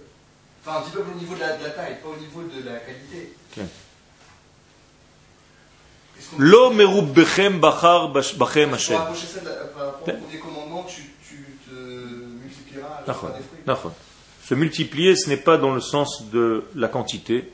Enfin, 0.64 0.78
un 0.78 0.82
petit 0.82 0.92
peu 0.92 1.00
au 1.00 1.18
niveau 1.18 1.34
de 1.34 1.40
la, 1.40 1.56
de 1.56 1.64
la 1.64 1.70
taille, 1.70 1.96
pas 2.02 2.08
au 2.08 2.16
niveau 2.16 2.42
de 2.42 2.64
la 2.64 2.76
qualité. 2.78 3.32
Multiplieras 12.40 12.86
à 12.88 13.00
la 13.00 13.06
D'accord. 13.06 13.30
fois 13.30 13.38
des 13.38 13.44
fruits. 13.44 13.58
D'accord. 13.66 13.92
Se 14.44 14.54
multiplier, 14.54 15.16
ce 15.16 15.28
n'est 15.28 15.36
pas 15.36 15.58
dans 15.58 15.74
le 15.74 15.80
sens 15.80 16.30
de 16.30 16.64
la 16.74 16.88
quantité, 16.88 17.50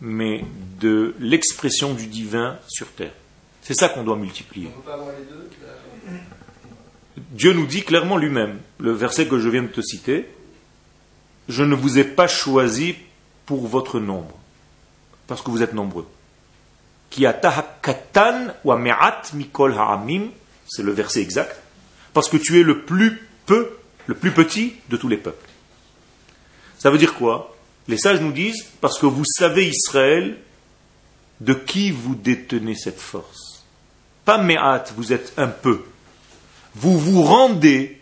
mais 0.00 0.44
de 0.80 1.14
l'expression 1.18 1.94
du 1.94 2.06
divin 2.06 2.58
sur 2.68 2.88
terre. 2.92 3.12
C'est 3.62 3.74
ça 3.74 3.88
qu'on 3.88 4.04
doit 4.04 4.16
multiplier. 4.16 4.68
On 4.72 4.76
ne 4.78 4.82
peut 4.82 4.90
pas 4.90 4.94
avoir 4.94 5.10
les 5.18 5.24
deux 5.24 5.50
là. 5.62 5.72
Dieu 7.30 7.52
nous 7.52 7.66
dit 7.66 7.82
clairement 7.82 8.16
lui-même, 8.16 8.60
le 8.78 8.92
verset 8.92 9.26
que 9.26 9.40
je 9.40 9.48
viens 9.48 9.62
de 9.62 9.68
te 9.68 9.80
citer, 9.80 10.28
je 11.48 11.62
ne 11.62 11.74
vous 11.74 11.98
ai 11.98 12.04
pas 12.04 12.28
choisi 12.28 12.96
pour 13.44 13.66
votre 13.66 14.00
nombre, 14.00 14.36
parce 15.26 15.42
que 15.42 15.50
vous 15.50 15.62
êtes 15.62 15.72
nombreux. 15.72 16.06
Wa 17.18 18.76
me'at 18.76 19.32
mikol 19.34 19.74
ha'amim, 19.78 20.28
c'est 20.68 20.82
le 20.82 20.92
verset 20.92 21.22
exact, 21.22 21.56
parce 22.12 22.28
que 22.28 22.36
tu 22.36 22.60
es 22.60 22.62
le 22.62 22.82
plus 22.82 23.28
peu, 23.46 23.70
le 24.06 24.14
plus 24.14 24.32
petit 24.32 24.74
de 24.88 24.96
tous 24.96 25.08
les 25.08 25.16
peuples. 25.16 25.48
Ça 26.78 26.90
veut 26.90 26.98
dire 26.98 27.14
quoi? 27.14 27.56
Les 27.88 27.96
sages 27.96 28.20
nous 28.20 28.32
disent, 28.32 28.66
parce 28.80 28.98
que 28.98 29.06
vous 29.06 29.24
savez 29.24 29.68
Israël, 29.68 30.38
de 31.40 31.54
qui 31.54 31.90
vous 31.90 32.14
détenez 32.14 32.74
cette 32.74 33.00
force. 33.00 33.64
Pas 34.24 34.38
me'at, 34.38 34.92
vous 34.96 35.12
êtes 35.12 35.32
un 35.36 35.48
peu 35.48 35.84
vous 36.76 36.98
vous 36.98 37.22
rendez 37.22 38.00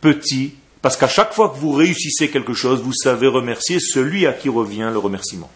petit, 0.00 0.54
parce 0.86 0.96
qu'à 0.96 1.08
chaque 1.08 1.32
fois 1.32 1.48
que 1.48 1.56
vous 1.56 1.72
réussissez 1.72 2.30
quelque 2.30 2.54
chose, 2.54 2.80
vous 2.80 2.92
savez 2.92 3.26
remercier 3.26 3.80
celui 3.80 4.24
à 4.24 4.32
qui 4.32 4.48
revient 4.48 4.88
le 4.92 4.98
remerciement. 4.98 5.50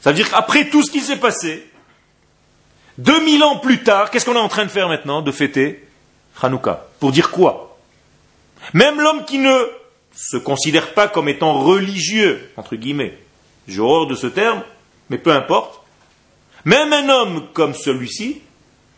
Ça 0.00 0.10
veut 0.10 0.14
dire 0.14 0.30
qu'après 0.30 0.70
tout 0.70 0.84
ce 0.84 0.92
qui 0.92 1.00
s'est 1.00 1.16
passé, 1.16 1.66
2000 2.98 3.42
ans 3.42 3.56
plus 3.56 3.82
tard, 3.82 4.12
qu'est-ce 4.12 4.26
qu'on 4.26 4.36
est 4.36 4.38
en 4.38 4.46
train 4.46 4.64
de 4.64 4.70
faire 4.70 4.88
maintenant 4.88 5.22
De 5.22 5.32
fêter 5.32 5.88
Hanouka? 6.40 6.86
Pour 7.00 7.10
dire 7.10 7.32
quoi? 7.32 7.76
Même 8.74 9.00
l'homme 9.00 9.24
qui 9.24 9.38
ne 9.38 9.66
se 10.14 10.36
considère 10.36 10.94
pas 10.94 11.08
comme 11.08 11.28
étant 11.28 11.60
religieux, 11.60 12.52
entre 12.56 12.76
guillemets, 12.76 13.18
j'ai 13.66 13.80
horreur 13.80 14.06
de 14.06 14.14
ce 14.14 14.28
terme, 14.28 14.62
mais 15.10 15.18
peu 15.18 15.32
importe, 15.32 15.80
même 16.64 16.92
un 16.92 17.08
homme 17.08 17.48
comme 17.52 17.74
celui-ci, 17.74 18.40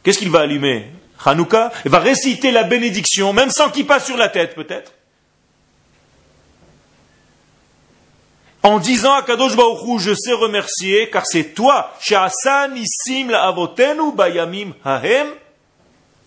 qu'est-ce 0.03 0.19
qu'il 0.19 0.29
va 0.29 0.41
allumer? 0.41 0.85
Hanouka, 1.25 1.73
va 1.85 1.99
réciter 1.99 2.51
la 2.51 2.63
bénédiction, 2.63 3.33
même 3.33 3.51
sans 3.51 3.71
qu'il 3.71 3.87
passe 3.87 4.07
sur 4.07 4.17
la 4.17 4.29
tête 4.29 4.55
peut-être. 4.55 4.93
En 8.63 8.81
disant 8.81 9.15
à 9.15 9.23
Kadosh 9.23 9.55
Baruch 9.55 9.87
Hu, 9.87 10.01
je 10.01 10.13
sais 10.13 10.33
remercier, 10.33 11.09
car 11.11 11.23
c'est 11.25 11.55
toi, 11.55 11.95
isim 12.75 13.29
la 13.31 13.45
avotenu 13.45 14.13
bayamim 14.13 14.73
hahem 14.85 15.29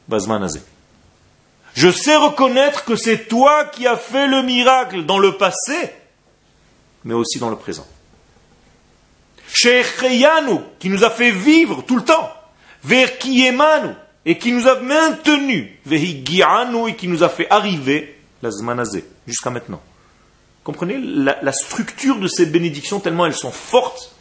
bazman 0.08 0.44
hazeh. 0.44 0.62
Je 1.76 1.92
sais 1.92 2.16
reconnaître 2.16 2.86
que 2.86 2.96
c'est 2.96 3.28
toi 3.28 3.66
qui 3.66 3.88
as 3.88 3.98
fait 3.98 4.28
le 4.28 4.42
miracle 4.42 5.06
dans 5.06 5.20
le 5.20 5.38
passé, 5.38 5.94
mais 7.04 7.14
aussi 7.14 7.40
dans 7.40 7.50
le 7.50 7.58
présent. 7.58 7.86
Shecheyanu, 9.52 10.60
qui 10.80 10.90
nous 10.90 11.04
a 11.04 11.10
fait 11.10 11.32
vivre 11.32 11.82
tout 11.82 11.98
le 11.98 12.06
temps. 12.06 12.32
Verkiemanu, 12.84 13.96
et 14.26 14.38
qui 14.38 14.52
nous 14.52 14.68
a 14.68 14.80
maintenu. 14.80 15.80
Vehigianu, 15.86 16.90
et 16.90 16.96
qui 16.96 17.08
nous 17.08 17.24
a 17.24 17.30
fait 17.30 17.48
arriver 17.50 18.18
la 18.42 18.52
zmanazé, 18.52 19.06
jusqu'à 19.28 19.50
maintenant. 19.50 19.82
Comprenez 20.64 20.98
la, 20.98 21.38
la 21.42 21.52
structure 21.52 22.18
de 22.18 22.28
ces 22.28 22.46
bénédictions, 22.46 23.00
tellement 23.00 23.26
elles 23.26 23.34
sont 23.34 23.52
fortes. 23.52 24.16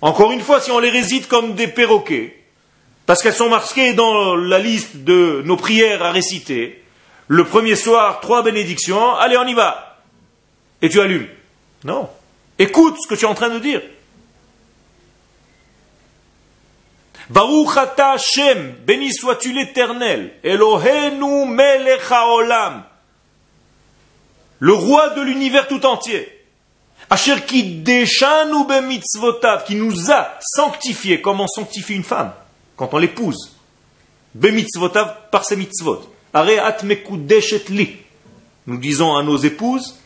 Encore 0.00 0.32
une 0.32 0.40
fois, 0.40 0.60
si 0.60 0.70
on 0.70 0.78
les 0.78 0.90
réside 0.90 1.28
comme 1.28 1.54
des 1.54 1.68
perroquets, 1.68 2.38
parce 3.06 3.22
qu'elles 3.22 3.34
sont 3.34 3.48
marquées 3.48 3.94
dans 3.94 4.36
la 4.36 4.58
liste 4.58 4.98
de 4.98 5.42
nos 5.44 5.56
prières 5.56 6.02
à 6.02 6.12
réciter, 6.12 6.82
le 7.28 7.44
premier 7.44 7.76
soir, 7.76 8.20
trois 8.20 8.42
bénédictions, 8.42 9.14
allez, 9.14 9.36
on 9.36 9.46
y 9.46 9.54
va. 9.54 10.00
Et 10.82 10.88
tu 10.88 11.00
allumes. 11.00 11.28
Non. 11.84 12.08
Écoute 12.58 12.96
ce 13.02 13.08
que 13.08 13.18
tu 13.18 13.24
es 13.24 13.28
en 13.28 13.34
train 13.34 13.48
de 13.48 13.58
dire. 13.58 13.80
Baruch 17.30 17.76
ata 17.76 18.12
Hashem, 18.12 18.74
béni 18.86 19.12
sois-tu 19.12 19.52
l'éternel, 19.52 20.34
Elohenu 20.42 21.46
melech 21.46 22.10
haolam, 22.10 22.84
le 24.58 24.72
roi 24.72 25.10
de 25.10 25.22
l'univers 25.22 25.68
tout 25.68 25.84
entier, 25.86 26.28
Asher 27.10 27.42
kiddeshanu 27.46 28.66
bemitzvotav, 28.66 29.64
qui 29.64 29.74
nous 29.74 30.10
a 30.10 30.38
sanctifiés, 30.40 31.20
comme 31.20 31.40
on 31.40 31.46
sanctifie 31.46 31.94
une 31.94 32.04
femme, 32.04 32.32
quand 32.76 32.92
on 32.94 32.98
l'épouse, 32.98 33.56
bemitzvotav 34.34 35.30
par 35.30 35.44
ses 35.44 35.56
mitzvot, 35.56 36.08
Are 36.34 36.48
at 36.48 36.82
mekudeshet 36.82 37.68
li, 37.68 37.96
nous 38.66 38.78
disons 38.78 39.14
à 39.14 39.22
nos 39.22 39.36
épouses, 39.36 39.98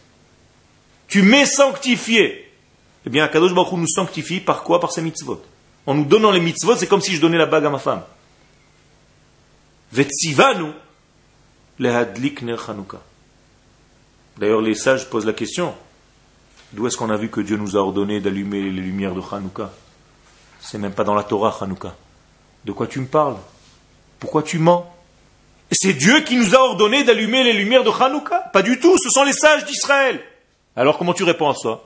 tu 1.07 1.23
m'es 1.23 1.47
sanctifié. 1.47 2.51
Eh 3.07 3.11
bien, 3.11 3.29
Kadosh 3.29 3.55
Baruch 3.55 3.73
nous 3.73 3.87
sanctifie 3.87 4.41
par 4.41 4.65
quoi? 4.65 4.81
Par 4.81 4.91
ses 4.91 5.03
mitzvot. 5.03 5.41
En 5.87 5.95
nous 5.95 6.05
donnant 6.05 6.31
les 6.31 6.41
mitzvot, 6.41 6.77
c'est 6.77 6.87
comme 6.87 7.01
si 7.01 7.15
je 7.15 7.21
donnais 7.21 7.39
la 7.39 7.47
bague 7.47 7.65
à 7.65 7.71
ma 7.71 7.79
femme. 7.79 8.03
Vetsivanu 9.93 10.73
lehadlik 11.79 12.43
ner. 12.43 12.57
D'ailleurs, 14.39 14.61
les 14.61 14.75
sages 14.75 15.09
posent 15.09 15.27
la 15.27 15.33
question 15.33 15.75
d'où 16.73 16.87
est-ce 16.87 16.97
qu'on 16.97 17.11
a 17.11 17.17
vu 17.17 17.31
que 17.31 17.41
Dieu 17.41 17.57
nous 17.57 17.77
a 17.77 17.81
ordonné 17.81 18.21
d'allumer 18.21 18.63
les 18.63 18.83
lumières 18.83 19.15
de 19.15 19.23
Hanouka 19.33 19.71
C'est 20.61 20.79
même 20.79 20.93
pas 20.93 21.05
dans 21.05 21.15
la 21.15 21.23
Torah, 21.23 21.57
Hanouka. 21.61 21.95
De 22.65 22.73
quoi 22.73 22.87
tu 22.87 23.01
me 23.01 23.07
parles? 23.07 23.37
Pourquoi 24.19 24.43
tu 24.43 24.59
mens? 24.59 24.87
C'est 25.73 25.95
Dieu 25.95 26.21
qui 26.21 26.37
nous 26.37 26.55
a 26.55 26.59
ordonné 26.59 27.05
d'allumer 27.05 27.45
les 27.45 27.53
lumières 27.53 27.85
de 27.85 27.91
Hanouka 27.91 28.51
Pas 28.53 28.63
du 28.63 28.79
tout, 28.79 28.99
ce 28.99 29.11
sont 29.11 29.25
les 29.25 29.33
sages 29.33 29.65
d'Israël. 29.65 30.21
Alors 30.75 30.99
comment 30.99 31.15
tu 31.15 31.25
réponds 31.25 31.49
à 31.49 31.55
ça? 31.55 31.81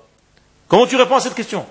Comment 0.69 0.87
tu 0.87 0.97
réponds 0.97 1.17
à 1.17 1.21
cette 1.21 1.35
question 1.35 1.67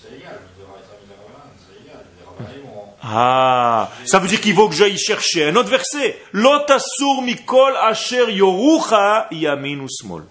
C'est 0.00 0.16
égal, 0.16 0.40
le 0.56 0.64
Doraita 0.64 0.94
Midrabanan, 1.00 1.50
c'est 1.58 1.82
égal. 1.84 2.04
Les 2.18 2.24
rabbins 2.24 2.74
vont. 2.74 2.87
Ah, 3.02 3.90
ça 4.04 4.18
veut 4.18 4.28
dire 4.28 4.40
qu'il 4.40 4.54
faut 4.54 4.68
que 4.68 4.74
j'aille 4.74 4.98
chercher 4.98 5.44
un 5.44 5.56
autre 5.56 5.68
verset. 5.68 6.20
Lotasur 6.32 7.22
mikol 7.22 7.74
asher 7.76 8.32
yorucha 8.32 9.28
yamin 9.30 9.84
usmol. 9.84 10.24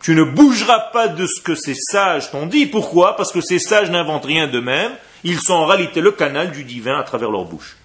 Tu 0.00 0.14
ne 0.14 0.24
bougeras 0.24 0.90
pas 0.92 1.08
de 1.08 1.26
ce 1.26 1.40
que 1.40 1.54
ces 1.54 1.74
sages 1.74 2.30
t'ont 2.30 2.46
dit. 2.46 2.66
Pourquoi? 2.66 3.16
Parce 3.16 3.32
que 3.32 3.40
ces 3.40 3.58
sages 3.58 3.90
n'inventent 3.90 4.24
rien 4.24 4.48
d'eux-mêmes. 4.48 4.92
Ils 5.24 5.40
sont 5.40 5.54
en 5.54 5.66
réalité 5.66 6.00
le 6.00 6.10
canal 6.10 6.50
du 6.50 6.64
divin 6.64 6.98
à 6.98 7.04
travers 7.04 7.30
leur 7.30 7.44
bouche. 7.44 7.76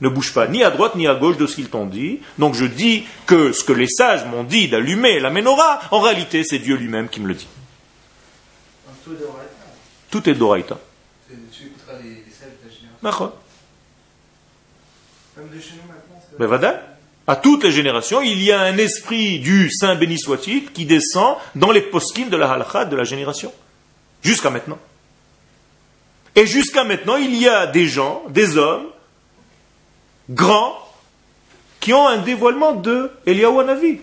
Ne 0.00 0.08
bouge 0.08 0.32
pas 0.34 0.46
ni 0.46 0.62
à 0.62 0.70
droite 0.70 0.94
ni 0.94 1.06
à 1.06 1.14
gauche 1.14 1.36
de 1.36 1.46
ce 1.46 1.56
qu'ils 1.56 1.68
t'ont 1.68 1.86
dit. 1.86 2.20
Donc 2.38 2.54
je 2.54 2.64
dis 2.66 3.04
que 3.26 3.52
ce 3.52 3.64
que 3.64 3.72
les 3.72 3.88
sages 3.88 4.26
m'ont 4.26 4.44
dit 4.44 4.68
d'allumer 4.68 5.20
la 5.20 5.30
menorah, 5.30 5.80
en 5.90 6.00
réalité 6.00 6.44
c'est 6.44 6.58
Dieu 6.58 6.76
lui-même 6.76 7.08
qui 7.08 7.20
me 7.20 7.28
le 7.28 7.34
dit. 7.34 7.48
Tout 10.10 10.28
est 10.28 10.34
d'oraita. 10.34 10.78
Vada. 16.38 16.82
À 17.26 17.36
toutes 17.36 17.64
les 17.64 17.72
générations, 17.72 18.22
il 18.22 18.40
y 18.42 18.52
a 18.52 18.60
un 18.60 18.78
esprit 18.78 19.40
du 19.40 19.70
Saint 19.70 19.96
béni 19.96 20.18
soit-il 20.18 20.70
qui 20.72 20.86
descend 20.86 21.36
dans 21.56 21.72
les 21.72 21.80
poskim 21.80 22.28
de 22.28 22.36
la 22.36 22.52
halakha 22.52 22.84
de 22.84 22.94
la 22.94 23.04
génération. 23.04 23.52
Jusqu'à 24.22 24.50
maintenant. 24.50 24.78
Et 26.36 26.46
jusqu'à 26.46 26.84
maintenant, 26.84 27.16
il 27.16 27.34
y 27.34 27.48
a 27.48 27.66
des 27.66 27.88
gens, 27.88 28.22
des 28.28 28.56
hommes, 28.56 28.86
grands, 30.30 30.76
qui 31.80 31.92
ont 31.92 32.06
un 32.06 32.18
dévoilement 32.18 32.72
de 32.72 33.10
Eliyahu 33.26 33.60
Hanavi, 33.60 34.00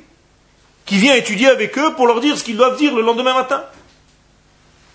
qui 0.86 0.97
vient 0.97 1.16
étudier 1.16 1.47
avec 1.47 1.78
eux 1.78 1.93
pour 1.95 2.08
leur 2.08 2.20
dire 2.20 2.38
ce 2.38 2.43
qu'ils 2.43 2.58
doivent 2.58 2.78
dire 2.78 2.95
le 2.95 3.01
lendemain 3.01 3.34
matin, 3.34 3.64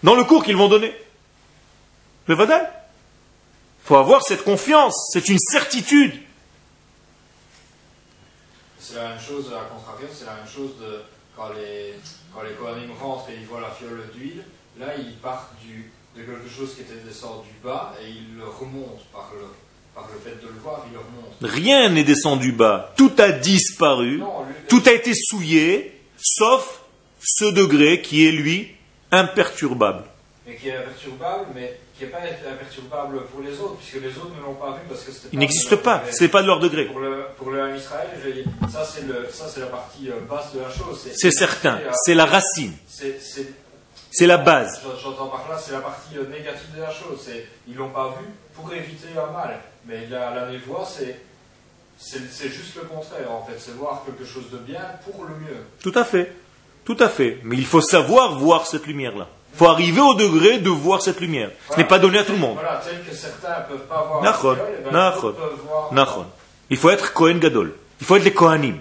dans 0.03 0.15
le 0.15 0.25
cours 0.25 0.45
qu'ils 0.45 0.57
vont 0.57 0.69
donner. 0.69 0.93
Le. 2.27 2.37
Faut 3.89 3.97
avoir 3.97 4.23
cette 4.23 4.45
confiance, 4.45 5.09
c'est 5.15 5.31
une 5.31 5.39
certitude. 5.39 6.13
C'est 8.79 8.97
la 8.97 9.09
même 9.09 9.19
chose, 9.19 9.51
à 9.51 9.65
contrario, 9.65 10.09
c'est 10.13 10.27
la 10.27 10.35
même 10.35 10.47
chose 10.47 10.73
de 10.79 11.01
quand 11.35 11.49
les, 11.55 11.95
quand 12.35 12.43
les 12.43 12.93
rentrent 13.01 13.31
et 13.31 13.37
ils 13.41 13.47
voient 13.47 13.63
la 13.63 13.71
fiole 13.71 14.07
d'huile, 14.15 14.45
là 14.79 14.89
ils 14.99 15.17
partent 15.17 15.55
du, 15.65 15.91
de 16.15 16.23
quelque 16.23 16.51
chose 16.55 16.75
qui 16.75 16.83
était 16.83 17.03
descendu 17.03 17.49
du 17.49 17.67
bas 17.67 17.95
et 18.03 18.11
ils 18.11 18.37
le 18.37 18.45
remontent 18.45 19.01
par 19.11 19.33
le, 19.35 19.47
par 19.95 20.07
le 20.13 20.21
fait 20.21 20.37
de 20.37 20.49
le 20.53 20.61
voir, 20.63 20.85
ils 20.87 20.93
le 20.93 20.99
remontent. 20.99 21.37
Rien 21.41 21.89
n'est 21.89 22.05
descendu 22.05 22.53
bas. 22.53 22.93
Tout 22.95 23.13
a 23.17 23.31
disparu. 23.33 24.19
Non, 24.19 24.45
Tout 24.69 24.83
a 24.85 24.93
été 24.93 25.15
souillé, 25.15 25.99
sauf 26.19 26.83
ce 27.23 27.47
degré 27.47 28.03
qui 28.03 28.27
est, 28.27 28.33
lui, 28.33 28.75
imperturbable. 29.13 30.05
mais 30.47 30.57
qui 30.57 30.69
est 30.69 30.77
imperturbable, 30.77 31.47
mais 31.55 31.81
qui 31.99 32.05
n'est 32.05 32.11
pas 32.11 32.19
imperturbable 32.19 33.25
pour 33.27 33.41
les 33.43 33.59
autres, 33.59 33.77
puisque 33.77 34.01
les 34.03 34.17
autres 34.17 34.31
ne 34.39 34.43
l'ont 34.43 34.55
pas 34.55 34.71
vu 34.73 34.81
parce 34.89 35.03
que 35.03 35.11
c'était 35.13 35.29
Il 35.33 35.39
n'existe 35.41 35.77
pas. 35.77 36.03
Ce 36.11 36.23
n'est 36.23 36.29
pas 36.31 36.43
de 36.43 36.47
leur 36.47 36.61
degré. 36.61 36.85
Pour 36.87 37.01
le, 37.01 37.25
pour 37.37 37.51
le 37.51 37.77
Israël, 37.77 38.09
je 38.25 38.31
dire, 38.31 38.45
ça 38.73 38.85
c'est 38.85 39.07
le- 39.07 39.29
ça, 39.33 39.47
c'est 39.49 39.61
la 39.61 39.67
partie 39.67 40.09
euh, 40.11 40.21
basse 40.29 40.55
de 40.55 40.61
la 40.61 40.71
chose. 40.71 41.09
C'est 41.17 41.31
certain. 41.33 41.77
euh, 41.79 41.91
C'est 42.05 42.15
la 42.15 42.25
racine. 42.27 42.73
c'est- 42.87 44.27
la 44.27 44.39
base. 44.39 44.81
J'entends 45.03 45.27
par 45.29 45.47
là, 45.51 45.59
c'est 45.59 45.73
la 45.73 45.81
partie 45.81 46.17
euh, 46.17 46.27
négative 46.29 46.75
de 46.77 46.81
la 46.81 46.91
chose. 46.91 47.19
C'est, 47.25 47.47
ils 47.69 47.75
l'ont 47.77 47.91
pas 47.91 48.15
vu 48.19 48.27
pour 48.55 48.73
éviter 48.73 49.09
un 49.17 49.33
mal. 49.33 49.61
Mais 49.87 50.07
la, 50.09 50.35
la 50.35 50.51
névoie, 50.51 50.87
c'est, 50.89 51.21
c'est, 51.99 52.21
c'est 52.31 52.49
juste 52.49 52.75
le 52.77 52.83
contraire, 52.83 53.31
en 53.31 53.45
fait. 53.45 53.55
C'est 53.59 53.73
voir 53.77 54.03
quelque 54.07 54.25
chose 54.25 54.51
de 54.53 54.59
bien 54.59 54.81
pour 55.05 55.25
le 55.25 55.35
mieux. 55.35 55.63
Tout 55.83 55.93
à 55.95 56.05
fait. 56.05 56.33
Tout 56.85 56.97
à 57.01 57.09
fait. 57.09 57.39
Mais 57.45 57.57
il 57.57 57.67
faut 57.67 57.81
savoir 57.83 58.39
voir 58.39 58.67
cette 58.67 58.87
lumière-là. 58.87 59.29
Il 59.53 59.59
faut 59.59 59.67
arriver 59.67 60.01
au 60.01 60.15
degré 60.15 60.59
de 60.59 60.71
voir 60.71 61.03
cette 61.03 61.21
lumière. 61.21 61.51
Ce 61.73 61.77
n'est 61.77 61.85
pas 61.87 61.99
donné 61.99 62.19
à 62.19 62.25
tout 62.25 62.33
le 62.33 62.39
monde. 62.39 62.55
Voilà, 62.55 62.81
que 63.09 63.15
certains 63.15 63.61
peuvent 63.69 63.87
pas 63.89 64.05
voir 64.05 64.23
voir. 65.65 66.27
Il 66.71 66.77
faut 66.77 66.91
être 66.91 67.13
Kohen 67.13 67.39
Gadol. 67.41 67.75
Il 68.01 68.07
faut 68.07 68.17
être 68.17 68.25
les 68.25 68.33
Kohanim. 68.33 68.79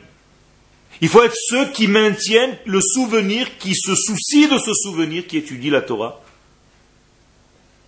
Il 1.01 1.09
faut 1.09 1.23
être 1.23 1.35
ceux 1.35 1.65
qui 1.71 1.87
maintiennent 1.87 2.57
le 2.65 2.79
souvenir, 2.81 3.57
qui 3.59 3.73
se 3.75 3.95
soucient 3.95 4.49
de 4.49 4.57
ce 4.59 4.73
souvenir, 4.73 5.25
qui 5.25 5.37
étudient 5.37 5.71
la 5.71 5.81
Torah, 5.81 6.19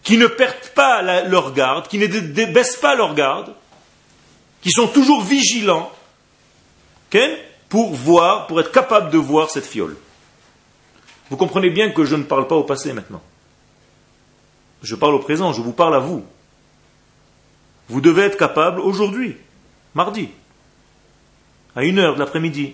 qui 0.04 0.18
ne 0.18 0.28
perdent 0.28 0.70
pas 0.74 1.02
la- 1.02 1.24
leur 1.24 1.54
garde, 1.54 1.88
qui 1.88 1.98
ne 2.00 2.08
baissent 2.46 2.78
pas 2.78 2.96
leur 2.96 3.14
garde, 3.14 3.54
qui 4.62 4.72
sont 4.72 4.88
toujours 4.88 5.22
vigilants, 5.22 5.92
pour 7.68 7.94
voir, 7.94 8.48
pour 8.48 8.60
être 8.60 8.72
capables 8.72 9.12
de 9.12 9.18
voir 9.18 9.50
cette 9.50 9.66
fiole. 9.66 9.96
Vous 11.30 11.38
comprenez 11.38 11.70
bien 11.70 11.92
que 11.92 12.06
je 12.06 12.16
ne 12.16 12.24
parle 12.24 12.48
pas 12.48 12.56
au 12.56 12.64
passé 12.64 12.94
maintenant. 12.94 13.22
Je 14.82 14.96
parle 14.96 15.16
au 15.16 15.20
présent, 15.20 15.54
je 15.54 15.62
vous 15.62 15.74
parle 15.74 15.96
à 15.96 16.00
vous. 16.00 16.24
Vous 17.90 18.02
devez 18.02 18.24
être 18.24 18.38
capable 18.38 18.80
aujourd'hui, 18.80 19.36
mardi, 19.94 20.30
à 21.76 21.84
une 21.84 22.00
heure 22.00 22.16
de 22.16 22.20
l'après-midi, 22.20 22.74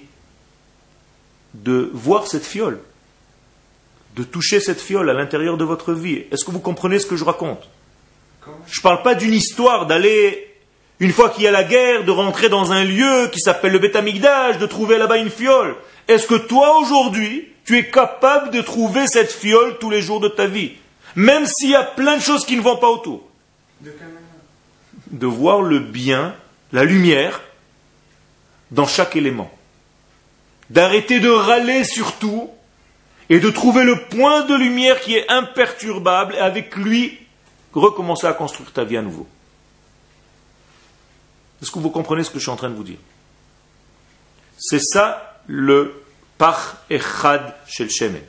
de 1.54 1.90
voir 1.94 2.28
cette 2.28 2.46
fiole, 2.46 2.80
de 4.16 4.24
toucher 4.24 4.60
cette 4.60 4.82
fiole 4.82 5.10
à 5.10 5.14
l'intérieur 5.14 5.58
de 5.58 5.64
votre 5.64 5.94
vie. 5.94 6.24
Est-ce 6.32 6.46
que 6.46 6.52
vous 6.52 6.60
comprenez 6.60 7.00
ce 7.00 7.06
que 7.06 7.16
je 7.16 7.24
raconte? 7.24 7.68
Je 8.68 8.80
ne 8.80 8.84
parle 8.84 9.02
pas 9.02 9.16
d'une 9.16 9.34
histoire 9.34 9.88
d'aller, 9.88 10.54
une 11.00 11.12
fois 11.12 11.30
qu'il 11.30 11.44
y 11.44 11.48
a 11.48 11.52
la 11.52 11.64
guerre, 11.64 12.04
de 12.04 12.12
rentrer 12.12 12.50
dans 12.50 12.72
un 12.72 12.84
lieu 12.84 13.30
qui 13.32 13.40
s'appelle 13.40 13.72
le 13.72 13.80
Betamigdash, 13.80 14.60
de 14.60 14.66
trouver 14.66 14.98
là-bas 14.98 15.18
une 15.18 15.32
fiole. 15.32 15.76
Est-ce 16.08 16.28
que 16.28 16.36
toi, 16.36 16.78
aujourd'hui, 16.78 17.48
tu 17.66 17.78
es 17.78 17.90
capable 17.90 18.52
de 18.52 18.62
trouver 18.62 19.08
cette 19.08 19.32
fiole 19.32 19.78
tous 19.80 19.90
les 19.90 20.02
jours 20.02 20.20
de 20.20 20.28
ta 20.28 20.46
vie 20.46 20.74
Même 21.16 21.46
s'il 21.48 21.72
y 21.72 21.76
a 21.76 21.84
plein 21.84 22.18
de 22.18 22.22
choses 22.22 22.46
qui 22.46 22.56
ne 22.56 22.62
vont 22.62 22.78
pas 22.78 22.90
autour 22.90 23.28
De 25.08 25.26
voir 25.26 25.62
le 25.62 25.80
bien, 25.80 26.36
la 26.72 26.84
lumière, 26.84 27.42
dans 28.72 28.88
chaque 28.88 29.16
élément. 29.16 29.52
D'arrêter 30.70 31.20
de 31.20 31.30
râler 31.30 31.84
sur 31.84 32.14
tout 32.14 32.50
et 33.30 33.40
de 33.40 33.50
trouver 33.50 33.84
le 33.84 34.06
point 34.06 34.46
de 34.46 34.56
lumière 34.56 35.02
qui 35.02 35.16
est 35.16 35.30
imperturbable 35.30 36.36
et 36.36 36.40
avec 36.40 36.76
lui 36.76 37.20
recommencer 37.74 38.28
à 38.28 38.34
construire 38.34 38.72
ta 38.72 38.84
vie 38.84 38.98
à 38.98 39.02
nouveau. 39.02 39.28
Est-ce 41.62 41.72
que 41.72 41.80
vous 41.80 41.90
comprenez 41.90 42.24
ce 42.24 42.30
que 42.30 42.38
je 42.38 42.44
suis 42.44 42.52
en 42.52 42.56
train 42.56 42.70
de 42.70 42.76
vous 42.76 42.84
dire? 42.84 42.98
C'est 44.58 44.80
ça 44.80 45.42
le 45.48 46.05
Pach 46.38 46.78
Echad 46.90 47.56
Shel 47.68 47.90
Shemen. 47.90 48.24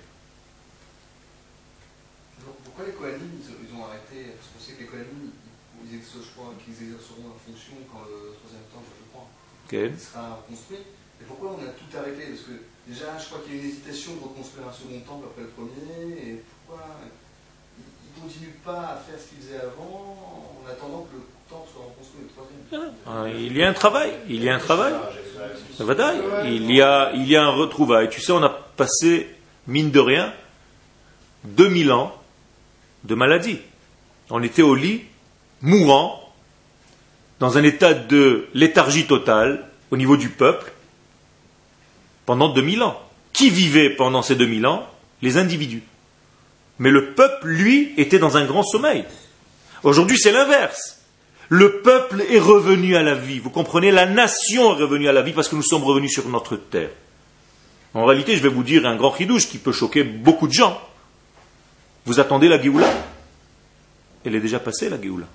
Pourquoi 2.65 2.87
les 2.87 2.93
Kohanim, 2.93 3.31
ils, 3.43 3.75
ont- 3.75 3.85
arrêté? 3.85 4.33
Parce 4.37 4.49
qu'on 4.53 4.61
sait 4.61 4.73
que 4.77 4.81
les 4.83 4.87
Kohanim, 4.87 5.33
ils, 5.33 5.91
ils 5.91 5.97
exercent, 5.97 6.27
je 6.27 6.31
crois, 6.37 6.55
qu'ils 6.63 6.75
exerceront 6.75 7.25
leur 7.35 7.41
fonction 7.41 7.75
quand 7.91 8.05
le 8.07 8.35
troisième 8.39 8.67
temps, 8.73 8.83
je 8.85 9.05
crois, 9.11 9.27
Ok 9.67 9.73
il 9.73 9.99
sera 10.01 10.35
reconstruit. 10.43 10.85
Et 11.21 11.25
pourquoi 11.25 11.57
on 11.57 11.61
a 11.65 11.73
tout 11.73 11.89
arrêté? 11.97 12.29
Parce 12.31 12.45
que 12.45 12.57
déjà, 12.87 13.17
je 13.19 13.25
crois 13.27 13.41
qu'il 13.41 13.57
y 13.57 13.59
a 13.59 13.63
une 13.63 13.69
hésitation 13.71 14.15
de 14.17 14.21
reconstruire 14.29 14.69
un 14.69 14.73
second 14.73 15.01
temple 15.01 15.27
après 15.33 15.43
le 15.49 15.53
premier. 15.57 16.13
Et 16.21 16.43
pourquoi? 16.45 16.85
Continuent 18.21 18.59
pas 18.64 18.73
à 18.73 19.03
faire 19.07 19.19
ce 19.19 19.29
qu'ils 19.29 19.43
faisaient 19.43 19.61
avant 19.62 20.17
en 20.64 20.71
attendant 20.71 21.07
que 21.11 21.17
le 21.17 21.23
temple 21.49 21.69
soit 21.73 21.85
reconstruit 21.85 22.23
le 22.23 22.29
troisième 22.29 22.93
Ah, 23.07 23.25
Il 23.29 23.57
y 23.57 23.62
a 23.62 23.69
un 23.69 23.73
travail, 23.73 24.12
il 24.29 24.43
y 24.43 24.49
a 24.49 24.55
un 24.55 24.59
travail. 24.59 24.95
Il 26.45 26.73
y 26.73 26.83
a, 26.83 27.12
il 27.14 27.29
y 27.29 27.37
a 27.37 27.45
un 27.45 27.51
retrouvail. 27.51 28.09
Tu 28.09 28.21
sais, 28.21 28.33
on 28.33 28.43
a 28.43 28.49
passé, 28.49 29.29
mine 29.67 29.91
de 29.91 30.01
rien, 30.01 30.33
2000 31.45 31.93
ans 31.93 32.14
de 33.05 33.14
maladie. 33.14 33.59
On 34.31 34.43
était 34.43 34.62
au 34.62 34.75
lit, 34.75 35.03
mourant, 35.62 36.21
dans 37.39 37.59
un 37.59 37.62
état 37.62 37.95
de 37.95 38.49
léthargie 38.55 39.07
totale 39.07 39.64
au 39.91 39.97
niveau 39.97 40.17
du 40.17 40.31
peuple, 40.31 40.73
pendant 42.25 42.49
2000 42.49 42.83
ans. 42.83 43.01
Qui 43.33 43.51
vivait 43.51 43.91
pendant 43.91 44.23
ces 44.23 44.35
2000 44.35 44.67
ans? 44.67 44.87
Les 45.23 45.37
individus. 45.37 45.83
Mais 46.79 46.91
le 46.91 47.14
peuple, 47.14 47.49
lui, 47.49 47.95
était 47.97 48.18
dans 48.18 48.37
un 48.37 48.45
grand 48.45 48.62
sommeil. 48.62 49.05
Aujourd'hui, 49.83 50.18
c'est 50.18 50.33
l'inverse. 50.33 51.01
Le 51.49 51.81
peuple 51.81 52.24
est 52.29 52.39
revenu 52.39 52.97
à 52.97 53.03
la 53.03 53.14
vie. 53.14 53.39
Vous 53.39 53.51
comprenez 53.51 53.93
La 53.93 54.07
nation 54.07 54.72
est 54.72 54.83
revenue 54.83 55.09
à 55.09 55.12
la 55.12 55.22
vie 55.22 55.33
parce 55.33 55.49
que 55.49 55.57
nous 55.57 55.62
sommes 55.62 55.85
revenus 55.85 56.12
sur 56.12 56.29
notre 56.29 56.57
terre. 56.57 56.91
En 57.95 58.05
réalité, 58.05 58.37
je 58.37 58.43
vais 58.43 58.49
vous 58.49 58.64
dire 58.64 58.85
un 58.85 58.97
grand 58.97 59.14
chidouche 59.14 59.49
qui 59.49 59.59
peut 59.59 59.72
choquer 59.72 60.03
beaucoup 60.03 60.49
de 60.49 60.53
gens. 60.53 60.81
Vous 62.05 62.20
attendez 62.20 62.49
la 62.49 62.61
Géoula? 62.61 62.93
Elle 64.24 64.35
est 64.35 64.41
déjà 64.41 64.59
passée, 64.59 64.89
la 64.91 65.01
Géoula. 65.01 65.27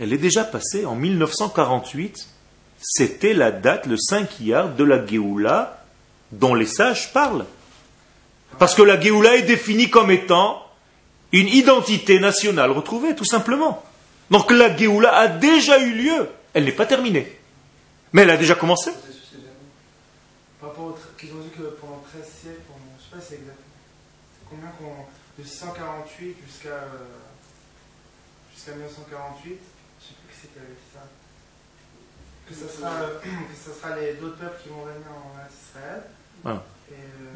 Elle 0.00 0.12
est 0.12 0.18
déjà 0.18 0.44
passée 0.44 0.84
en 0.84 0.96
1948. 0.96 2.28
C'était 2.80 3.32
la 3.32 3.52
date, 3.52 3.86
le 3.86 3.96
5 3.96 4.40
Iyar 4.40 4.74
de 4.74 4.84
la 4.84 5.06
Géoula 5.06 5.84
dont 6.32 6.54
les 6.54 6.66
sages 6.66 7.12
parlent. 7.12 7.46
Parce 8.62 8.76
que 8.76 8.82
la 8.82 9.00
Géoula 9.00 9.34
est 9.34 9.42
définie 9.42 9.90
comme 9.90 10.12
étant 10.12 10.64
une 11.32 11.48
identité 11.48 12.20
nationale 12.20 12.70
retrouvée, 12.70 13.16
tout 13.16 13.24
simplement. 13.24 13.82
Donc 14.30 14.52
la 14.52 14.76
Géoula 14.76 15.12
a 15.16 15.26
déjà 15.26 15.80
eu 15.80 15.92
lieu. 15.92 16.28
Elle 16.54 16.66
n'est 16.66 16.70
pas 16.70 16.86
terminée. 16.86 17.40
Mais 18.12 18.22
elle 18.22 18.30
a 18.30 18.36
déjà 18.36 18.54
commencé. 18.54 18.92
Par 20.60 20.68
rapport 20.68 20.96
qu'ils 21.18 21.32
ont 21.32 21.40
dit 21.40 21.50
que 21.50 21.64
pendant 21.80 22.04
13 22.12 22.22
siècles, 22.22 22.60
pendant, 22.68 22.86
je 22.98 23.02
sais 23.02 23.10
pas 23.10 23.26
c'est 23.28 23.34
exact. 23.34 23.58
Combien. 24.48 24.70
De 25.36 25.42
648 25.42 26.36
jusqu'à. 26.46 26.68
euh, 26.68 27.18
jusqu'à 28.54 28.74
1948. 28.74 29.58
Je 29.98 30.06
sais 30.06 30.14
plus 30.22 30.32
qui 30.32 30.40
c'était 30.40 30.60
ça. 30.94 31.02
Que 32.48 32.54
ça 32.54 32.78
sera, 32.78 32.92
euh, 32.92 33.18
que 33.24 33.56
ça 33.58 33.76
sera 33.76 33.96
les 33.96 34.12
d'autres 34.12 34.38
peuples 34.38 34.62
qui 34.62 34.68
vont 34.68 34.84
venir 34.84 35.10
en 35.10 35.34
Israël. 35.50 36.02
Euh, 36.46 36.54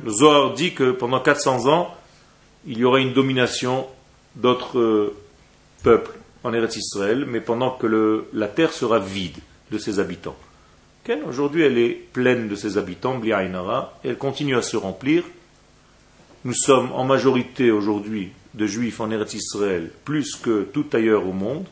Le 0.04 0.10
Zohar 0.10 0.54
dit 0.54 0.74
que 0.74 0.90
pendant 0.90 1.20
400 1.20 1.72
ans, 1.72 1.94
il 2.66 2.78
y 2.78 2.84
aura 2.84 3.00
une 3.00 3.12
domination 3.12 3.86
d'autres 4.34 4.78
euh, 4.78 5.16
peuples 5.82 6.18
en 6.44 6.52
Eretz 6.52 6.76
Israël, 6.76 7.24
mais 7.26 7.40
pendant 7.40 7.70
que 7.70 8.26
la 8.32 8.48
terre 8.48 8.72
sera 8.72 8.98
vide 8.98 9.38
de 9.70 9.78
ses 9.78 9.98
habitants. 9.98 10.36
Aujourd'hui, 11.28 11.62
elle 11.62 11.78
est 11.78 11.90
pleine 11.90 12.48
de 12.48 12.56
ses 12.56 12.78
habitants, 12.78 13.18
Bli 13.18 13.32
Ain 13.32 13.54
Hara, 13.54 13.96
et 14.02 14.08
elle 14.08 14.18
continue 14.18 14.56
à 14.56 14.62
se 14.62 14.76
remplir. 14.76 15.22
Nous 16.44 16.54
sommes 16.54 16.90
en 16.92 17.04
majorité 17.04 17.70
aujourd'hui 17.70 18.30
de 18.54 18.66
juifs 18.66 19.00
en 19.00 19.10
Eretz 19.10 19.34
Israël, 19.34 19.90
plus 20.04 20.34
que 20.36 20.62
tout 20.72 20.86
ailleurs 20.92 21.26
au 21.26 21.32
monde. 21.32 21.66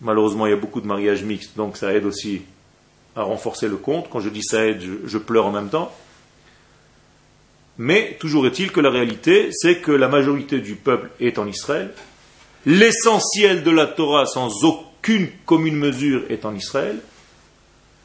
Malheureusement, 0.00 0.46
il 0.46 0.50
y 0.50 0.54
a 0.54 0.58
beaucoup 0.58 0.80
de 0.80 0.86
mariages 0.86 1.24
mixtes, 1.24 1.56
donc 1.56 1.76
ça 1.76 1.92
aide 1.92 2.06
aussi 2.06 2.42
à 3.16 3.22
renforcer 3.22 3.68
le 3.68 3.76
compte. 3.76 4.08
Quand 4.10 4.20
je 4.20 4.28
dis 4.28 4.42
ça 4.42 4.64
aide, 4.64 4.82
je, 5.04 5.18
pleure 5.18 5.46
en 5.46 5.52
même 5.52 5.68
temps. 5.68 5.92
Mais 7.78 8.16
toujours 8.20 8.46
est-il 8.46 8.70
que 8.72 8.80
la 8.80 8.90
réalité, 8.90 9.50
c'est 9.52 9.78
que 9.78 9.92
la 9.92 10.08
majorité 10.08 10.60
du 10.60 10.76
peuple 10.76 11.10
est 11.20 11.38
en 11.38 11.46
Israël. 11.46 11.92
L'essentiel 12.66 13.62
de 13.62 13.70
la 13.70 13.86
Torah, 13.86 14.26
sans 14.26 14.64
aucune 14.64 15.28
commune 15.44 15.76
mesure, 15.76 16.22
est 16.28 16.44
en 16.44 16.54
Israël. 16.54 16.98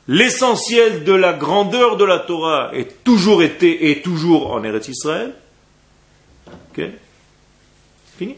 L'essentiel 0.08 1.04
de 1.04 1.14
la 1.14 1.34
grandeur 1.34 1.96
de 1.98 2.04
la 2.04 2.18
Torah 2.18 2.72
est 2.74 3.04
toujours 3.04 3.44
été 3.44 3.92
et 3.92 4.02
toujours 4.02 4.52
en 4.52 4.64
Eretz 4.64 4.88
Israël. 4.88 5.34
Ok? 6.48 6.84
Fini? 8.18 8.36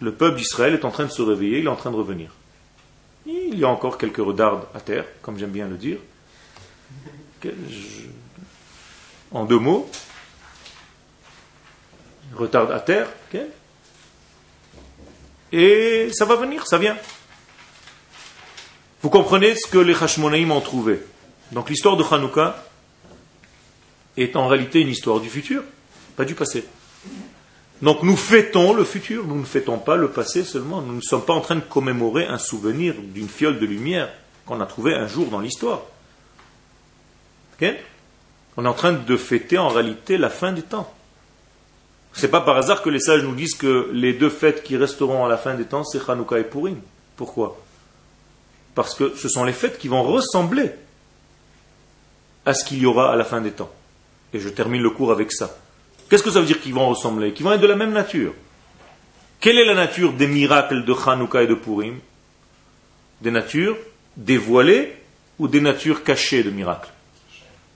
Le 0.00 0.12
peuple 0.12 0.38
d'Israël 0.38 0.74
est 0.74 0.84
en 0.86 0.90
train 0.90 1.04
de 1.04 1.10
se 1.10 1.20
réveiller, 1.20 1.58
il 1.58 1.66
est 1.66 1.68
en 1.68 1.76
train 1.76 1.90
de 1.90 1.96
revenir. 1.96 2.30
Il 3.30 3.58
y 3.58 3.64
a 3.64 3.68
encore 3.68 3.98
quelques 3.98 4.16
retards 4.16 4.68
à 4.74 4.80
terre, 4.80 5.04
comme 5.20 5.38
j'aime 5.38 5.50
bien 5.50 5.68
le 5.68 5.76
dire. 5.76 5.98
En 9.30 9.44
deux 9.44 9.58
mots, 9.58 9.90
retard 12.34 12.70
à 12.70 12.80
terre, 12.80 13.08
et 15.52 16.08
ça 16.12 16.24
va 16.24 16.36
venir, 16.36 16.66
ça 16.66 16.78
vient. 16.78 16.96
Vous 19.02 19.10
comprenez 19.10 19.54
ce 19.56 19.66
que 19.70 19.78
les 19.78 19.94
Hashmonaïm 19.94 20.50
ont 20.50 20.62
trouvé. 20.62 21.00
Donc 21.52 21.68
l'histoire 21.68 21.98
de 21.98 22.04
Hanouka 22.04 22.64
est 24.16 24.36
en 24.36 24.48
réalité 24.48 24.80
une 24.80 24.88
histoire 24.88 25.20
du 25.20 25.28
futur, 25.28 25.62
pas 26.16 26.24
du 26.24 26.34
passé. 26.34 26.64
Donc 27.82 28.02
nous 28.02 28.16
fêtons 28.16 28.72
le 28.72 28.84
futur, 28.84 29.24
nous 29.26 29.38
ne 29.38 29.44
fêtons 29.44 29.78
pas 29.78 29.96
le 29.96 30.08
passé 30.08 30.44
seulement. 30.44 30.82
Nous 30.82 30.96
ne 30.96 31.00
sommes 31.00 31.24
pas 31.24 31.34
en 31.34 31.40
train 31.40 31.56
de 31.56 31.60
commémorer 31.60 32.26
un 32.26 32.38
souvenir 32.38 32.94
d'une 32.98 33.28
fiole 33.28 33.58
de 33.58 33.66
lumière 33.66 34.10
qu'on 34.46 34.60
a 34.60 34.66
trouvé 34.66 34.94
un 34.94 35.06
jour 35.06 35.28
dans 35.28 35.40
l'histoire. 35.40 35.82
On 38.56 38.64
est 38.64 38.68
en 38.68 38.74
train 38.74 38.92
de 38.92 39.16
fêter 39.16 39.58
en 39.58 39.68
réalité 39.68 40.18
la 40.18 40.30
fin 40.30 40.52
des 40.52 40.62
temps. 40.62 40.92
C'est 42.12 42.28
pas 42.28 42.40
par 42.40 42.56
hasard 42.56 42.82
que 42.82 42.90
les 42.90 43.00
sages 43.00 43.22
nous 43.22 43.34
disent 43.34 43.54
que 43.54 43.90
les 43.92 44.12
deux 44.12 44.30
fêtes 44.30 44.62
qui 44.62 44.76
resteront 44.76 45.24
à 45.24 45.28
la 45.28 45.36
fin 45.36 45.54
des 45.54 45.64
temps, 45.64 45.84
c'est 45.84 46.00
Hanouka 46.08 46.38
et 46.38 46.44
Purim. 46.44 46.80
Pourquoi? 47.16 47.60
Parce 48.74 48.94
que 48.94 49.14
ce 49.16 49.28
sont 49.28 49.44
les 49.44 49.52
fêtes 49.52 49.78
qui 49.78 49.88
vont 49.88 50.02
ressembler 50.02 50.70
à 52.46 52.54
ce 52.54 52.64
qu'il 52.64 52.78
y 52.78 52.86
aura 52.86 53.12
à 53.12 53.16
la 53.16 53.24
fin 53.24 53.40
des 53.40 53.52
temps. 53.52 53.70
Et 54.32 54.40
je 54.40 54.48
termine 54.48 54.82
le 54.82 54.90
cours 54.90 55.12
avec 55.12 55.32
ça. 55.32 55.56
Qu'est-ce 56.08 56.22
que 56.22 56.30
ça 56.30 56.40
veut 56.40 56.46
dire 56.46 56.60
qu'ils 56.60 56.74
vont 56.74 56.88
ressembler? 56.88 57.32
Qu'ils 57.32 57.44
vont 57.44 57.52
être 57.52 57.60
de 57.60 57.66
la 57.66 57.76
même 57.76 57.92
nature. 57.92 58.32
Quelle 59.40 59.58
est 59.58 59.64
la 59.64 59.74
nature 59.74 60.12
des 60.12 60.26
miracles 60.26 60.84
de 60.84 60.92
Hanouka 60.92 61.42
et 61.42 61.46
de 61.46 61.54
Purim? 61.54 61.98
Des 63.20 63.30
natures 63.30 63.76
dévoilées 64.16 64.96
ou 65.38 65.48
des 65.48 65.60
natures 65.60 66.02
cachées 66.02 66.42
de 66.42 66.50
miracles? 66.50 66.90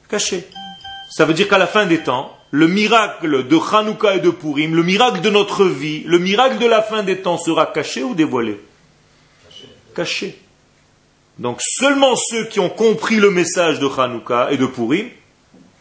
Cachées. 0.08 0.44
Ça 1.10 1.24
veut 1.24 1.34
dire 1.34 1.48
qu'à 1.48 1.58
la 1.58 1.66
fin 1.66 1.86
des 1.86 1.98
temps, 1.98 2.36
le 2.50 2.68
miracle 2.68 3.46
de 3.46 3.56
Hanouka 3.56 4.16
et 4.16 4.20
de 4.20 4.30
Purim, 4.30 4.74
le 4.74 4.82
miracle 4.82 5.20
de 5.20 5.30
notre 5.30 5.64
vie, 5.64 6.02
le 6.06 6.18
miracle 6.18 6.58
de 6.58 6.66
la 6.66 6.82
fin 6.82 7.02
des 7.02 7.20
temps 7.20 7.38
sera 7.38 7.66
caché 7.66 8.02
ou 8.02 8.14
dévoilé? 8.14 8.58
Caché. 9.94 10.38
Donc 11.38 11.60
seulement 11.60 12.14
ceux 12.16 12.46
qui 12.46 12.60
ont 12.60 12.70
compris 12.70 13.16
le 13.16 13.30
message 13.30 13.78
de 13.78 13.88
Hanouka 13.88 14.48
et 14.50 14.56
de 14.56 14.66
Purim 14.66 15.08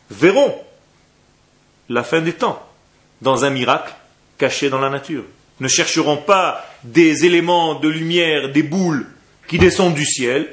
verront 0.09 0.53
la 1.91 2.03
fin 2.03 2.21
des 2.21 2.33
temps 2.33 2.61
dans 3.21 3.45
un 3.45 3.49
miracle 3.49 3.93
caché 4.37 4.69
dans 4.69 4.79
la 4.79 4.89
nature. 4.89 5.23
Ne 5.59 5.67
chercheront 5.67 6.17
pas 6.17 6.65
des 6.83 7.25
éléments 7.25 7.75
de 7.75 7.87
lumière, 7.87 8.51
des 8.51 8.63
boules 8.63 9.05
qui 9.47 9.59
descendent 9.59 9.93
du 9.93 10.05
ciel, 10.05 10.47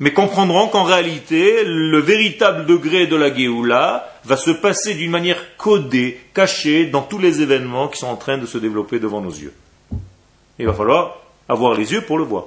mais 0.00 0.12
comprendront 0.12 0.68
qu'en 0.68 0.82
réalité, 0.82 1.62
le 1.64 1.98
véritable 2.00 2.66
degré 2.66 3.06
de 3.06 3.14
la 3.14 3.32
Géoula 3.32 4.12
va 4.24 4.36
se 4.36 4.50
passer 4.50 4.94
d'une 4.94 5.10
manière 5.10 5.56
codée, 5.56 6.20
cachée, 6.34 6.86
dans 6.86 7.02
tous 7.02 7.18
les 7.18 7.42
événements 7.42 7.88
qui 7.88 7.98
sont 7.98 8.08
en 8.08 8.16
train 8.16 8.38
de 8.38 8.46
se 8.46 8.58
développer 8.58 8.98
devant 8.98 9.20
nos 9.20 9.30
yeux. 9.30 9.54
Il 10.58 10.66
va 10.66 10.72
falloir 10.72 11.18
avoir 11.48 11.74
les 11.74 11.92
yeux 11.92 12.00
pour 12.00 12.18
le 12.18 12.24
voir. 12.24 12.46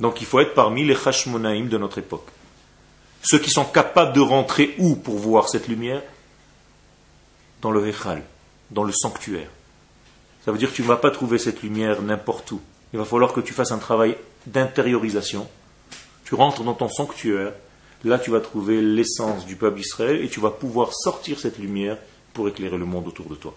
Donc 0.00 0.20
il 0.20 0.26
faut 0.26 0.40
être 0.40 0.54
parmi 0.54 0.84
les 0.84 0.96
Hashmonaïm 0.96 1.68
de 1.68 1.78
notre 1.78 1.98
époque. 1.98 2.26
Ceux 3.22 3.38
qui 3.38 3.50
sont 3.50 3.64
capables 3.64 4.12
de 4.12 4.20
rentrer 4.20 4.74
où 4.78 4.96
pour 4.96 5.16
voir 5.16 5.48
cette 5.48 5.68
lumière? 5.68 6.02
Dans 7.64 7.70
le 7.70 7.88
Hechal, 7.88 8.22
dans 8.70 8.84
le 8.84 8.92
sanctuaire. 8.92 9.48
Ça 10.44 10.52
veut 10.52 10.58
dire 10.58 10.70
que 10.70 10.76
tu 10.76 10.82
ne 10.82 10.86
vas 10.86 10.98
pas 10.98 11.10
trouver 11.10 11.38
cette 11.38 11.62
lumière 11.62 12.02
n'importe 12.02 12.52
où. 12.52 12.60
Il 12.92 12.98
va 12.98 13.06
falloir 13.06 13.32
que 13.32 13.40
tu 13.40 13.54
fasses 13.54 13.72
un 13.72 13.78
travail 13.78 14.18
d'intériorisation. 14.44 15.48
Tu 16.26 16.34
rentres 16.34 16.62
dans 16.62 16.74
ton 16.74 16.90
sanctuaire, 16.90 17.54
là 18.04 18.18
tu 18.18 18.30
vas 18.30 18.40
trouver 18.40 18.82
l'essence 18.82 19.46
du 19.46 19.56
peuple 19.56 19.78
d'Israël 19.78 20.22
et 20.22 20.28
tu 20.28 20.40
vas 20.40 20.50
pouvoir 20.50 20.90
sortir 20.92 21.40
cette 21.40 21.58
lumière 21.58 21.96
pour 22.34 22.46
éclairer 22.48 22.76
le 22.76 22.84
monde 22.84 23.08
autour 23.08 23.30
de 23.30 23.34
toi. 23.34 23.54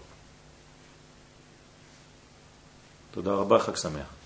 Toda 3.12 3.36
rabba, 3.36 3.62
Chag 3.62 3.76
Sameach. 3.76 4.17